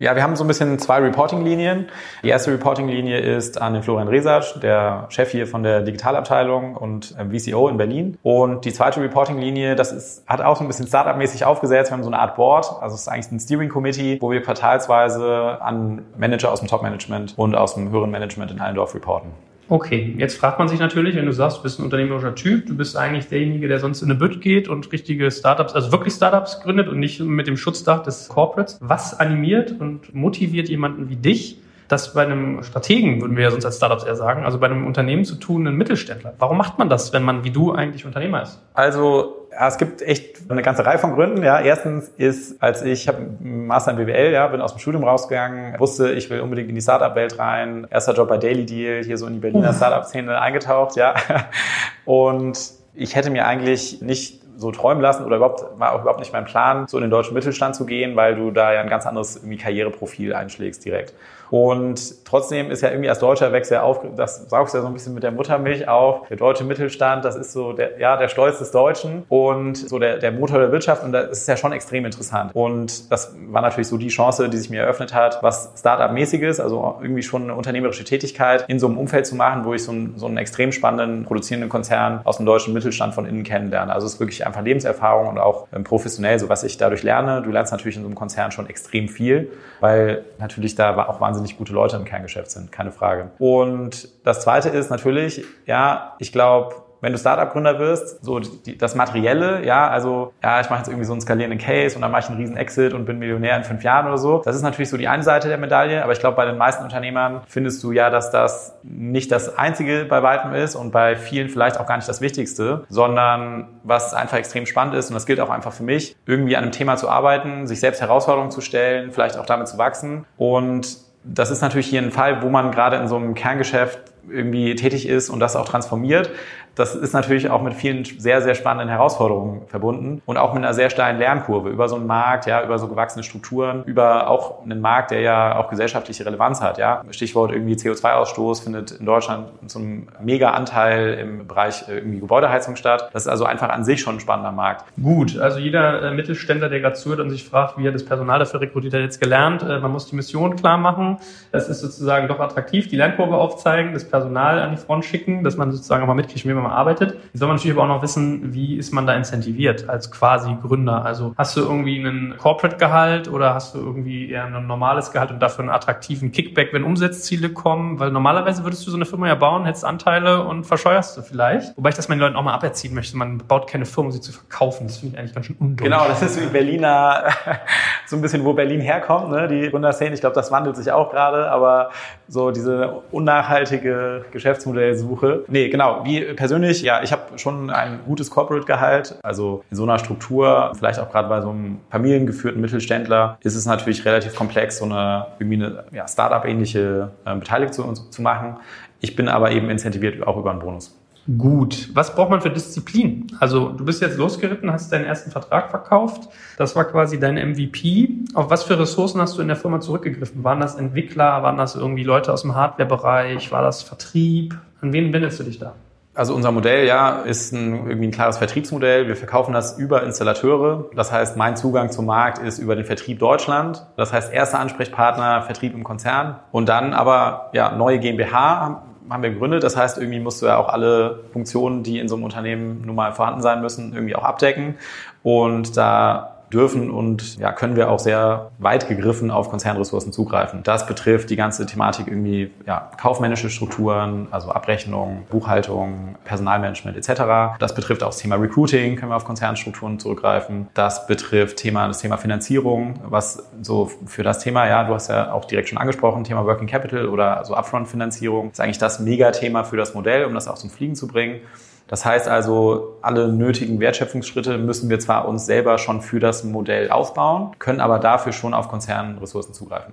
Ja, 0.00 0.16
wir 0.16 0.24
haben 0.24 0.34
so 0.34 0.42
ein 0.42 0.48
bisschen 0.48 0.76
zwei 0.80 0.98
Reporting-Linien. 0.98 1.86
Die 2.24 2.28
erste 2.28 2.50
Reporting-Linie 2.50 3.20
ist 3.20 3.62
an 3.62 3.74
den 3.74 3.82
Florian 3.84 4.08
Resatsch, 4.08 4.60
der 4.60 5.06
Chef 5.08 5.30
hier 5.30 5.46
von 5.46 5.62
der 5.62 5.82
Digitalabteilung 5.82 6.76
und 6.76 7.14
ähm, 7.16 7.30
VCO 7.30 7.68
in 7.68 7.76
Berlin. 7.76 8.18
Und 8.24 8.64
die 8.64 8.72
zweite 8.72 9.00
Reporting-Linie, 9.00 9.76
das 9.76 9.92
ist, 9.92 10.26
hat 10.26 10.40
auch 10.40 10.56
so 10.56 10.64
ein 10.64 10.66
bisschen 10.66 10.88
Startup-mäßig 10.88 11.44
aufgesetzt. 11.44 11.92
Wir 11.92 11.96
haben 11.96 12.02
so 12.02 12.10
eine 12.10 12.18
Art 12.18 12.34
Board, 12.34 12.66
also 12.80 12.94
es 12.94 13.02
ist 13.02 13.08
eigentlich 13.08 13.30
ein 13.30 13.38
Steering 13.38 13.68
Committee, 13.68 14.18
wo 14.20 14.32
wir 14.32 14.42
quartalsweise 14.42 15.58
an 15.62 16.02
Manager 16.18 16.50
aus 16.50 16.58
dem 16.58 16.68
Top-Management 16.68 17.34
und 17.36 17.54
aus 17.54 17.74
dem 17.74 17.90
höheren 17.90 18.10
Management 18.10 18.50
in 18.50 18.60
Allendorf 18.60 18.96
reporten. 18.96 19.30
Okay, 19.68 20.14
jetzt 20.18 20.38
fragt 20.38 20.58
man 20.58 20.68
sich 20.68 20.78
natürlich, 20.78 21.16
wenn 21.16 21.26
du 21.26 21.32
sagst, 21.32 21.58
du 21.58 21.62
bist 21.62 21.78
ein 21.78 21.84
unternehmerischer 21.84 22.34
Typ, 22.34 22.66
du 22.66 22.76
bist 22.76 22.96
eigentlich 22.96 23.28
derjenige, 23.28 23.66
der 23.66 23.78
sonst 23.78 24.02
in 24.02 24.10
eine 24.10 24.18
Bütt 24.18 24.40
geht 24.42 24.68
und 24.68 24.92
richtige 24.92 25.30
Startups, 25.30 25.72
also 25.72 25.90
wirklich 25.90 26.12
Startups 26.12 26.60
gründet 26.60 26.88
und 26.88 26.98
nicht 26.98 27.20
mit 27.20 27.46
dem 27.46 27.56
Schutzdach 27.56 28.02
des 28.02 28.28
Corporates. 28.28 28.78
Was 28.80 29.18
animiert 29.18 29.74
und 29.78 30.14
motiviert 30.14 30.68
jemanden 30.68 31.08
wie 31.08 31.16
dich, 31.16 31.58
das 31.88 32.14
bei 32.14 32.24
einem 32.24 32.62
Strategen, 32.62 33.20
würden 33.20 33.36
wir 33.36 33.44
ja 33.44 33.50
sonst 33.50 33.64
als 33.64 33.76
Startups 33.76 34.04
eher 34.04 34.16
sagen, 34.16 34.44
also 34.44 34.58
bei 34.58 34.66
einem 34.66 34.86
Unternehmen 34.86 35.24
zu 35.24 35.36
tun, 35.36 35.66
einen 35.66 35.76
Mittelständler. 35.76 36.34
Warum 36.38 36.56
macht 36.56 36.78
man 36.78 36.88
das, 36.88 37.12
wenn 37.12 37.22
man 37.22 37.44
wie 37.44 37.50
du 37.50 37.72
eigentlich 37.72 38.04
Unternehmer 38.04 38.42
ist? 38.42 38.62
Also 38.74 39.43
ja, 39.54 39.68
es 39.68 39.78
gibt 39.78 40.02
echt 40.02 40.50
eine 40.50 40.62
ganze 40.62 40.84
Reihe 40.84 40.98
von 40.98 41.14
Gründen. 41.14 41.42
Ja, 41.42 41.60
erstens 41.60 42.08
ist, 42.16 42.62
als 42.62 42.82
ich 42.82 43.08
habe 43.08 43.18
Master 43.40 43.92
in 43.92 43.96
BWL, 43.98 44.32
ja, 44.32 44.46
bin 44.48 44.60
aus 44.60 44.72
dem 44.72 44.80
Studium 44.80 45.04
rausgegangen, 45.04 45.78
wusste, 45.78 46.12
ich 46.12 46.28
will 46.30 46.40
unbedingt 46.40 46.68
in 46.68 46.74
die 46.74 46.80
Startup-Welt 46.80 47.38
rein. 47.38 47.86
Erster 47.90 48.14
Job 48.14 48.28
bei 48.28 48.38
Daily 48.38 48.66
Deal, 48.66 49.04
hier 49.04 49.16
so 49.16 49.26
in 49.26 49.34
die 49.34 49.38
Berliner 49.38 49.72
Startup-Szene 49.72 50.40
eingetaucht, 50.40 50.96
ja. 50.96 51.14
Und 52.04 52.58
ich 52.94 53.14
hätte 53.14 53.30
mir 53.30 53.46
eigentlich 53.46 54.02
nicht 54.02 54.42
so 54.56 54.70
träumen 54.70 55.02
lassen 55.02 55.24
oder 55.24 55.36
überhaupt 55.36 55.78
war 55.78 55.92
auch 55.92 56.02
überhaupt 56.02 56.20
nicht 56.20 56.32
mein 56.32 56.44
Plan, 56.44 56.86
so 56.86 56.96
in 56.96 57.02
den 57.02 57.10
deutschen 57.10 57.34
Mittelstand 57.34 57.74
zu 57.74 57.86
gehen, 57.86 58.16
weil 58.16 58.36
du 58.36 58.50
da 58.50 58.72
ja 58.72 58.80
ein 58.80 58.88
ganz 58.88 59.06
anderes 59.06 59.36
irgendwie 59.36 59.56
Karriereprofil 59.56 60.32
einschlägst 60.32 60.84
direkt. 60.84 61.12
Und 61.54 62.24
trotzdem 62.24 62.72
ist 62.72 62.80
ja 62.80 62.90
irgendwie 62.90 63.08
als 63.08 63.20
Deutscher 63.20 63.52
wächst 63.52 63.70
ja 63.70 63.82
auf, 63.82 64.00
das 64.16 64.48
saugst 64.48 64.74
ja 64.74 64.80
so 64.80 64.88
ein 64.88 64.92
bisschen 64.92 65.14
mit 65.14 65.22
der 65.22 65.30
Muttermilch 65.30 65.86
auf. 65.86 66.26
Der 66.26 66.36
deutsche 66.36 66.64
Mittelstand, 66.64 67.24
das 67.24 67.36
ist 67.36 67.52
so 67.52 67.72
der, 67.72 68.00
ja, 68.00 68.16
der 68.16 68.26
Stolz 68.26 68.58
des 68.58 68.72
Deutschen 68.72 69.22
und 69.28 69.76
so 69.76 70.00
der, 70.00 70.18
der 70.18 70.32
Motor 70.32 70.58
der 70.58 70.72
Wirtschaft 70.72 71.04
und 71.04 71.12
das 71.12 71.30
ist 71.30 71.46
ja 71.46 71.56
schon 71.56 71.70
extrem 71.70 72.06
interessant. 72.06 72.50
Und 72.56 73.08
das 73.12 73.36
war 73.46 73.62
natürlich 73.62 73.86
so 73.86 73.98
die 73.98 74.08
Chance, 74.08 74.48
die 74.48 74.56
sich 74.56 74.68
mir 74.68 74.80
eröffnet 74.80 75.14
hat, 75.14 75.44
was 75.44 75.70
Startup-mäßiges, 75.78 76.58
also 76.58 76.96
irgendwie 77.00 77.22
schon 77.22 77.44
eine 77.44 77.54
unternehmerische 77.54 78.02
Tätigkeit 78.02 78.64
in 78.66 78.80
so 78.80 78.88
einem 78.88 78.98
Umfeld 78.98 79.24
zu 79.24 79.36
machen, 79.36 79.64
wo 79.64 79.74
ich 79.74 79.84
so 79.84 79.92
einen, 79.92 80.18
so 80.18 80.26
einen 80.26 80.38
extrem 80.38 80.72
spannenden 80.72 81.24
produzierenden 81.24 81.70
Konzern 81.70 82.20
aus 82.24 82.38
dem 82.38 82.46
deutschen 82.46 82.74
Mittelstand 82.74 83.14
von 83.14 83.26
innen 83.26 83.44
kennenlerne. 83.44 83.92
Also 83.92 84.08
es 84.08 84.14
ist 84.14 84.18
wirklich 84.18 84.44
einfach 84.44 84.62
Lebenserfahrung 84.62 85.28
und 85.28 85.38
auch 85.38 85.68
ähm, 85.72 85.84
professionell, 85.84 86.40
so 86.40 86.48
was 86.48 86.64
ich 86.64 86.78
dadurch 86.78 87.04
lerne. 87.04 87.42
Du 87.42 87.50
lernst 87.50 87.70
natürlich 87.70 87.94
in 87.94 88.02
so 88.02 88.08
einem 88.08 88.16
Konzern 88.16 88.50
schon 88.50 88.68
extrem 88.68 89.08
viel, 89.08 89.52
weil 89.78 90.24
natürlich 90.40 90.74
da 90.74 90.96
auch 91.06 91.20
wahnsinnig 91.20 91.43
wahnsinnig 91.44 91.58
gute 91.58 91.72
Leute 91.72 91.96
im 91.96 92.04
Kerngeschäft 92.04 92.50
sind, 92.50 92.72
keine 92.72 92.90
Frage. 92.90 93.30
Und 93.38 94.08
das 94.24 94.40
Zweite 94.40 94.70
ist 94.70 94.90
natürlich, 94.90 95.44
ja, 95.66 96.14
ich 96.18 96.32
glaube, 96.32 96.76
wenn 97.04 97.12
du 97.12 97.18
Startup-Gründer 97.18 97.78
wirst, 97.78 98.24
so 98.24 98.38
die, 98.38 98.78
das 98.78 98.94
Materielle, 98.94 99.62
ja, 99.62 99.88
also 99.88 100.32
ja, 100.42 100.62
ich 100.62 100.70
mache 100.70 100.78
jetzt 100.78 100.88
irgendwie 100.88 101.04
so 101.04 101.12
einen 101.12 101.20
skalierenden 101.20 101.58
Case 101.58 101.96
und 101.96 102.00
dann 102.00 102.10
mache 102.10 102.22
ich 102.22 102.28
einen 102.30 102.38
riesen 102.38 102.56
Exit 102.56 102.94
und 102.94 103.04
bin 103.04 103.18
Millionär 103.18 103.58
in 103.58 103.64
fünf 103.64 103.84
Jahren 103.84 104.06
oder 104.06 104.16
so. 104.16 104.40
Das 104.42 104.56
ist 104.56 104.62
natürlich 104.62 104.88
so 104.88 104.96
die 104.96 105.06
eine 105.06 105.22
Seite 105.22 105.48
der 105.48 105.58
Medaille, 105.58 106.02
aber 106.02 106.12
ich 106.12 106.18
glaube, 106.18 106.36
bei 106.36 106.46
den 106.46 106.56
meisten 106.56 106.82
Unternehmern 106.82 107.42
findest 107.46 107.82
du 107.84 107.92
ja, 107.92 108.08
dass 108.08 108.30
das 108.30 108.78
nicht 108.82 109.30
das 109.32 109.58
Einzige 109.58 110.06
bei 110.06 110.22
weitem 110.22 110.54
ist 110.54 110.76
und 110.76 110.92
bei 110.92 111.14
vielen 111.14 111.50
vielleicht 111.50 111.78
auch 111.78 111.86
gar 111.86 111.96
nicht 111.96 112.08
das 112.08 112.22
Wichtigste, 112.22 112.84
sondern 112.88 113.80
was 113.82 114.14
einfach 114.14 114.38
extrem 114.38 114.64
spannend 114.64 114.94
ist 114.94 115.10
und 115.10 115.14
das 115.14 115.26
gilt 115.26 115.40
auch 115.40 115.50
einfach 115.50 115.74
für 115.74 115.82
mich, 115.82 116.16
irgendwie 116.24 116.56
an 116.56 116.62
einem 116.62 116.72
Thema 116.72 116.96
zu 116.96 117.10
arbeiten, 117.10 117.66
sich 117.66 117.80
selbst 117.80 118.00
Herausforderungen 118.00 118.50
zu 118.50 118.62
stellen, 118.62 119.12
vielleicht 119.12 119.36
auch 119.36 119.44
damit 119.44 119.68
zu 119.68 119.76
wachsen 119.76 120.24
und 120.38 121.03
das 121.24 121.50
ist 121.50 121.62
natürlich 121.62 121.86
hier 121.86 122.02
ein 122.02 122.12
Fall, 122.12 122.42
wo 122.42 122.50
man 122.50 122.70
gerade 122.70 122.96
in 122.96 123.08
so 123.08 123.16
einem 123.16 123.34
Kerngeschäft 123.34 123.98
irgendwie 124.28 124.74
tätig 124.74 125.08
ist 125.08 125.30
und 125.30 125.40
das 125.40 125.56
auch 125.56 125.66
transformiert. 125.66 126.30
Das 126.74 126.94
ist 126.94 127.12
natürlich 127.12 127.50
auch 127.50 127.62
mit 127.62 127.74
vielen 127.74 128.04
sehr, 128.04 128.42
sehr 128.42 128.54
spannenden 128.54 128.88
Herausforderungen 128.88 129.62
verbunden 129.68 130.22
und 130.26 130.36
auch 130.36 130.54
mit 130.54 130.64
einer 130.64 130.74
sehr 130.74 130.90
steilen 130.90 131.18
Lernkurve 131.18 131.70
über 131.70 131.88
so 131.88 131.96
einen 131.96 132.06
Markt, 132.06 132.46
ja, 132.46 132.62
über 132.64 132.78
so 132.78 132.88
gewachsene 132.88 133.22
Strukturen, 133.22 133.84
über 133.84 134.28
auch 134.28 134.62
einen 134.62 134.80
Markt, 134.80 135.10
der 135.10 135.20
ja 135.20 135.56
auch 135.56 135.68
gesellschaftliche 135.68 136.26
Relevanz 136.26 136.60
hat, 136.60 136.78
ja. 136.78 137.02
Stichwort 137.10 137.52
irgendwie 137.52 137.74
CO2-Ausstoß 137.74 138.64
findet 138.64 138.92
in 138.92 139.06
Deutschland 139.06 139.48
so 139.66 139.78
ein 139.78 140.08
mega 140.20 140.50
Anteil 140.50 141.14
im 141.14 141.46
Bereich 141.46 141.88
äh, 141.88 141.98
irgendwie 141.98 142.20
Gebäudeheizung 142.20 142.76
statt. 142.76 143.10
Das 143.12 143.22
ist 143.22 143.28
also 143.28 143.44
einfach 143.44 143.68
an 143.68 143.84
sich 143.84 144.00
schon 144.00 144.16
ein 144.16 144.20
spannender 144.20 144.52
Markt. 144.52 144.84
Gut, 145.00 145.38
also 145.38 145.58
jeder 145.58 146.02
äh, 146.02 146.14
Mittelständler, 146.14 146.68
der 146.68 146.80
gerade 146.80 146.96
zuhört 146.96 147.20
und 147.20 147.30
sich 147.30 147.44
fragt, 147.44 147.78
wie 147.78 147.86
er 147.86 147.92
das 147.92 148.04
Personal 148.04 148.38
dafür 148.38 148.60
rekrutiert, 148.60 148.94
hat 148.94 149.00
jetzt 149.00 149.20
gelernt, 149.20 149.62
äh, 149.62 149.78
man 149.78 149.92
muss 149.92 150.06
die 150.06 150.16
Mission 150.16 150.56
klar 150.56 150.78
machen. 150.78 151.18
Es 151.52 151.68
ist 151.68 151.80
sozusagen 151.80 152.28
doch 152.28 152.40
attraktiv, 152.40 152.88
die 152.88 152.96
Lernkurve 152.96 153.36
aufzeigen, 153.36 153.92
das 153.92 154.08
Personal 154.08 154.60
an 154.60 154.72
die 154.72 154.76
Front 154.76 155.04
schicken, 155.04 155.44
dass 155.44 155.56
man 155.56 155.70
sozusagen 155.70 156.02
auch 156.02 156.08
mal 156.08 156.14
mitkriegt, 156.14 156.44
wie 156.44 156.52
man 156.52 156.63
arbeitet. 156.72 157.14
Jetzt 157.32 157.38
soll 157.40 157.48
man 157.48 157.56
natürlich 157.56 157.76
aber 157.76 157.84
auch 157.84 157.96
noch 157.96 158.02
wissen, 158.02 158.54
wie 158.54 158.76
ist 158.76 158.92
man 158.92 159.06
da 159.06 159.14
incentiviert 159.14 159.88
als 159.88 160.10
quasi 160.10 160.56
Gründer? 160.62 161.04
Also 161.04 161.34
hast 161.36 161.56
du 161.56 161.60
irgendwie 161.60 161.98
einen 161.98 162.36
Corporate-Gehalt 162.36 163.28
oder 163.28 163.54
hast 163.54 163.74
du 163.74 163.78
irgendwie 163.78 164.30
eher 164.30 164.46
ein 164.46 164.66
normales 164.66 165.12
Gehalt 165.12 165.30
und 165.30 165.40
dafür 165.40 165.64
einen 165.64 165.70
attraktiven 165.70 166.32
Kickback, 166.32 166.72
wenn 166.72 166.84
Umsatzziele 166.84 167.50
kommen? 167.50 167.98
Weil 167.98 168.10
normalerweise 168.10 168.64
würdest 168.64 168.86
du 168.86 168.90
so 168.90 168.96
eine 168.96 169.06
Firma 169.06 169.28
ja 169.28 169.34
bauen, 169.34 169.64
hättest 169.64 169.84
Anteile 169.84 170.44
und 170.44 170.64
verscheuerst 170.64 171.16
du 171.16 171.22
vielleicht. 171.22 171.76
Wobei 171.76 171.90
ich 171.90 171.94
das 171.96 172.08
meinen 172.08 172.20
Leuten 172.20 172.36
auch 172.36 172.42
mal 172.42 172.54
aberziehen 172.54 172.94
möchte. 172.94 173.16
Man 173.16 173.38
baut 173.38 173.68
keine 173.68 173.86
Firma, 173.86 174.08
um 174.08 174.12
sie 174.12 174.20
zu 174.20 174.32
verkaufen. 174.32 174.86
Das 174.86 174.98
finde 174.98 175.14
ich 175.14 175.18
eigentlich 175.18 175.34
ganz 175.34 175.46
schön 175.46 175.56
undumm. 175.58 175.84
Genau, 175.84 176.06
das 176.06 176.22
ist 176.22 176.40
wie 176.40 176.46
Berliner, 176.46 177.24
so 178.06 178.16
ein 178.16 178.22
bisschen, 178.22 178.44
wo 178.44 178.52
Berlin 178.52 178.80
herkommt, 178.80 179.30
ne? 179.30 179.48
die 179.48 179.70
Gründerszene. 179.70 180.14
Ich 180.14 180.20
glaube, 180.20 180.34
das 180.34 180.50
wandelt 180.50 180.76
sich 180.76 180.90
auch 180.92 181.10
gerade, 181.10 181.50
aber 181.50 181.90
so 182.28 182.50
diese 182.50 183.02
unnachhaltige 183.10 184.24
Geschäftsmodellsuche. 184.30 185.44
Nee, 185.48 185.68
genau. 185.68 186.04
Wie 186.04 186.20
persönlich, 186.20 186.53
ja, 186.62 187.02
ich 187.02 187.12
habe 187.12 187.38
schon 187.38 187.70
ein 187.70 188.00
gutes 188.06 188.30
Corporate-Gehalt. 188.30 189.18
Also 189.22 189.64
in 189.70 189.76
so 189.76 189.82
einer 189.84 189.98
Struktur, 189.98 190.72
vielleicht 190.76 190.98
auch 190.98 191.10
gerade 191.10 191.28
bei 191.28 191.40
so 191.40 191.50
einem 191.50 191.80
familiengeführten 191.90 192.60
Mittelständler, 192.60 193.38
ist 193.40 193.54
es 193.54 193.66
natürlich 193.66 194.04
relativ 194.04 194.34
komplex, 194.34 194.78
so 194.78 194.84
eine 194.84 195.26
irgendwie 195.38 195.64
eine 195.64 195.84
ja, 195.92 196.06
Startup-ähnliche 196.06 197.10
äh, 197.24 197.34
Beteiligung 197.34 197.72
zu, 197.72 198.10
zu 198.10 198.22
machen. 198.22 198.56
Ich 199.00 199.16
bin 199.16 199.28
aber 199.28 199.52
eben 199.52 199.70
incentiviert 199.70 200.26
auch 200.26 200.36
über 200.36 200.50
einen 200.50 200.60
Bonus. 200.60 200.96
Gut. 201.38 201.88
Was 201.94 202.14
braucht 202.14 202.30
man 202.30 202.42
für 202.42 202.50
Disziplin? 202.50 203.26
Also 203.40 203.70
du 203.70 203.84
bist 203.84 204.02
jetzt 204.02 204.18
losgeritten, 204.18 204.70
hast 204.70 204.92
deinen 204.92 205.06
ersten 205.06 205.30
Vertrag 205.30 205.70
verkauft. 205.70 206.28
Das 206.58 206.76
war 206.76 206.84
quasi 206.84 207.18
dein 207.18 207.36
MVP. 207.36 208.10
Auf 208.34 208.50
was 208.50 208.64
für 208.64 208.78
Ressourcen 208.78 209.20
hast 209.22 209.38
du 209.38 209.42
in 209.42 209.48
der 209.48 209.56
Firma 209.56 209.80
zurückgegriffen? 209.80 210.44
Waren 210.44 210.60
das 210.60 210.74
Entwickler? 210.74 211.42
Waren 211.42 211.56
das 211.56 211.76
irgendwie 211.76 212.02
Leute 212.02 212.30
aus 212.30 212.42
dem 212.42 212.54
Hardware-Bereich? 212.54 213.52
War 213.52 213.62
das 213.62 213.82
Vertrieb? 213.82 214.58
An 214.82 214.92
wen 214.92 215.14
wendest 215.14 215.40
du 215.40 215.44
dich 215.44 215.58
da? 215.58 215.74
Also 216.16 216.32
unser 216.32 216.52
Modell, 216.52 216.86
ja, 216.86 217.22
ist 217.22 217.52
ein, 217.52 217.88
irgendwie 217.88 218.06
ein 218.06 218.12
klares 218.12 218.38
Vertriebsmodell. 218.38 219.08
Wir 219.08 219.16
verkaufen 219.16 219.52
das 219.52 219.78
über 219.78 220.04
Installateure. 220.04 220.84
Das 220.94 221.10
heißt, 221.10 221.36
mein 221.36 221.56
Zugang 221.56 221.90
zum 221.90 222.06
Markt 222.06 222.38
ist 222.38 222.60
über 222.60 222.76
den 222.76 222.84
Vertrieb 222.84 223.18
Deutschland. 223.18 223.84
Das 223.96 224.12
heißt, 224.12 224.32
erster 224.32 224.60
Ansprechpartner, 224.60 225.42
Vertrieb 225.42 225.74
im 225.74 225.82
Konzern. 225.82 226.38
Und 226.52 226.68
dann 226.68 226.94
aber, 226.94 227.50
ja, 227.52 227.72
neue 227.72 227.98
GmbH 227.98 228.82
haben 229.10 229.22
wir 229.22 229.30
gegründet. 229.30 229.64
Das 229.64 229.76
heißt, 229.76 229.98
irgendwie 229.98 230.20
musst 230.20 230.40
du 230.40 230.46
ja 230.46 230.56
auch 230.56 230.68
alle 230.68 231.24
Funktionen, 231.32 231.82
die 231.82 231.98
in 231.98 232.08
so 232.08 232.14
einem 232.14 232.24
Unternehmen 232.24 232.82
nun 232.86 232.94
mal 232.94 233.12
vorhanden 233.12 233.42
sein 233.42 233.60
müssen, 233.60 233.92
irgendwie 233.92 234.14
auch 234.14 234.24
abdecken. 234.24 234.76
Und 235.24 235.76
da 235.76 236.33
dürfen 236.54 236.90
und 236.90 237.38
ja, 237.38 237.52
können 237.52 237.76
wir 237.76 237.90
auch 237.90 237.98
sehr 237.98 238.50
weit 238.58 238.88
gegriffen 238.88 239.30
auf 239.30 239.50
Konzernressourcen 239.50 240.12
zugreifen. 240.12 240.62
Das 240.62 240.86
betrifft 240.86 241.30
die 241.30 241.36
ganze 241.36 241.66
Thematik 241.66 242.06
irgendwie 242.06 242.50
ja, 242.66 242.90
kaufmännische 243.00 243.50
Strukturen, 243.50 244.28
also 244.30 244.50
Abrechnung, 244.50 245.24
Buchhaltung, 245.30 246.16
Personalmanagement 246.24 246.96
etc. 246.96 247.58
Das 247.58 247.74
betrifft 247.74 248.02
auch 248.02 248.08
das 248.08 248.18
Thema 248.18 248.36
Recruiting, 248.36 248.96
können 248.96 249.10
wir 249.10 249.16
auf 249.16 249.24
Konzernstrukturen 249.24 249.98
zurückgreifen. 249.98 250.68
Das 250.74 251.06
betrifft 251.06 251.58
Thema, 251.58 251.88
das 251.88 251.98
Thema 251.98 252.16
Finanzierung, 252.16 252.94
was 253.04 253.44
so 253.60 253.90
für 254.06 254.22
das 254.22 254.38
Thema, 254.38 254.66
ja, 254.66 254.84
du 254.84 254.94
hast 254.94 255.08
ja 255.08 255.32
auch 255.32 255.44
direkt 255.44 255.68
schon 255.68 255.78
angesprochen, 255.78 256.24
Thema 256.24 256.46
Working 256.46 256.68
Capital 256.68 257.08
oder 257.08 257.44
so 257.44 257.54
Upfront-Finanzierung, 257.54 258.50
ist 258.50 258.60
eigentlich 258.60 258.78
das 258.78 259.00
Megathema 259.00 259.64
für 259.64 259.76
das 259.76 259.94
Modell, 259.94 260.24
um 260.24 260.34
das 260.34 260.48
auch 260.48 260.56
zum 260.56 260.70
Fliegen 260.70 260.94
zu 260.94 261.06
bringen. 261.06 261.40
Das 261.86 262.04
heißt 262.04 262.28
also, 262.28 262.96
alle 263.02 263.28
nötigen 263.28 263.78
Wertschöpfungsschritte 263.78 264.56
müssen 264.58 264.88
wir 264.88 264.98
zwar 265.00 265.28
uns 265.28 265.46
selber 265.46 265.78
schon 265.78 266.00
für 266.00 266.18
das 266.18 266.42
Modell 266.44 266.90
aufbauen, 266.90 267.52
können 267.58 267.80
aber 267.80 267.98
dafür 267.98 268.32
schon 268.32 268.54
auf 268.54 268.68
Konzernressourcen 268.68 269.52
zugreifen. 269.52 269.92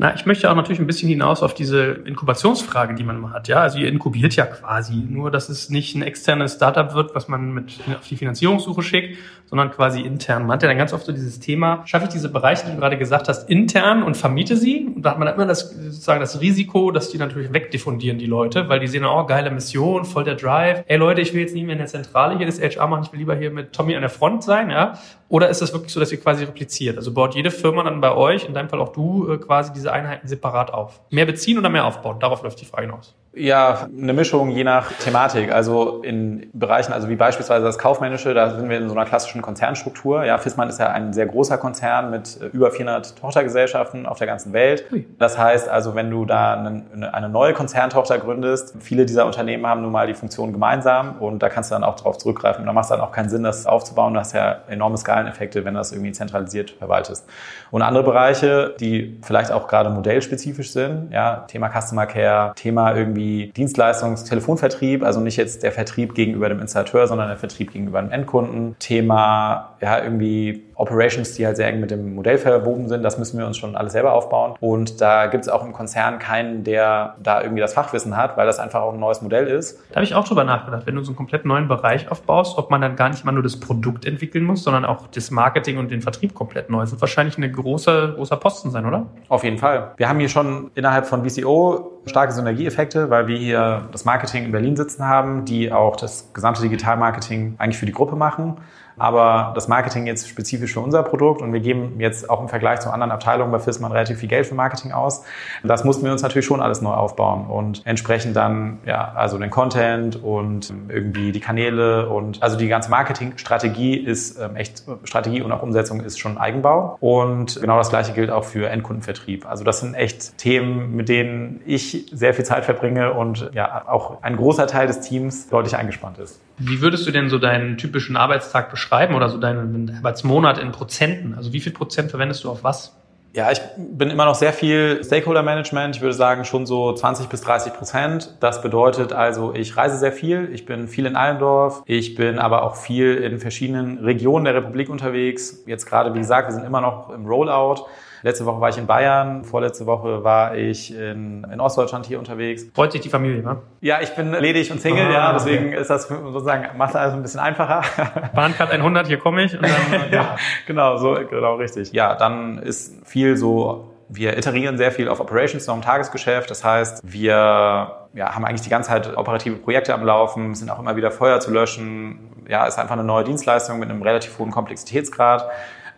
Na, 0.00 0.14
ich 0.14 0.24
möchte 0.24 0.50
auch 0.50 0.54
natürlich 0.54 0.78
ein 0.80 0.86
bisschen 0.86 1.10
hinaus 1.10 1.42
auf 1.42 1.52
diese 1.52 1.82
Inkubationsfrage, 2.06 2.94
die 2.94 3.04
man 3.04 3.16
immer 3.16 3.34
hat. 3.34 3.48
Ja, 3.48 3.58
also 3.58 3.76
ihr 3.76 3.86
inkubiert 3.86 4.34
ja 4.34 4.46
quasi, 4.46 4.94
nur 4.94 5.30
dass 5.30 5.50
es 5.50 5.68
nicht 5.68 5.94
ein 5.94 6.00
externes 6.00 6.54
Startup 6.54 6.94
wird, 6.94 7.14
was 7.14 7.28
man 7.28 7.52
mit 7.52 7.78
auf 7.98 8.08
die 8.08 8.16
Finanzierungssuche 8.16 8.80
schickt, 8.80 9.18
sondern 9.44 9.70
quasi 9.70 10.00
intern. 10.00 10.46
Man 10.46 10.52
hat 10.52 10.62
ja 10.62 10.70
dann 10.70 10.78
ganz 10.78 10.94
oft 10.94 11.04
so 11.04 11.12
dieses 11.12 11.38
Thema, 11.38 11.82
schaffe 11.84 12.06
ich 12.06 12.12
diese 12.12 12.30
Bereiche, 12.30 12.64
die 12.64 12.72
du 12.72 12.78
gerade 12.78 12.96
gesagt 12.96 13.28
hast, 13.28 13.50
intern 13.50 14.02
und 14.02 14.16
vermiete 14.16 14.56
sie? 14.56 14.86
Und 14.86 15.02
da 15.02 15.10
hat 15.10 15.18
man 15.18 15.28
immer 15.28 15.44
das, 15.44 15.70
sozusagen 15.70 16.20
das 16.20 16.40
Risiko, 16.40 16.92
dass 16.92 17.10
die 17.10 17.18
natürlich 17.18 17.52
wegdiffundieren, 17.52 18.18
die 18.18 18.24
Leute, 18.24 18.70
weil 18.70 18.80
die 18.80 18.86
sehen, 18.86 19.04
oh, 19.04 19.26
geile 19.26 19.50
Mission, 19.50 20.06
voll 20.06 20.24
der 20.24 20.36
Drive. 20.36 20.82
Ey 20.86 20.96
Leute, 20.96 21.20
ich 21.20 21.34
will 21.34 21.42
jetzt 21.42 21.52
nicht 21.52 21.64
mehr 21.64 21.74
in 21.74 21.78
der 21.78 21.88
Zentrale 21.88 22.38
hier 22.38 22.46
das 22.46 22.58
HR 22.58 22.86
machen, 22.86 23.04
ich 23.04 23.12
will 23.12 23.18
lieber 23.18 23.36
hier 23.36 23.50
mit 23.50 23.74
Tommy 23.74 23.94
an 23.96 24.00
der 24.00 24.08
Front 24.08 24.44
sein, 24.44 24.70
ja. 24.70 24.98
Oder 25.30 25.48
ist 25.48 25.62
das 25.62 25.72
wirklich 25.72 25.92
so, 25.92 26.00
dass 26.00 26.10
ihr 26.10 26.18
quasi 26.18 26.42
repliziert? 26.42 26.96
Also 26.96 27.14
baut 27.14 27.36
jede 27.36 27.52
Firma 27.52 27.84
dann 27.84 28.00
bei 28.00 28.12
euch, 28.12 28.44
in 28.44 28.52
deinem 28.52 28.68
Fall 28.68 28.80
auch 28.80 28.88
du, 28.88 29.30
äh, 29.30 29.38
quasi 29.38 29.72
diese 29.72 29.92
Einheiten 29.92 30.26
separat 30.26 30.74
auf? 30.74 31.00
Mehr 31.08 31.24
beziehen 31.24 31.56
oder 31.56 31.68
mehr 31.68 31.86
aufbauen? 31.86 32.18
Darauf 32.18 32.42
läuft 32.42 32.60
die 32.60 32.64
Frage 32.64 32.88
hinaus. 32.88 33.14
Ja, 33.32 33.88
eine 33.96 34.12
Mischung 34.12 34.50
je 34.50 34.64
nach 34.64 34.90
Thematik. 34.92 35.52
Also 35.52 36.02
in 36.02 36.50
Bereichen, 36.52 36.92
also 36.92 37.08
wie 37.08 37.14
beispielsweise 37.14 37.64
das 37.64 37.78
Kaufmännische, 37.78 38.34
da 38.34 38.50
sind 38.50 38.68
wir 38.68 38.76
in 38.76 38.88
so 38.88 38.94
einer 38.96 39.04
klassischen 39.04 39.40
Konzernstruktur. 39.40 40.24
Ja, 40.24 40.36
Fissmann 40.38 40.68
ist 40.68 40.80
ja 40.80 40.88
ein 40.88 41.12
sehr 41.12 41.26
großer 41.26 41.56
Konzern 41.56 42.10
mit 42.10 42.40
äh, 42.42 42.46
über 42.46 42.72
400 42.72 43.16
Tochtergesellschaften 43.16 44.06
auf 44.06 44.18
der 44.18 44.26
ganzen 44.26 44.52
Welt. 44.52 44.84
Das 45.20 45.38
heißt 45.38 45.68
also, 45.68 45.94
wenn 45.94 46.10
du 46.10 46.24
da 46.24 46.54
eine 46.54 47.28
neue 47.28 47.52
Konzerntochter 47.52 48.18
gründest, 48.18 48.74
viele 48.80 49.06
dieser 49.06 49.26
Unternehmen 49.26 49.64
haben 49.64 49.82
nun 49.82 49.92
mal 49.92 50.08
die 50.08 50.14
Funktion 50.14 50.52
gemeinsam 50.52 51.18
und 51.20 51.40
da 51.40 51.48
kannst 51.48 51.70
du 51.70 51.76
dann 51.76 51.84
auch 51.84 51.94
darauf 51.94 52.18
zurückgreifen. 52.18 52.66
Da 52.66 52.72
macht 52.72 52.86
es 52.86 52.88
dann 52.88 53.00
auch 53.00 53.12
keinen 53.12 53.28
Sinn, 53.28 53.44
das 53.44 53.64
aufzubauen. 53.64 54.12
Du 54.14 54.18
hast 54.18 54.32
ja 54.32 54.58
enorme 54.66 54.96
Skaleneffekte, 54.96 55.64
wenn 55.64 55.74
du 55.74 55.78
das 55.78 55.92
irgendwie 55.92 56.10
zentralisiert 56.10 56.72
verwaltest. 56.72 57.28
Und 57.70 57.82
andere 57.82 58.02
Bereiche, 58.02 58.74
die 58.80 59.20
vielleicht 59.22 59.52
auch 59.52 59.68
gerade 59.68 59.90
modellspezifisch 59.90 60.72
sind, 60.72 61.12
ja, 61.12 61.44
Thema 61.46 61.70
Customer 61.70 62.06
Care, 62.06 62.52
Thema 62.56 62.96
irgendwie 62.96 63.19
Dienstleistungstelefonvertrieb, 63.56 65.02
also 65.02 65.20
nicht 65.20 65.36
jetzt 65.36 65.62
der 65.62 65.72
Vertrieb 65.72 66.14
gegenüber 66.14 66.48
dem 66.48 66.60
Installateur, 66.60 67.06
sondern 67.06 67.28
der 67.28 67.36
Vertrieb 67.36 67.72
gegenüber 67.72 68.00
dem 68.00 68.10
Endkunden. 68.10 68.76
Thema, 68.78 69.69
ja, 69.80 70.02
irgendwie 70.02 70.64
Operations, 70.74 71.34
die 71.34 71.46
halt 71.46 71.56
sehr 71.56 71.68
eng 71.68 71.80
mit 71.80 71.90
dem 71.90 72.14
Modell 72.14 72.38
verwoben 72.38 72.88
sind. 72.88 73.02
Das 73.02 73.18
müssen 73.18 73.38
wir 73.38 73.46
uns 73.46 73.56
schon 73.56 73.76
alles 73.76 73.92
selber 73.92 74.12
aufbauen. 74.12 74.54
Und 74.60 75.00
da 75.00 75.26
gibt 75.26 75.44
es 75.44 75.48
auch 75.48 75.64
im 75.64 75.72
Konzern 75.72 76.18
keinen, 76.18 76.64
der 76.64 77.16
da 77.22 77.42
irgendwie 77.42 77.60
das 77.60 77.74
Fachwissen 77.74 78.16
hat, 78.16 78.36
weil 78.36 78.46
das 78.46 78.58
einfach 78.58 78.82
auch 78.82 78.92
ein 78.92 79.00
neues 79.00 79.22
Modell 79.22 79.46
ist. 79.46 79.78
Da 79.90 79.96
habe 79.96 80.04
ich 80.04 80.14
auch 80.14 80.26
drüber 80.26 80.44
nachgedacht, 80.44 80.86
wenn 80.86 80.94
du 80.94 81.02
so 81.02 81.10
einen 81.10 81.16
komplett 81.16 81.44
neuen 81.44 81.68
Bereich 81.68 82.10
aufbaust, 82.10 82.58
ob 82.58 82.70
man 82.70 82.80
dann 82.80 82.96
gar 82.96 83.08
nicht 83.08 83.24
mal 83.24 83.32
nur 83.32 83.42
das 83.42 83.58
Produkt 83.58 84.04
entwickeln 84.04 84.44
muss, 84.44 84.64
sondern 84.64 84.84
auch 84.84 85.06
das 85.08 85.30
Marketing 85.30 85.78
und 85.78 85.90
den 85.90 86.02
Vertrieb 86.02 86.34
komplett 86.34 86.70
neu. 86.70 86.80
Das 86.80 86.92
wird 86.92 87.00
wahrscheinlich 87.00 87.38
ein 87.38 87.52
großer, 87.52 88.12
großer 88.12 88.36
Posten 88.36 88.70
sein, 88.70 88.86
oder? 88.86 89.06
Auf 89.28 89.44
jeden 89.44 89.58
Fall. 89.58 89.92
Wir 89.96 90.08
haben 90.08 90.18
hier 90.18 90.28
schon 90.28 90.70
innerhalb 90.74 91.06
von 91.06 91.28
VCO 91.28 92.00
starke 92.06 92.32
Synergieeffekte, 92.32 93.10
weil 93.10 93.26
wir 93.26 93.36
hier 93.36 93.88
das 93.92 94.04
Marketing 94.04 94.44
in 94.44 94.52
Berlin 94.52 94.76
sitzen 94.76 95.06
haben, 95.06 95.44
die 95.44 95.72
auch 95.72 95.96
das 95.96 96.32
gesamte 96.32 96.62
Digitalmarketing 96.62 97.56
eigentlich 97.58 97.78
für 97.78 97.86
die 97.86 97.92
Gruppe 97.92 98.16
machen 98.16 98.56
aber 99.00 99.52
das 99.54 99.66
Marketing 99.66 100.06
jetzt 100.06 100.28
spezifisch 100.28 100.74
für 100.74 100.80
unser 100.80 101.02
Produkt 101.02 101.40
und 101.40 101.52
wir 101.54 101.60
geben 101.60 101.94
jetzt 101.98 102.28
auch 102.28 102.40
im 102.40 102.48
Vergleich 102.48 102.80
zu 102.80 102.90
anderen 102.90 103.10
Abteilungen 103.10 103.50
bei 103.50 103.58
Fissmann 103.58 103.92
relativ 103.92 104.18
viel 104.18 104.28
Geld 104.28 104.46
für 104.46 104.54
Marketing 104.54 104.92
aus. 104.92 105.24
Das 105.64 105.84
mussten 105.84 106.04
wir 106.04 106.12
uns 106.12 106.22
natürlich 106.22 106.44
schon 106.44 106.60
alles 106.60 106.82
neu 106.82 106.92
aufbauen 106.92 107.46
und 107.46 107.80
entsprechend 107.86 108.36
dann, 108.36 108.78
ja, 108.84 109.12
also 109.14 109.38
den 109.38 109.48
Content 109.48 110.22
und 110.22 110.72
irgendwie 110.88 111.32
die 111.32 111.40
Kanäle 111.40 112.10
und 112.10 112.42
also 112.42 112.58
die 112.58 112.68
ganze 112.68 112.90
Marketingstrategie 112.90 113.96
ist 113.96 114.38
ähm, 114.38 114.56
echt, 114.56 114.84
Strategie 115.04 115.40
und 115.40 115.50
auch 115.50 115.62
Umsetzung 115.62 116.00
ist 116.00 116.20
schon 116.20 116.36
Eigenbau 116.36 116.98
und 117.00 117.58
genau 117.58 117.78
das 117.78 117.88
gleiche 117.88 118.12
gilt 118.12 118.30
auch 118.30 118.44
für 118.44 118.68
Endkundenvertrieb. 118.68 119.46
Also 119.46 119.64
das 119.64 119.80
sind 119.80 119.94
echt 119.94 120.36
Themen, 120.36 120.94
mit 120.94 121.08
denen 121.08 121.62
ich 121.64 122.10
sehr 122.12 122.34
viel 122.34 122.44
Zeit 122.44 122.66
verbringe 122.66 123.14
und 123.14 123.50
ja, 123.54 123.88
auch 123.88 124.22
ein 124.22 124.36
großer 124.36 124.66
Teil 124.66 124.86
des 124.86 125.00
Teams 125.00 125.48
deutlich 125.48 125.76
eingespannt 125.76 126.18
ist. 126.18 126.38
Wie 126.60 126.82
würdest 126.82 127.06
du 127.06 127.10
denn 127.10 127.30
so 127.30 127.38
deinen 127.38 127.78
typischen 127.78 128.16
Arbeitstag 128.16 128.70
beschreiben 128.70 129.14
oder 129.14 129.30
so 129.30 129.38
deinen 129.38 129.96
Arbeitsmonat 129.96 130.58
in 130.58 130.72
Prozenten? 130.72 131.34
Also 131.34 131.52
wie 131.52 131.60
viel 131.60 131.72
Prozent 131.72 132.10
verwendest 132.10 132.44
du 132.44 132.50
auf 132.50 132.62
was? 132.62 132.94
Ja, 133.32 133.52
ich 133.52 133.60
bin 133.76 134.10
immer 134.10 134.24
noch 134.24 134.34
sehr 134.34 134.52
viel 134.52 135.02
Stakeholder 135.04 135.44
Management. 135.44 135.96
Ich 135.96 136.02
würde 136.02 136.14
sagen 136.14 136.44
schon 136.44 136.66
so 136.66 136.92
20 136.92 137.28
bis 137.28 137.40
30 137.42 137.72
Prozent. 137.74 138.34
Das 138.40 138.60
bedeutet 138.60 139.12
also, 139.12 139.54
ich 139.54 139.76
reise 139.76 139.96
sehr 139.98 140.10
viel. 140.10 140.50
Ich 140.52 140.66
bin 140.66 140.88
viel 140.88 141.06
in 141.06 141.14
Allendorf. 141.14 141.82
Ich 141.86 142.16
bin 142.16 142.40
aber 142.40 142.64
auch 142.64 142.74
viel 142.74 143.14
in 143.14 143.38
verschiedenen 143.38 143.98
Regionen 143.98 144.44
der 144.44 144.54
Republik 144.54 144.90
unterwegs. 144.90 145.62
Jetzt 145.66 145.86
gerade, 145.86 146.12
wie 146.12 146.18
gesagt, 146.18 146.48
wir 146.48 146.54
sind 146.54 146.64
immer 146.64 146.80
noch 146.80 147.10
im 147.10 147.24
Rollout. 147.24 147.86
Letzte 148.22 148.44
Woche 148.46 148.60
war 148.60 148.68
ich 148.68 148.78
in 148.78 148.86
Bayern, 148.86 149.44
vorletzte 149.44 149.86
Woche 149.86 150.24
war 150.24 150.56
ich 150.56 150.94
in, 150.94 151.46
in 151.50 151.60
Ostdeutschland 151.60 152.06
hier 152.06 152.18
unterwegs. 152.18 152.66
Freut 152.74 152.92
sich 152.92 153.00
die 153.00 153.08
Familie, 153.08 153.42
ne? 153.42 153.58
Ja, 153.80 154.00
ich 154.02 154.10
bin 154.10 154.32
ledig 154.32 154.70
und 154.70 154.80
Single, 154.80 155.06
ah, 155.06 155.12
ja, 155.12 155.32
deswegen 155.32 155.68
okay. 155.68 155.80
ist 155.80 155.90
das 155.90 156.08
sozusagen, 156.08 156.76
macht 156.76 156.90
es 156.90 156.96
alles 156.96 157.14
ein 157.14 157.22
bisschen 157.22 157.40
einfacher. 157.40 157.82
Bahncard 158.34 158.72
100, 158.72 159.06
hier 159.06 159.18
komme 159.18 159.44
ich. 159.44 159.52
Dann, 159.52 159.64
ja, 160.10 160.36
genau, 160.66 160.96
so, 160.98 161.14
genau, 161.28 161.54
richtig. 161.56 161.92
Ja, 161.92 162.14
dann 162.14 162.58
ist 162.58 163.06
viel 163.06 163.36
so 163.36 163.86
wir 164.12 164.36
iterieren 164.36 164.76
sehr 164.76 164.90
viel 164.90 165.08
auf 165.08 165.20
Operations 165.20 165.66
noch 165.68 165.76
im 165.76 165.82
Tagesgeschäft. 165.82 166.50
Das 166.50 166.64
heißt, 166.64 167.00
wir 167.04 168.08
ja, 168.12 168.34
haben 168.34 168.44
eigentlich 168.44 168.62
die 168.62 168.68
ganze 168.68 168.90
Zeit 168.90 169.16
operative 169.16 169.56
Projekte 169.56 169.94
am 169.94 170.04
Laufen, 170.04 170.54
sind 170.54 170.68
auch 170.68 170.80
immer 170.80 170.96
wieder 170.96 171.12
Feuer 171.12 171.38
zu 171.38 171.52
löschen. 171.52 172.18
Ja, 172.48 172.66
ist 172.66 172.78
einfach 172.78 172.94
eine 172.94 173.04
neue 173.04 173.22
Dienstleistung 173.22 173.78
mit 173.78 173.88
einem 173.88 174.02
relativ 174.02 174.36
hohen 174.38 174.50
Komplexitätsgrad 174.50 175.48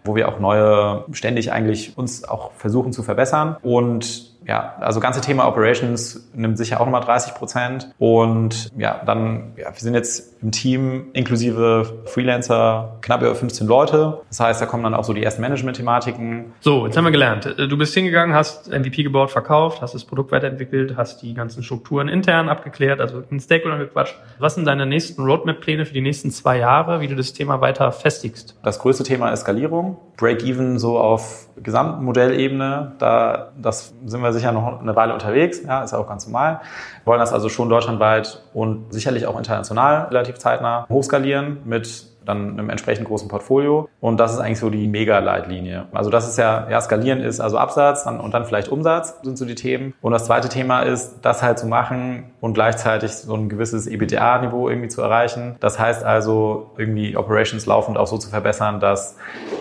wo 0.04 0.14
wir 0.14 0.28
auch 0.28 0.38
neue 0.38 1.04
ständig 1.12 1.52
eigentlich 1.52 1.96
uns 1.96 2.24
auch 2.24 2.52
versuchen 2.52 2.92
zu 2.92 3.02
verbessern. 3.02 3.56
Und 3.62 4.32
ja, 4.46 4.74
also 4.80 5.00
ganze 5.00 5.20
Thema 5.20 5.46
Operations 5.46 6.28
nimmt 6.34 6.58
sicher 6.58 6.80
auch 6.80 6.86
nochmal 6.86 7.02
30 7.02 7.34
Prozent. 7.34 7.92
Und 7.98 8.70
ja, 8.76 9.00
dann, 9.04 9.52
ja, 9.56 9.66
wir 9.66 9.80
sind 9.80 9.94
jetzt 9.94 10.31
im 10.42 10.50
Team 10.50 11.06
inklusive 11.12 12.00
Freelancer 12.06 12.96
knapp 13.00 13.22
über 13.22 13.34
15 13.34 13.66
Leute. 13.66 14.20
Das 14.28 14.40
heißt, 14.40 14.60
da 14.60 14.66
kommen 14.66 14.82
dann 14.82 14.94
auch 14.94 15.04
so 15.04 15.12
die 15.12 15.22
ersten 15.22 15.40
Management-Thematiken. 15.40 16.52
So, 16.60 16.86
jetzt 16.86 16.96
haben 16.96 17.04
wir 17.04 17.12
gelernt. 17.12 17.54
Du 17.56 17.78
bist 17.78 17.94
hingegangen, 17.94 18.34
hast 18.34 18.70
MVP 18.70 19.04
gebaut, 19.04 19.30
verkauft, 19.30 19.82
hast 19.82 19.94
das 19.94 20.04
Produkt 20.04 20.32
weiterentwickelt, 20.32 20.96
hast 20.96 21.22
die 21.22 21.34
ganzen 21.34 21.62
Strukturen 21.62 22.08
intern 22.08 22.48
abgeklärt, 22.48 23.00
also 23.00 23.22
in 23.30 23.38
Stakeholder 23.38 23.78
gequatscht. 23.78 24.16
Was 24.38 24.56
sind 24.56 24.66
deine 24.66 24.84
nächsten 24.84 25.22
Roadmap-Pläne 25.22 25.86
für 25.86 25.94
die 25.94 26.00
nächsten 26.00 26.30
zwei 26.30 26.58
Jahre, 26.58 27.00
wie 27.00 27.06
du 27.06 27.14
das 27.14 27.32
Thema 27.32 27.60
weiter 27.60 27.92
festigst? 27.92 28.58
Das 28.64 28.80
größte 28.80 29.04
Thema 29.04 29.30
ist 29.30 29.40
Skalierung. 29.40 29.96
Break-even 30.16 30.78
so 30.78 30.98
auf 30.98 31.48
Gesamtmodellebene. 31.62 32.92
Da, 32.98 33.52
das 33.60 33.94
sind 34.04 34.22
wir 34.22 34.32
sicher 34.32 34.52
noch 34.52 34.80
eine 34.80 34.96
Weile 34.96 35.12
unterwegs, 35.12 35.62
ja, 35.62 35.82
ist 35.82 35.92
ja 35.92 35.98
auch 35.98 36.08
ganz 36.08 36.26
normal. 36.26 36.60
Wir 37.04 37.06
wollen 37.06 37.20
das 37.20 37.32
also 37.32 37.48
schon 37.48 37.68
deutschlandweit 37.68 38.42
und 38.54 38.92
sicherlich 38.92 39.26
auch 39.26 39.38
international 39.38 40.06
relativ 40.08 40.31
zeitnah 40.38 40.86
hochskalieren 40.88 41.58
mit 41.64 42.12
dann 42.24 42.50
einem 42.50 42.70
entsprechend 42.70 43.06
großen 43.06 43.28
Portfolio. 43.28 43.88
Und 44.00 44.18
das 44.18 44.32
ist 44.32 44.38
eigentlich 44.38 44.58
so 44.58 44.70
die 44.70 44.88
Mega-Leitlinie. 44.88 45.86
Also 45.92 46.10
das 46.10 46.28
ist 46.28 46.38
ja, 46.38 46.68
ja, 46.70 46.80
skalieren 46.80 47.20
ist 47.20 47.40
also 47.40 47.58
Absatz 47.58 48.04
dann, 48.04 48.20
und 48.20 48.34
dann 48.34 48.44
vielleicht 48.44 48.68
Umsatz 48.68 49.18
sind 49.22 49.36
so 49.38 49.44
die 49.44 49.54
Themen. 49.54 49.94
Und 50.00 50.12
das 50.12 50.26
zweite 50.26 50.48
Thema 50.48 50.80
ist, 50.80 51.20
das 51.22 51.42
halt 51.42 51.58
zu 51.58 51.66
machen 51.66 52.32
und 52.40 52.54
gleichzeitig 52.54 53.12
so 53.12 53.34
ein 53.34 53.48
gewisses 53.48 53.86
EBITDA-Niveau 53.86 54.68
irgendwie 54.68 54.88
zu 54.88 55.02
erreichen. 55.02 55.56
Das 55.60 55.78
heißt 55.78 56.04
also, 56.04 56.70
irgendwie 56.76 57.16
Operations 57.16 57.66
laufend 57.66 57.98
auch 57.98 58.06
so 58.06 58.18
zu 58.18 58.30
verbessern, 58.30 58.80
dass 58.80 59.16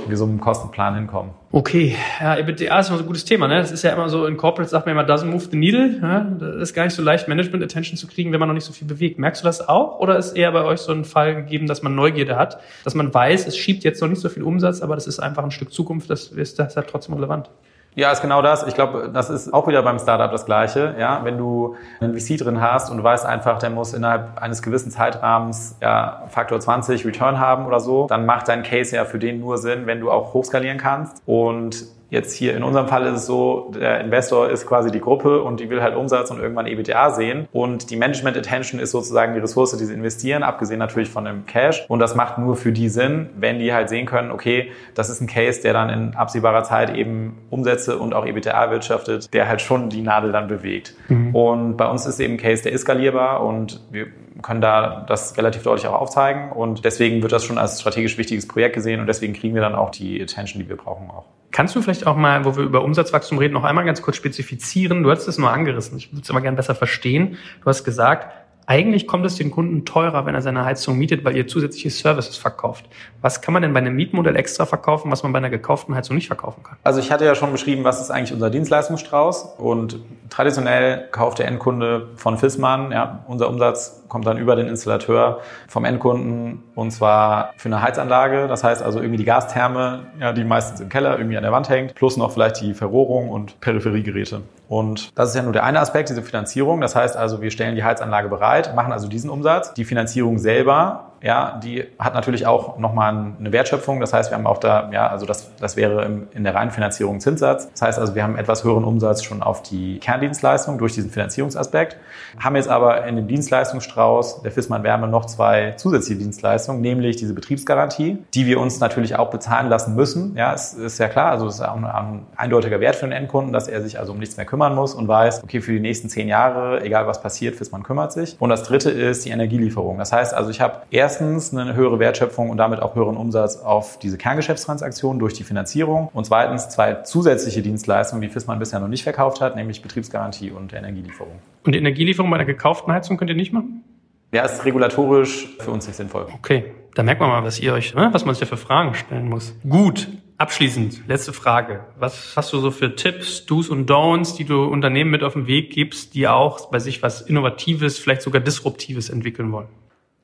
wir 0.08 0.18
so 0.18 0.26
einem 0.26 0.40
Kostenplan 0.40 0.96
hinkommen. 0.96 1.32
Okay, 1.52 1.96
ja, 2.20 2.38
EBITDA 2.38 2.80
ist 2.80 2.88
immer 2.90 2.98
so 2.98 3.04
ein 3.04 3.08
gutes 3.08 3.26
Thema. 3.26 3.48
Ne? 3.48 3.58
Das 3.58 3.72
ist 3.72 3.84
ja 3.84 3.92
immer 3.92 4.08
so, 4.10 4.26
in 4.26 4.38
Corporate 4.38 4.70
sagt 4.70 4.86
man 4.86 4.96
immer, 4.96 5.06
doesn't 5.06 5.26
move 5.26 5.48
the 5.52 5.58
needle. 5.58 6.00
Ja? 6.02 6.22
Das 6.40 6.56
ist 6.70 6.74
gar 6.74 6.86
nicht 6.86 6.94
so 6.94 7.02
leicht, 7.02 7.28
Management-Attention 7.28 7.98
zu 7.98 8.08
kriegen, 8.08 8.32
wenn 8.32 8.40
man 8.40 8.48
noch 8.48 8.56
nicht 8.56 8.66
so 8.66 8.74
viel 8.74 8.88
bewegt. 8.88 9.20
Merkst 9.20 9.42
du 9.42 9.46
das 9.46 9.68
auch? 9.68 10.00
Oder 10.00 10.18
ist 10.18 10.34
eher 10.34 10.52
bei 10.52 10.64
euch 10.64 10.80
so 10.80 10.92
ein 10.92 11.04
Fall 11.04 11.36
gegeben, 11.36 11.68
dass 11.68 11.84
man 11.84 11.94
Neugierde 11.94 12.38
hat, 12.38 12.60
dass 12.84 12.96
man 12.96 13.14
weiß, 13.14 13.48
es 13.48 13.58
schiebt 13.58 13.84
jetzt 13.84 14.02
noch 14.02 14.08
nicht 14.08 14.22
so 14.22 14.30
viel 14.30 14.44
Umsatz, 14.44 14.82
aber 14.82 14.96
das 14.96 15.08
ist 15.08 15.20
einfach 15.20 15.44
ein 15.44 15.52
Stück 15.52 15.74
Zukunft, 15.74 16.10
das 16.10 16.28
ist 16.28 16.58
deshalb 16.58 16.88
trotzdem 16.88 17.16
relevant? 17.16 17.50
Ja, 17.94 18.10
ist 18.12 18.22
genau 18.22 18.42
das. 18.42 18.64
Ich 18.64 18.74
glaube, 18.74 19.10
das 19.14 19.30
ist 19.30 19.54
auch 19.54 19.68
wieder 19.68 19.84
beim 19.84 20.00
Startup 20.00 20.32
das 20.32 20.46
Gleiche. 20.46 20.96
Ja, 20.98 21.22
wenn 21.24 21.38
du 21.38 21.76
einen 22.00 22.18
VC 22.18 22.38
drin 22.38 22.62
hast 22.62 22.90
und 22.90 22.98
du 22.98 23.04
weißt 23.04 23.26
einfach, 23.26 23.60
der 23.60 23.70
muss 23.70 23.94
innerhalb 23.94 24.42
eines 24.42 24.62
gewissen 24.62 24.92
Zeitrahmens 24.92 25.78
ja, 25.82 26.24
Faktor 26.30 26.60
20 26.60 27.06
Return 27.06 27.40
haben 27.40 27.66
oder 27.66 27.82
so, 27.82 28.08
dann 28.08 28.26
macht 28.26 28.48
dein 28.48 28.64
Case 28.64 28.96
ja 28.96 29.04
für 29.04 29.20
den 29.20 29.42
nur 29.42 29.58
Sinn, 29.58 29.88
wenn 29.88 30.00
du 30.00 30.10
auch 30.10 30.34
hochskalieren 30.34 30.78
kannst. 30.78 31.22
Und 31.26 31.86
Jetzt 32.12 32.34
hier 32.34 32.58
in 32.58 32.63
unserem 32.63 32.89
Fall 32.89 33.06
ist 33.06 33.19
es 33.19 33.26
so, 33.26 33.71
der 33.74 34.02
Investor 34.02 34.50
ist 34.50 34.67
quasi 34.67 34.91
die 34.91 35.00
Gruppe 35.00 35.41
und 35.41 35.62
die 35.62 35.69
will 35.69 35.82
halt 35.82 35.95
Umsatz 35.95 36.30
und 36.30 36.41
irgendwann 36.41 36.67
EBTA 36.67 37.12
sehen. 37.12 37.47
Und 37.54 37.89
die 37.89 37.95
Management 37.95 38.36
Attention 38.36 38.82
ist 38.82 38.91
sozusagen 38.91 39.34
die 39.34 39.39
Ressource, 39.39 39.78
die 39.78 39.86
sie 39.86 39.93
investieren, 39.93 40.43
abgesehen 40.43 40.78
natürlich 40.78 41.10
von 41.10 41.24
dem 41.24 41.45
Cash. 41.45 41.86
Und 41.88 42.00
das 42.00 42.13
macht 42.13 42.38
nur 42.38 42.58
für 42.58 42.74
die 42.74 42.89
Sinn, 42.89 43.30
wenn 43.38 43.60
die 43.60 43.74
halt 43.74 43.88
sehen 43.88 44.06
können, 44.06 44.30
okay, 44.30 44.71
das 44.93 45.10
ist 45.10 45.21
ein 45.21 45.28
Case, 45.28 45.62
der 45.62 45.71
dann 45.71 45.89
in 45.89 46.13
absehbarer 46.13 46.63
Zeit 46.63 46.93
eben 46.93 47.38
Umsätze 47.50 47.97
und 47.97 48.13
auch 48.13 48.26
EBTA 48.26 48.71
wirtschaftet, 48.71 49.34
der 49.34 49.47
halt 49.47 49.62
schon 49.62 49.88
die 49.88 50.02
Nadel 50.02 50.34
dann 50.34 50.50
bewegt. 50.50 50.93
Mhm. 51.08 51.34
Und 51.34 51.78
bei 51.78 51.89
uns 51.89 52.06
ist 52.06 52.19
eben 52.19 52.34
ein 52.34 52.38
Case, 52.38 52.63
der 52.63 52.74
ist 52.74 52.82
skalierbar 52.82 53.41
und 53.41 53.80
wir 53.89 54.08
können 54.41 54.60
da 54.60 55.06
das 55.08 55.38
relativ 55.38 55.63
deutlich 55.63 55.88
auch 55.88 56.02
aufzeigen. 56.02 56.52
Und 56.52 56.84
deswegen 56.84 57.21
wird 57.21 57.32
das 57.32 57.45
schon 57.45 57.58
als 57.58 57.80
strategisch 57.80 58.17
wichtiges 58.17 58.50
Projekt 58.50 58.76
gesehen 58.76 59.00
und 59.00 59.08
deswegen 59.08 59.32
kriegen 59.32 59.56
wir 59.56 59.62
dann 59.62 59.76
auch 59.76 59.91
die 59.91 60.21
Attention, 60.21 60.62
die 60.62 60.67
wir 60.67 60.76
brauchen 60.76 61.10
auch. 61.10 61.24
Kannst 61.52 61.76
du 61.76 61.82
vielleicht 61.82 62.08
auch 62.08 62.16
mal, 62.16 62.46
wo 62.46 62.56
wir 62.56 62.64
über 62.64 62.84
Umsatzwachstum 62.84 63.38
reden, 63.38 63.54
noch 63.54 63.64
einmal 63.64 63.86
ganz 63.86 64.02
kurz 64.02 64.16
spezifizieren? 64.16 65.04
Du 65.04 65.12
hast 65.12 65.28
es 65.28 65.38
nur 65.38 65.52
angerissen. 65.52 65.98
Ich 65.98 66.12
würde 66.12 66.24
es 66.24 66.30
aber 66.30 66.42
gerne 66.42 66.56
besser 66.56 66.76
verstehen. 66.76 67.38
Du 67.62 67.66
hast 67.66 67.84
gesagt, 67.84 68.34
eigentlich 68.72 69.06
kommt 69.06 69.26
es 69.26 69.36
den 69.36 69.52
Kunden 69.52 69.84
teurer, 69.84 70.26
wenn 70.26 70.34
er 70.34 70.42
seine 70.42 70.64
Heizung 70.64 70.98
mietet, 70.98 71.26
weil 71.26 71.36
ihr 71.36 71.46
zusätzliche 71.46 71.90
Services 71.90 72.38
verkauft. 72.38 72.86
Was 73.20 73.42
kann 73.42 73.54
man 73.54 73.64
denn 73.64 73.74
bei 73.74 73.80
einem 73.80 73.98
Mietmodell 73.98 74.38
extra 74.38 74.66
verkaufen, 74.66 75.12
was 75.12 75.24
man 75.24 75.34
bei 75.34 75.40
einer 75.40 75.50
gekauften 75.50 75.94
Heizung 75.94 76.16
nicht 76.16 76.28
verkaufen 76.28 76.64
kann? 76.64 76.78
Also 76.82 77.02
ich 77.02 77.12
hatte 77.12 77.26
ja 77.26 77.36
schon 77.36 77.52
beschrieben, 77.52 77.84
was 77.84 78.00
ist 78.00 78.12
eigentlich 78.12 78.32
unser 78.32 78.50
Dienstleistungsstrauß 78.50 79.56
und 79.58 80.00
traditionell 80.30 81.10
kauft 81.12 81.40
der 81.40 81.50
Endkunde 81.50 82.12
von 82.16 82.38
Fissmann, 82.38 82.94
ja, 82.94 83.26
unser 83.28 83.50
Umsatz 83.50 84.06
kommt 84.08 84.26
dann 84.26 84.38
über 84.38 84.56
den 84.56 84.68
Installateur 84.68 85.42
vom 85.68 85.84
Endkunden 85.84 86.64
und 86.74 86.92
zwar 86.92 87.54
für 87.58 87.68
eine 87.68 87.82
Heizanlage. 87.82 88.48
Das 88.48 88.64
heißt 88.64 88.82
also 88.82 89.00
irgendwie 89.00 89.18
die 89.18 89.26
Gastherme, 89.26 90.08
ja, 90.18 90.32
die 90.32 90.46
meistens 90.46 90.80
im 90.80 90.88
Keller 90.88 91.18
irgendwie 91.18 91.36
an 91.36 91.44
der 91.44 91.52
Wand 91.52 91.68
hängt, 91.68 91.96
plus 91.96 92.16
noch 92.16 92.32
vielleicht 92.32 92.62
die 92.62 92.74
Verrohrung 92.74 93.28
und 93.28 93.60
Peripheriegeräte. 93.60 94.44
Und 94.72 95.12
das 95.20 95.32
ist 95.32 95.36
ja 95.36 95.44
nur 95.44 95.52
der 95.52 95.66
eine 95.66 95.82
Aspekt, 95.82 96.08
diese 96.08 96.22
Finanzierung. 96.22 96.80
Das 96.80 96.96
heißt 96.96 97.18
also, 97.18 97.42
wir 97.42 97.52
stellen 97.52 97.76
die 97.76 97.84
Heizanlage 97.84 98.30
bereit, 98.30 98.74
machen 98.74 98.94
also 98.94 99.10
diesen 99.10 99.30
Umsatz. 99.30 99.74
Die 99.74 99.84
Finanzierung 99.84 100.38
selber 100.38 101.11
ja, 101.22 101.59
die 101.63 101.86
hat 101.99 102.13
natürlich 102.13 102.47
auch 102.47 102.78
nochmal 102.78 103.34
eine 103.39 103.51
Wertschöpfung. 103.51 103.99
Das 103.99 104.13
heißt, 104.13 104.32
wir 104.32 104.38
haben 104.38 104.47
auch 104.47 104.57
da, 104.57 104.89
ja, 104.91 105.07
also 105.07 105.26
das, 105.26 105.55
das 105.59 105.76
wäre 105.76 106.09
in 106.34 106.43
der 106.43 106.55
reinen 106.55 106.72
Finanzierung 106.72 107.19
Zinssatz. 107.19 107.69
Das 107.72 107.82
heißt 107.82 107.99
also, 107.99 108.15
wir 108.15 108.24
haben 108.24 108.38
etwas 108.38 108.63
höheren 108.63 108.84
Umsatz 108.84 109.24
schon 109.24 109.43
auf 109.43 109.61
die 109.61 109.99
Kerndienstleistung 109.99 110.78
durch 110.78 110.93
diesen 110.93 111.11
Finanzierungsaspekt, 111.11 111.97
haben 112.39 112.55
jetzt 112.55 112.69
aber 112.69 113.05
in 113.05 113.15
dem 113.15 113.28
Dienstleistungsstrauß 113.28 114.41
der 114.41 114.51
Fissmann 114.51 114.84
Wärme 114.84 115.07
noch 115.07 115.26
zwei 115.26 115.74
zusätzliche 115.78 116.19
Dienstleistungen, 116.19 116.82
nämlich 116.82 117.17
diese 117.17 117.34
Betriebsgarantie, 117.34 118.17
die 118.34 118.45
wir 118.45 118.59
uns 118.59 118.80
natürlich 118.80 119.15
auch 119.15 119.30
bezahlen 119.30 119.69
lassen 119.69 119.95
müssen. 119.95 120.36
Ja, 120.36 120.53
es 120.53 120.74
ist 120.74 120.97
ja 120.97 121.07
klar, 121.07 121.32
also 121.32 121.47
es 121.47 121.55
ist 121.55 121.61
auch 121.61 121.76
ein, 121.76 121.86
ein 121.86 122.26
eindeutiger 122.36 122.80
Wert 122.80 122.95
für 122.95 123.05
den 123.05 123.11
Endkunden, 123.11 123.53
dass 123.53 123.67
er 123.67 123.82
sich 123.82 123.99
also 123.99 124.13
um 124.13 124.17
nichts 124.17 124.38
mehr 124.38 124.45
kümmern 124.45 124.74
muss 124.74 124.95
und 124.95 125.07
weiß, 125.07 125.43
okay, 125.43 125.61
für 125.61 125.72
die 125.72 125.80
nächsten 125.80 126.09
zehn 126.09 126.28
Jahre, 126.28 126.82
egal 126.82 127.05
was 127.05 127.22
passiert, 127.22 127.55
Fissmann 127.55 127.84
kümmert 127.84 128.11
sich. 128.11 128.36
Und 128.39 128.49
das 128.49 128.63
dritte 128.63 128.89
ist 128.89 129.26
die 129.26 129.30
Energielieferung. 129.30 129.97
Das 129.97 130.11
heißt 130.11 130.34
also, 130.34 130.49
ich 130.49 130.61
habe 130.61 130.82
erst 130.89 131.11
erstens 131.12 131.53
eine 131.53 131.76
höhere 131.76 131.99
Wertschöpfung 131.99 132.49
und 132.49 132.57
damit 132.57 132.82
auch 132.82 132.95
höheren 132.95 133.18
Umsatz 133.18 133.57
auf 133.57 133.99
diese 133.99 134.18
Kerngeschäftstransaktionen 134.18 135.20
durch 135.20 135.34
die 135.34 135.43
Finanzierung 135.43 136.09
und 136.14 136.26
zweitens 136.26 136.70
zwei 136.70 136.93
zusätzliche 136.93 137.62
Dienstleistungen, 137.62 138.22
die 138.22 138.30
FISMAN 138.30 138.59
bisher 138.59 138.80
noch 138.80 138.88
nicht 138.88 139.03
verkauft 139.03 139.41
hat, 139.41 139.57
nämlich 139.57 139.82
Betriebsgarantie 139.82 140.51
und 140.51 140.72
Energielieferung. 140.74 141.34
Und 141.66 141.74
die 141.74 141.80
Energielieferung 141.80 142.32
bei 142.32 142.38
einer 142.38 142.45
gekauften 142.45 142.93
Heizung 142.93 143.18
könnt 143.18 143.30
ihr 143.30 143.36
nicht 143.36 143.51
machen? 143.51 143.84
Ja, 144.32 144.43
ist 144.43 144.64
regulatorisch 144.64 145.49
für 145.59 145.72
uns 145.72 145.86
nicht 145.86 145.97
sinnvoll. 145.97 146.28
Okay, 146.34 146.72
da 146.95 147.03
merkt 147.03 147.20
man 147.20 147.30
mal, 147.30 147.43
was 147.43 147.59
ihr 147.59 147.74
euch, 147.74 147.93
ne, 147.93 148.09
was 148.14 148.24
man 148.24 148.34
sich 148.34 148.39
da 148.39 148.45
für 148.45 148.55
Fragen 148.55 148.93
stellen 148.93 149.28
muss. 149.28 149.53
Gut, 149.68 150.07
abschließend, 150.38 151.09
letzte 151.09 151.34
Frage. 151.34 151.82
Was 151.99 152.38
hast 152.38 152.53
du 152.53 152.59
so 152.59 152.72
für 152.72 152.95
Tipps, 152.95 153.45
Do's 153.45 153.68
und 153.68 153.89
Don'ts, 153.89 154.38
die 154.38 154.45
du 154.45 154.64
Unternehmen 154.64 155.12
mit 155.12 155.24
auf 155.24 155.34
den 155.34 155.47
Weg 155.47 155.72
gibst, 155.72 156.14
die 156.14 156.30
auch 156.30 156.72
bei 156.72 156.80
sich 156.80 157.03
was 157.03 157.20
Innovatives, 157.20 157.99
vielleicht 157.99 158.22
sogar 158.22 158.41
Disruptives 158.41 159.09
entwickeln 159.09 159.51
wollen? 159.51 159.68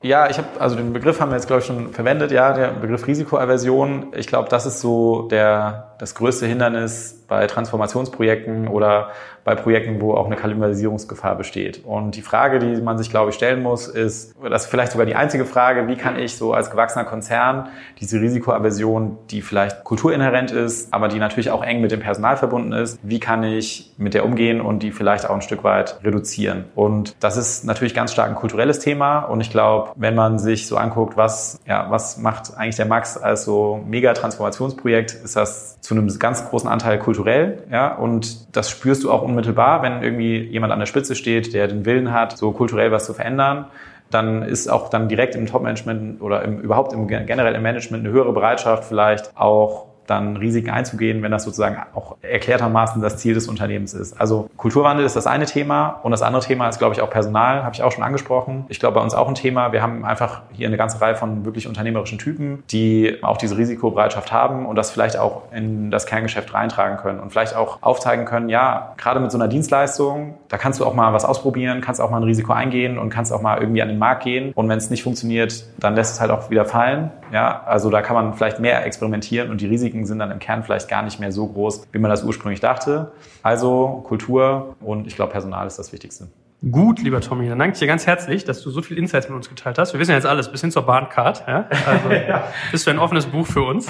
Ja, 0.02 0.30
ich 0.30 0.38
habe, 0.38 0.60
also 0.60 0.76
den 0.76 0.92
Begriff 0.92 1.20
haben 1.20 1.30
wir 1.30 1.36
jetzt, 1.36 1.48
glaube 1.48 1.60
ich, 1.60 1.66
schon 1.66 1.92
verwendet, 1.92 2.30
ja, 2.30 2.52
der 2.52 2.68
Begriff 2.68 3.06
Risikoaversion. 3.06 4.12
Ich 4.14 4.28
glaube, 4.28 4.48
das 4.48 4.64
ist 4.64 4.80
so 4.80 5.22
der, 5.28 5.87
das 5.98 6.14
größte 6.14 6.46
Hindernis 6.46 7.24
bei 7.28 7.46
Transformationsprojekten 7.46 8.68
oder 8.68 9.10
bei 9.44 9.54
Projekten, 9.54 10.00
wo 10.00 10.12
auch 10.12 10.26
eine 10.26 10.36
Kannibalisierungsgefahr 10.36 11.34
besteht. 11.34 11.82
Und 11.84 12.16
die 12.16 12.22
Frage, 12.22 12.58
die 12.58 12.82
man 12.82 12.98
sich, 12.98 13.08
glaube 13.08 13.30
ich, 13.30 13.36
stellen 13.36 13.62
muss, 13.62 13.88
ist, 13.88 14.34
das 14.42 14.64
ist 14.64 14.70
vielleicht 14.70 14.92
sogar 14.92 15.06
die 15.06 15.14
einzige 15.14 15.46
Frage, 15.46 15.88
wie 15.88 15.96
kann 15.96 16.18
ich 16.18 16.36
so 16.36 16.52
als 16.52 16.70
gewachsener 16.70 17.04
Konzern 17.04 17.68
diese 17.98 18.20
Risikoaversion, 18.20 19.16
die 19.30 19.40
vielleicht 19.40 19.84
kulturinhärent 19.84 20.50
ist, 20.50 20.92
aber 20.92 21.08
die 21.08 21.18
natürlich 21.18 21.50
auch 21.50 21.62
eng 21.62 21.80
mit 21.80 21.92
dem 21.92 22.00
Personal 22.00 22.36
verbunden 22.36 22.72
ist, 22.72 22.98
wie 23.02 23.20
kann 23.20 23.42
ich 23.42 23.94
mit 23.96 24.12
der 24.12 24.26
umgehen 24.26 24.60
und 24.60 24.82
die 24.82 24.92
vielleicht 24.92 25.28
auch 25.28 25.34
ein 25.34 25.42
Stück 25.42 25.64
weit 25.64 25.98
reduzieren? 26.04 26.64
Und 26.74 27.16
das 27.20 27.38
ist 27.38 27.64
natürlich 27.64 27.94
ganz 27.94 28.12
stark 28.12 28.28
ein 28.28 28.34
kulturelles 28.34 28.80
Thema. 28.80 29.20
Und 29.20 29.40
ich 29.40 29.50
glaube, 29.50 29.92
wenn 29.96 30.14
man 30.14 30.38
sich 30.38 30.66
so 30.66 30.76
anguckt, 30.76 31.16
was, 31.16 31.58
ja, 31.66 31.90
was 31.90 32.18
macht 32.18 32.54
eigentlich 32.56 32.76
der 32.76 32.86
Max 32.86 33.16
als 33.16 33.44
so 33.44 33.82
mega 33.86 34.12
Transformationsprojekt, 34.12 35.12
ist 35.12 35.36
das 35.36 35.80
zu 35.88 35.94
einem 35.94 36.06
ganz 36.18 36.50
großen 36.50 36.68
Anteil 36.68 36.98
kulturell, 36.98 37.62
ja, 37.72 37.94
und 37.94 38.54
das 38.54 38.68
spürst 38.68 39.04
du 39.04 39.10
auch 39.10 39.22
unmittelbar, 39.22 39.80
wenn 39.80 40.02
irgendwie 40.02 40.38
jemand 40.38 40.70
an 40.70 40.80
der 40.80 40.84
Spitze 40.84 41.14
steht, 41.14 41.54
der 41.54 41.66
den 41.66 41.86
Willen 41.86 42.12
hat, 42.12 42.36
so 42.36 42.52
kulturell 42.52 42.92
was 42.92 43.06
zu 43.06 43.14
verändern, 43.14 43.68
dann 44.10 44.42
ist 44.42 44.68
auch 44.68 44.90
dann 44.90 45.08
direkt 45.08 45.34
im 45.34 45.46
Top-Management 45.46 46.20
oder 46.20 46.42
im, 46.42 46.60
überhaupt 46.60 46.92
im 46.92 47.08
generell 47.08 47.54
im 47.54 47.62
Management 47.62 48.04
eine 48.04 48.12
höhere 48.12 48.34
Bereitschaft 48.34 48.84
vielleicht 48.84 49.34
auch 49.34 49.86
dann 50.08 50.36
Risiken 50.36 50.70
einzugehen, 50.70 51.22
wenn 51.22 51.30
das 51.30 51.44
sozusagen 51.44 51.76
auch 51.94 52.16
erklärtermaßen 52.22 53.00
das 53.02 53.18
Ziel 53.18 53.34
des 53.34 53.46
Unternehmens 53.46 53.94
ist. 53.94 54.18
Also 54.18 54.48
Kulturwandel 54.56 55.04
ist 55.04 55.16
das 55.16 55.26
eine 55.26 55.44
Thema 55.44 56.00
und 56.02 56.10
das 56.12 56.22
andere 56.22 56.42
Thema 56.42 56.68
ist, 56.68 56.78
glaube 56.78 56.94
ich, 56.94 57.02
auch 57.02 57.10
Personal, 57.10 57.62
habe 57.62 57.74
ich 57.74 57.82
auch 57.82 57.92
schon 57.92 58.02
angesprochen. 58.02 58.64
Ich 58.68 58.80
glaube, 58.80 58.94
bei 58.94 59.02
uns 59.02 59.14
auch 59.14 59.28
ein 59.28 59.34
Thema. 59.34 59.72
Wir 59.72 59.82
haben 59.82 60.04
einfach 60.04 60.42
hier 60.52 60.66
eine 60.66 60.78
ganze 60.78 61.00
Reihe 61.00 61.14
von 61.14 61.44
wirklich 61.44 61.68
unternehmerischen 61.68 62.18
Typen, 62.18 62.62
die 62.70 63.18
auch 63.22 63.36
diese 63.36 63.58
Risikobereitschaft 63.58 64.32
haben 64.32 64.64
und 64.66 64.76
das 64.76 64.90
vielleicht 64.90 65.18
auch 65.18 65.42
in 65.52 65.90
das 65.90 66.06
Kerngeschäft 66.06 66.54
reintragen 66.54 66.96
können 66.96 67.20
und 67.20 67.30
vielleicht 67.30 67.54
auch 67.54 67.78
aufzeigen 67.82 68.24
können, 68.24 68.48
ja, 68.48 68.94
gerade 68.96 69.20
mit 69.20 69.30
so 69.30 69.36
einer 69.36 69.48
Dienstleistung, 69.48 70.34
da 70.48 70.56
kannst 70.56 70.80
du 70.80 70.86
auch 70.86 70.94
mal 70.94 71.12
was 71.12 71.26
ausprobieren, 71.26 71.82
kannst 71.82 72.00
auch 72.00 72.10
mal 72.10 72.16
ein 72.16 72.22
Risiko 72.22 72.52
eingehen 72.54 72.98
und 72.98 73.10
kannst 73.10 73.32
auch 73.32 73.42
mal 73.42 73.60
irgendwie 73.60 73.82
an 73.82 73.88
den 73.88 73.98
Markt 73.98 74.24
gehen 74.24 74.52
und 74.54 74.68
wenn 74.68 74.78
es 74.78 74.88
nicht 74.88 75.02
funktioniert, 75.02 75.64
dann 75.78 75.94
lässt 75.94 76.14
es 76.14 76.20
halt 76.20 76.30
auch 76.30 76.48
wieder 76.48 76.64
fallen. 76.64 77.10
Ja, 77.30 77.62
also 77.66 77.90
da 77.90 78.00
kann 78.00 78.14
man 78.14 78.34
vielleicht 78.34 78.58
mehr 78.58 78.86
experimentieren 78.86 79.50
und 79.50 79.60
die 79.60 79.66
Risiken 79.66 79.97
Risiken 79.98 80.06
sind 80.06 80.18
dann 80.18 80.30
im 80.30 80.38
Kern 80.38 80.62
vielleicht 80.62 80.88
gar 80.88 81.02
nicht 81.02 81.20
mehr 81.20 81.32
so 81.32 81.46
groß, 81.46 81.88
wie 81.92 81.98
man 81.98 82.10
das 82.10 82.24
ursprünglich 82.24 82.60
dachte. 82.60 83.12
Also 83.42 84.04
Kultur 84.06 84.76
und 84.80 85.06
ich 85.06 85.16
glaube, 85.16 85.32
Personal 85.32 85.66
ist 85.66 85.78
das 85.78 85.92
Wichtigste. 85.92 86.28
Gut, 86.70 87.00
lieber 87.00 87.20
Tommy, 87.20 87.48
dann 87.48 87.58
danke 87.58 87.74
ich 87.74 87.78
dir 87.78 87.86
ganz 87.86 88.06
herzlich, 88.06 88.44
dass 88.44 88.60
du 88.62 88.70
so 88.70 88.82
viel 88.82 88.98
Insights 88.98 89.28
mit 89.28 89.36
uns 89.36 89.48
geteilt 89.48 89.78
hast. 89.78 89.92
Wir 89.92 90.00
wissen 90.00 90.10
ja 90.10 90.16
jetzt 90.16 90.26
alles, 90.26 90.50
bis 90.50 90.60
hin 90.60 90.72
zur 90.72 90.82
Bahncard. 90.82 91.44
Ja? 91.46 91.68
Also 91.86 92.10
ja. 92.28 92.48
bist 92.72 92.86
du 92.86 92.90
ein 92.90 92.98
offenes 92.98 93.26
Buch 93.26 93.46
für 93.46 93.62
uns. 93.62 93.86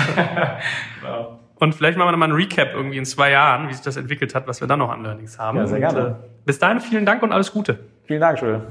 genau. 1.01 1.39
Und 1.55 1.75
vielleicht 1.75 1.97
machen 1.97 2.09
wir 2.09 2.13
nochmal 2.13 2.29
ein 2.29 2.35
Recap 2.35 2.75
irgendwie 2.75 2.99
in 2.99 3.07
zwei 3.07 3.31
Jahren, 3.31 3.69
wie 3.69 3.73
sich 3.73 3.83
das 3.83 3.97
entwickelt 3.97 4.35
hat, 4.35 4.47
was 4.47 4.61
wir 4.61 4.69
dann 4.69 4.79
noch 4.79 4.91
an 4.91 5.03
Learnings 5.03 5.39
haben. 5.39 5.59
Ja, 5.59 5.67
sehr 5.67 5.81
gerne. 5.81 6.07
Und, 6.07 6.13
äh, 6.13 6.15
bis 6.45 6.59
dahin 6.59 6.81
vielen 6.81 7.07
Dank 7.07 7.23
und 7.23 7.33
alles 7.33 7.53
Gute. 7.53 7.79
Vielen 8.05 8.21
Dank, 8.21 8.41
Jules. 8.41 8.63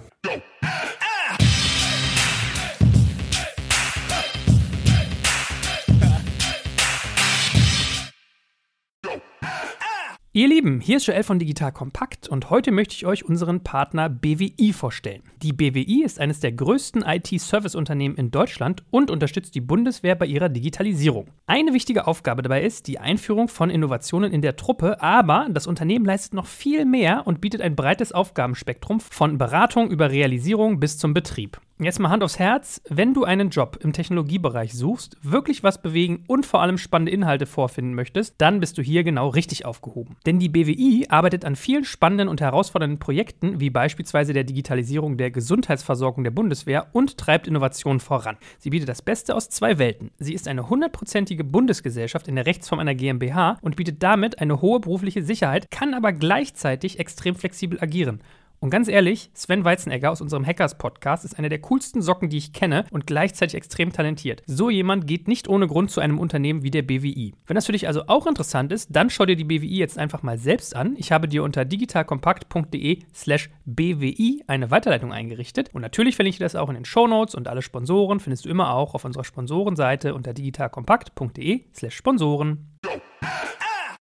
Ihr 10.37 10.49
Lieben, 10.49 10.81
hier 10.81 10.97
ist 10.97 11.07
Joel 11.07 11.23
von 11.23 11.39
Digital 11.39 11.71
Kompakt 11.71 12.27
und 12.29 12.51
heute 12.51 12.71
möchte 12.71 12.93
ich 12.93 13.07
euch 13.07 13.25
unseren 13.25 13.63
Partner 13.63 14.07
BWI 14.07 14.71
vorstellen. 14.71 15.23
Die 15.41 15.51
BWI 15.51 16.03
ist 16.03 16.19
eines 16.19 16.39
der 16.39 16.51
größten 16.51 17.01
IT-Service-Unternehmen 17.01 18.17
in 18.17 18.29
Deutschland 18.29 18.83
und 18.91 19.09
unterstützt 19.09 19.55
die 19.55 19.61
Bundeswehr 19.61 20.13
bei 20.13 20.27
ihrer 20.27 20.49
Digitalisierung. 20.49 21.31
Eine 21.47 21.73
wichtige 21.73 22.05
Aufgabe 22.05 22.43
dabei 22.43 22.61
ist 22.61 22.85
die 22.85 22.99
Einführung 22.99 23.47
von 23.47 23.71
Innovationen 23.71 24.31
in 24.31 24.43
der 24.43 24.57
Truppe, 24.57 25.01
aber 25.01 25.47
das 25.49 25.65
Unternehmen 25.65 26.05
leistet 26.05 26.35
noch 26.35 26.45
viel 26.45 26.85
mehr 26.85 27.25
und 27.25 27.41
bietet 27.41 27.61
ein 27.61 27.75
breites 27.75 28.11
Aufgabenspektrum 28.11 28.99
von 28.99 29.39
Beratung 29.39 29.89
über 29.89 30.11
Realisierung 30.11 30.79
bis 30.79 30.99
zum 30.99 31.15
Betrieb. 31.15 31.59
Jetzt 31.79 31.99
mal 31.99 32.09
Hand 32.09 32.23
aufs 32.23 32.39
Herz, 32.39 32.81
wenn 32.89 33.13
du 33.13 33.23
einen 33.23 33.51
Job 33.51 33.77
im 33.83 33.93
Technologiebereich 33.93 34.73
suchst, 34.73 35.15
wirklich 35.21 35.61
was 35.61 35.79
bewegen 35.79 36.23
und 36.25 36.43
vor 36.43 36.63
allem 36.63 36.79
spannende 36.79 37.11
Inhalte 37.11 37.45
vorfinden 37.45 37.93
möchtest, 37.93 38.33
dann 38.39 38.59
bist 38.59 38.79
du 38.79 38.81
hier 38.81 39.03
genau 39.03 39.29
richtig 39.29 39.63
aufgehoben. 39.63 40.15
Denn 40.25 40.39
die 40.39 40.49
BWI 40.49 41.05
arbeitet 41.09 41.45
an 41.45 41.55
vielen 41.55 41.85
spannenden 41.85 42.29
und 42.29 42.41
herausfordernden 42.41 42.97
Projekten, 42.97 43.59
wie 43.59 43.69
beispielsweise 43.69 44.33
der 44.33 44.43
Digitalisierung 44.43 45.17
der 45.17 45.29
Gesundheitsversorgung 45.29 46.23
der 46.23 46.31
Bundeswehr 46.31 46.87
und 46.93 47.19
treibt 47.19 47.47
Innovationen 47.47 47.99
voran. 47.99 48.37
Sie 48.57 48.71
bietet 48.71 48.89
das 48.89 49.03
Beste 49.03 49.35
aus 49.35 49.51
zwei 49.51 49.77
Welten. 49.77 50.09
Sie 50.17 50.33
ist 50.33 50.47
eine 50.47 50.69
hundertprozentige 50.71 51.43
Bundesgesellschaft 51.43 52.27
in 52.27 52.37
der 52.37 52.47
Rechtsform 52.47 52.79
einer 52.79 52.95
GmbH 52.95 53.59
und 53.61 53.75
bietet 53.75 54.01
damit 54.01 54.41
eine 54.41 54.63
hohe 54.63 54.79
berufliche 54.79 55.21
Sicherheit, 55.21 55.69
kann 55.69 55.93
aber 55.93 56.11
gleichzeitig 56.11 56.97
extrem 56.97 57.35
flexibel 57.35 57.79
agieren. 57.79 58.23
Und 58.59 58.71
ganz 58.71 58.87
ehrlich, 58.87 59.29
Sven 59.35 59.63
Weizenegger 59.63 60.11
aus 60.11 60.19
unserem 60.19 60.45
Hackers-Podcast 60.45 61.23
ist 61.25 61.37
einer 61.37 61.49
der 61.49 61.61
coolsten 61.61 62.01
Socken, 62.01 62.29
die 62.29 62.37
ich 62.37 62.53
kenne 62.53 62.85
und 62.89 63.05
gleichzeitig 63.05 63.55
extrem 63.55 63.93
talentiert. 63.93 64.41
So 64.47 64.71
jemand 64.71 65.05
geht 65.05 65.27
nicht 65.27 65.47
ohne 65.47 65.67
Grund 65.67 65.91
zu 65.91 66.01
einem 66.01 66.17
Unternehmen 66.17 66.63
wie 66.63 66.71
der 66.71 66.81
BWI. 66.81 67.35
Wenn 67.45 67.55
das 67.55 67.67
für 67.67 67.71
dich 67.71 67.87
also 67.87 68.07
auch 68.07 68.25
interessant 68.25 68.71
ist, 68.71 68.95
dann 68.95 69.11
schau 69.11 69.25
dir 69.25 69.35
die 69.35 69.43
BWI 69.43 69.77
jetzt 69.77 69.99
einfach 69.99 70.23
mal 70.23 70.39
selbst 70.39 70.75
an. 70.75 70.95
Ich 70.97 71.11
habe 71.11 71.27
dir 71.27 71.43
unter 71.43 71.65
digitalkompakt.de 71.65 72.99
slash 73.13 73.51
BWI 73.65 74.43
eine 74.47 74.71
Weiterleitung 74.71 75.13
eingerichtet. 75.13 75.69
Und 75.73 75.81
natürlich 75.81 76.15
verlinke 76.15 76.35
ich 76.35 76.39
das 76.39 76.55
auch 76.55 76.69
in 76.69 76.75
den 76.75 76.85
Show 76.85 77.07
Notes 77.07 77.35
und 77.35 77.47
alle 77.47 77.61
Sponsoren 77.61 78.19
findest 78.19 78.45
du 78.45 78.49
immer 78.49 78.73
auch 78.73 78.95
auf 78.95 79.05
unserer 79.05 79.23
Sponsorenseite 79.23 80.15
unter 80.15 80.33
digitalkompakt.de 80.33 81.65
slash 81.75 81.95
Sponsoren. 81.95 82.76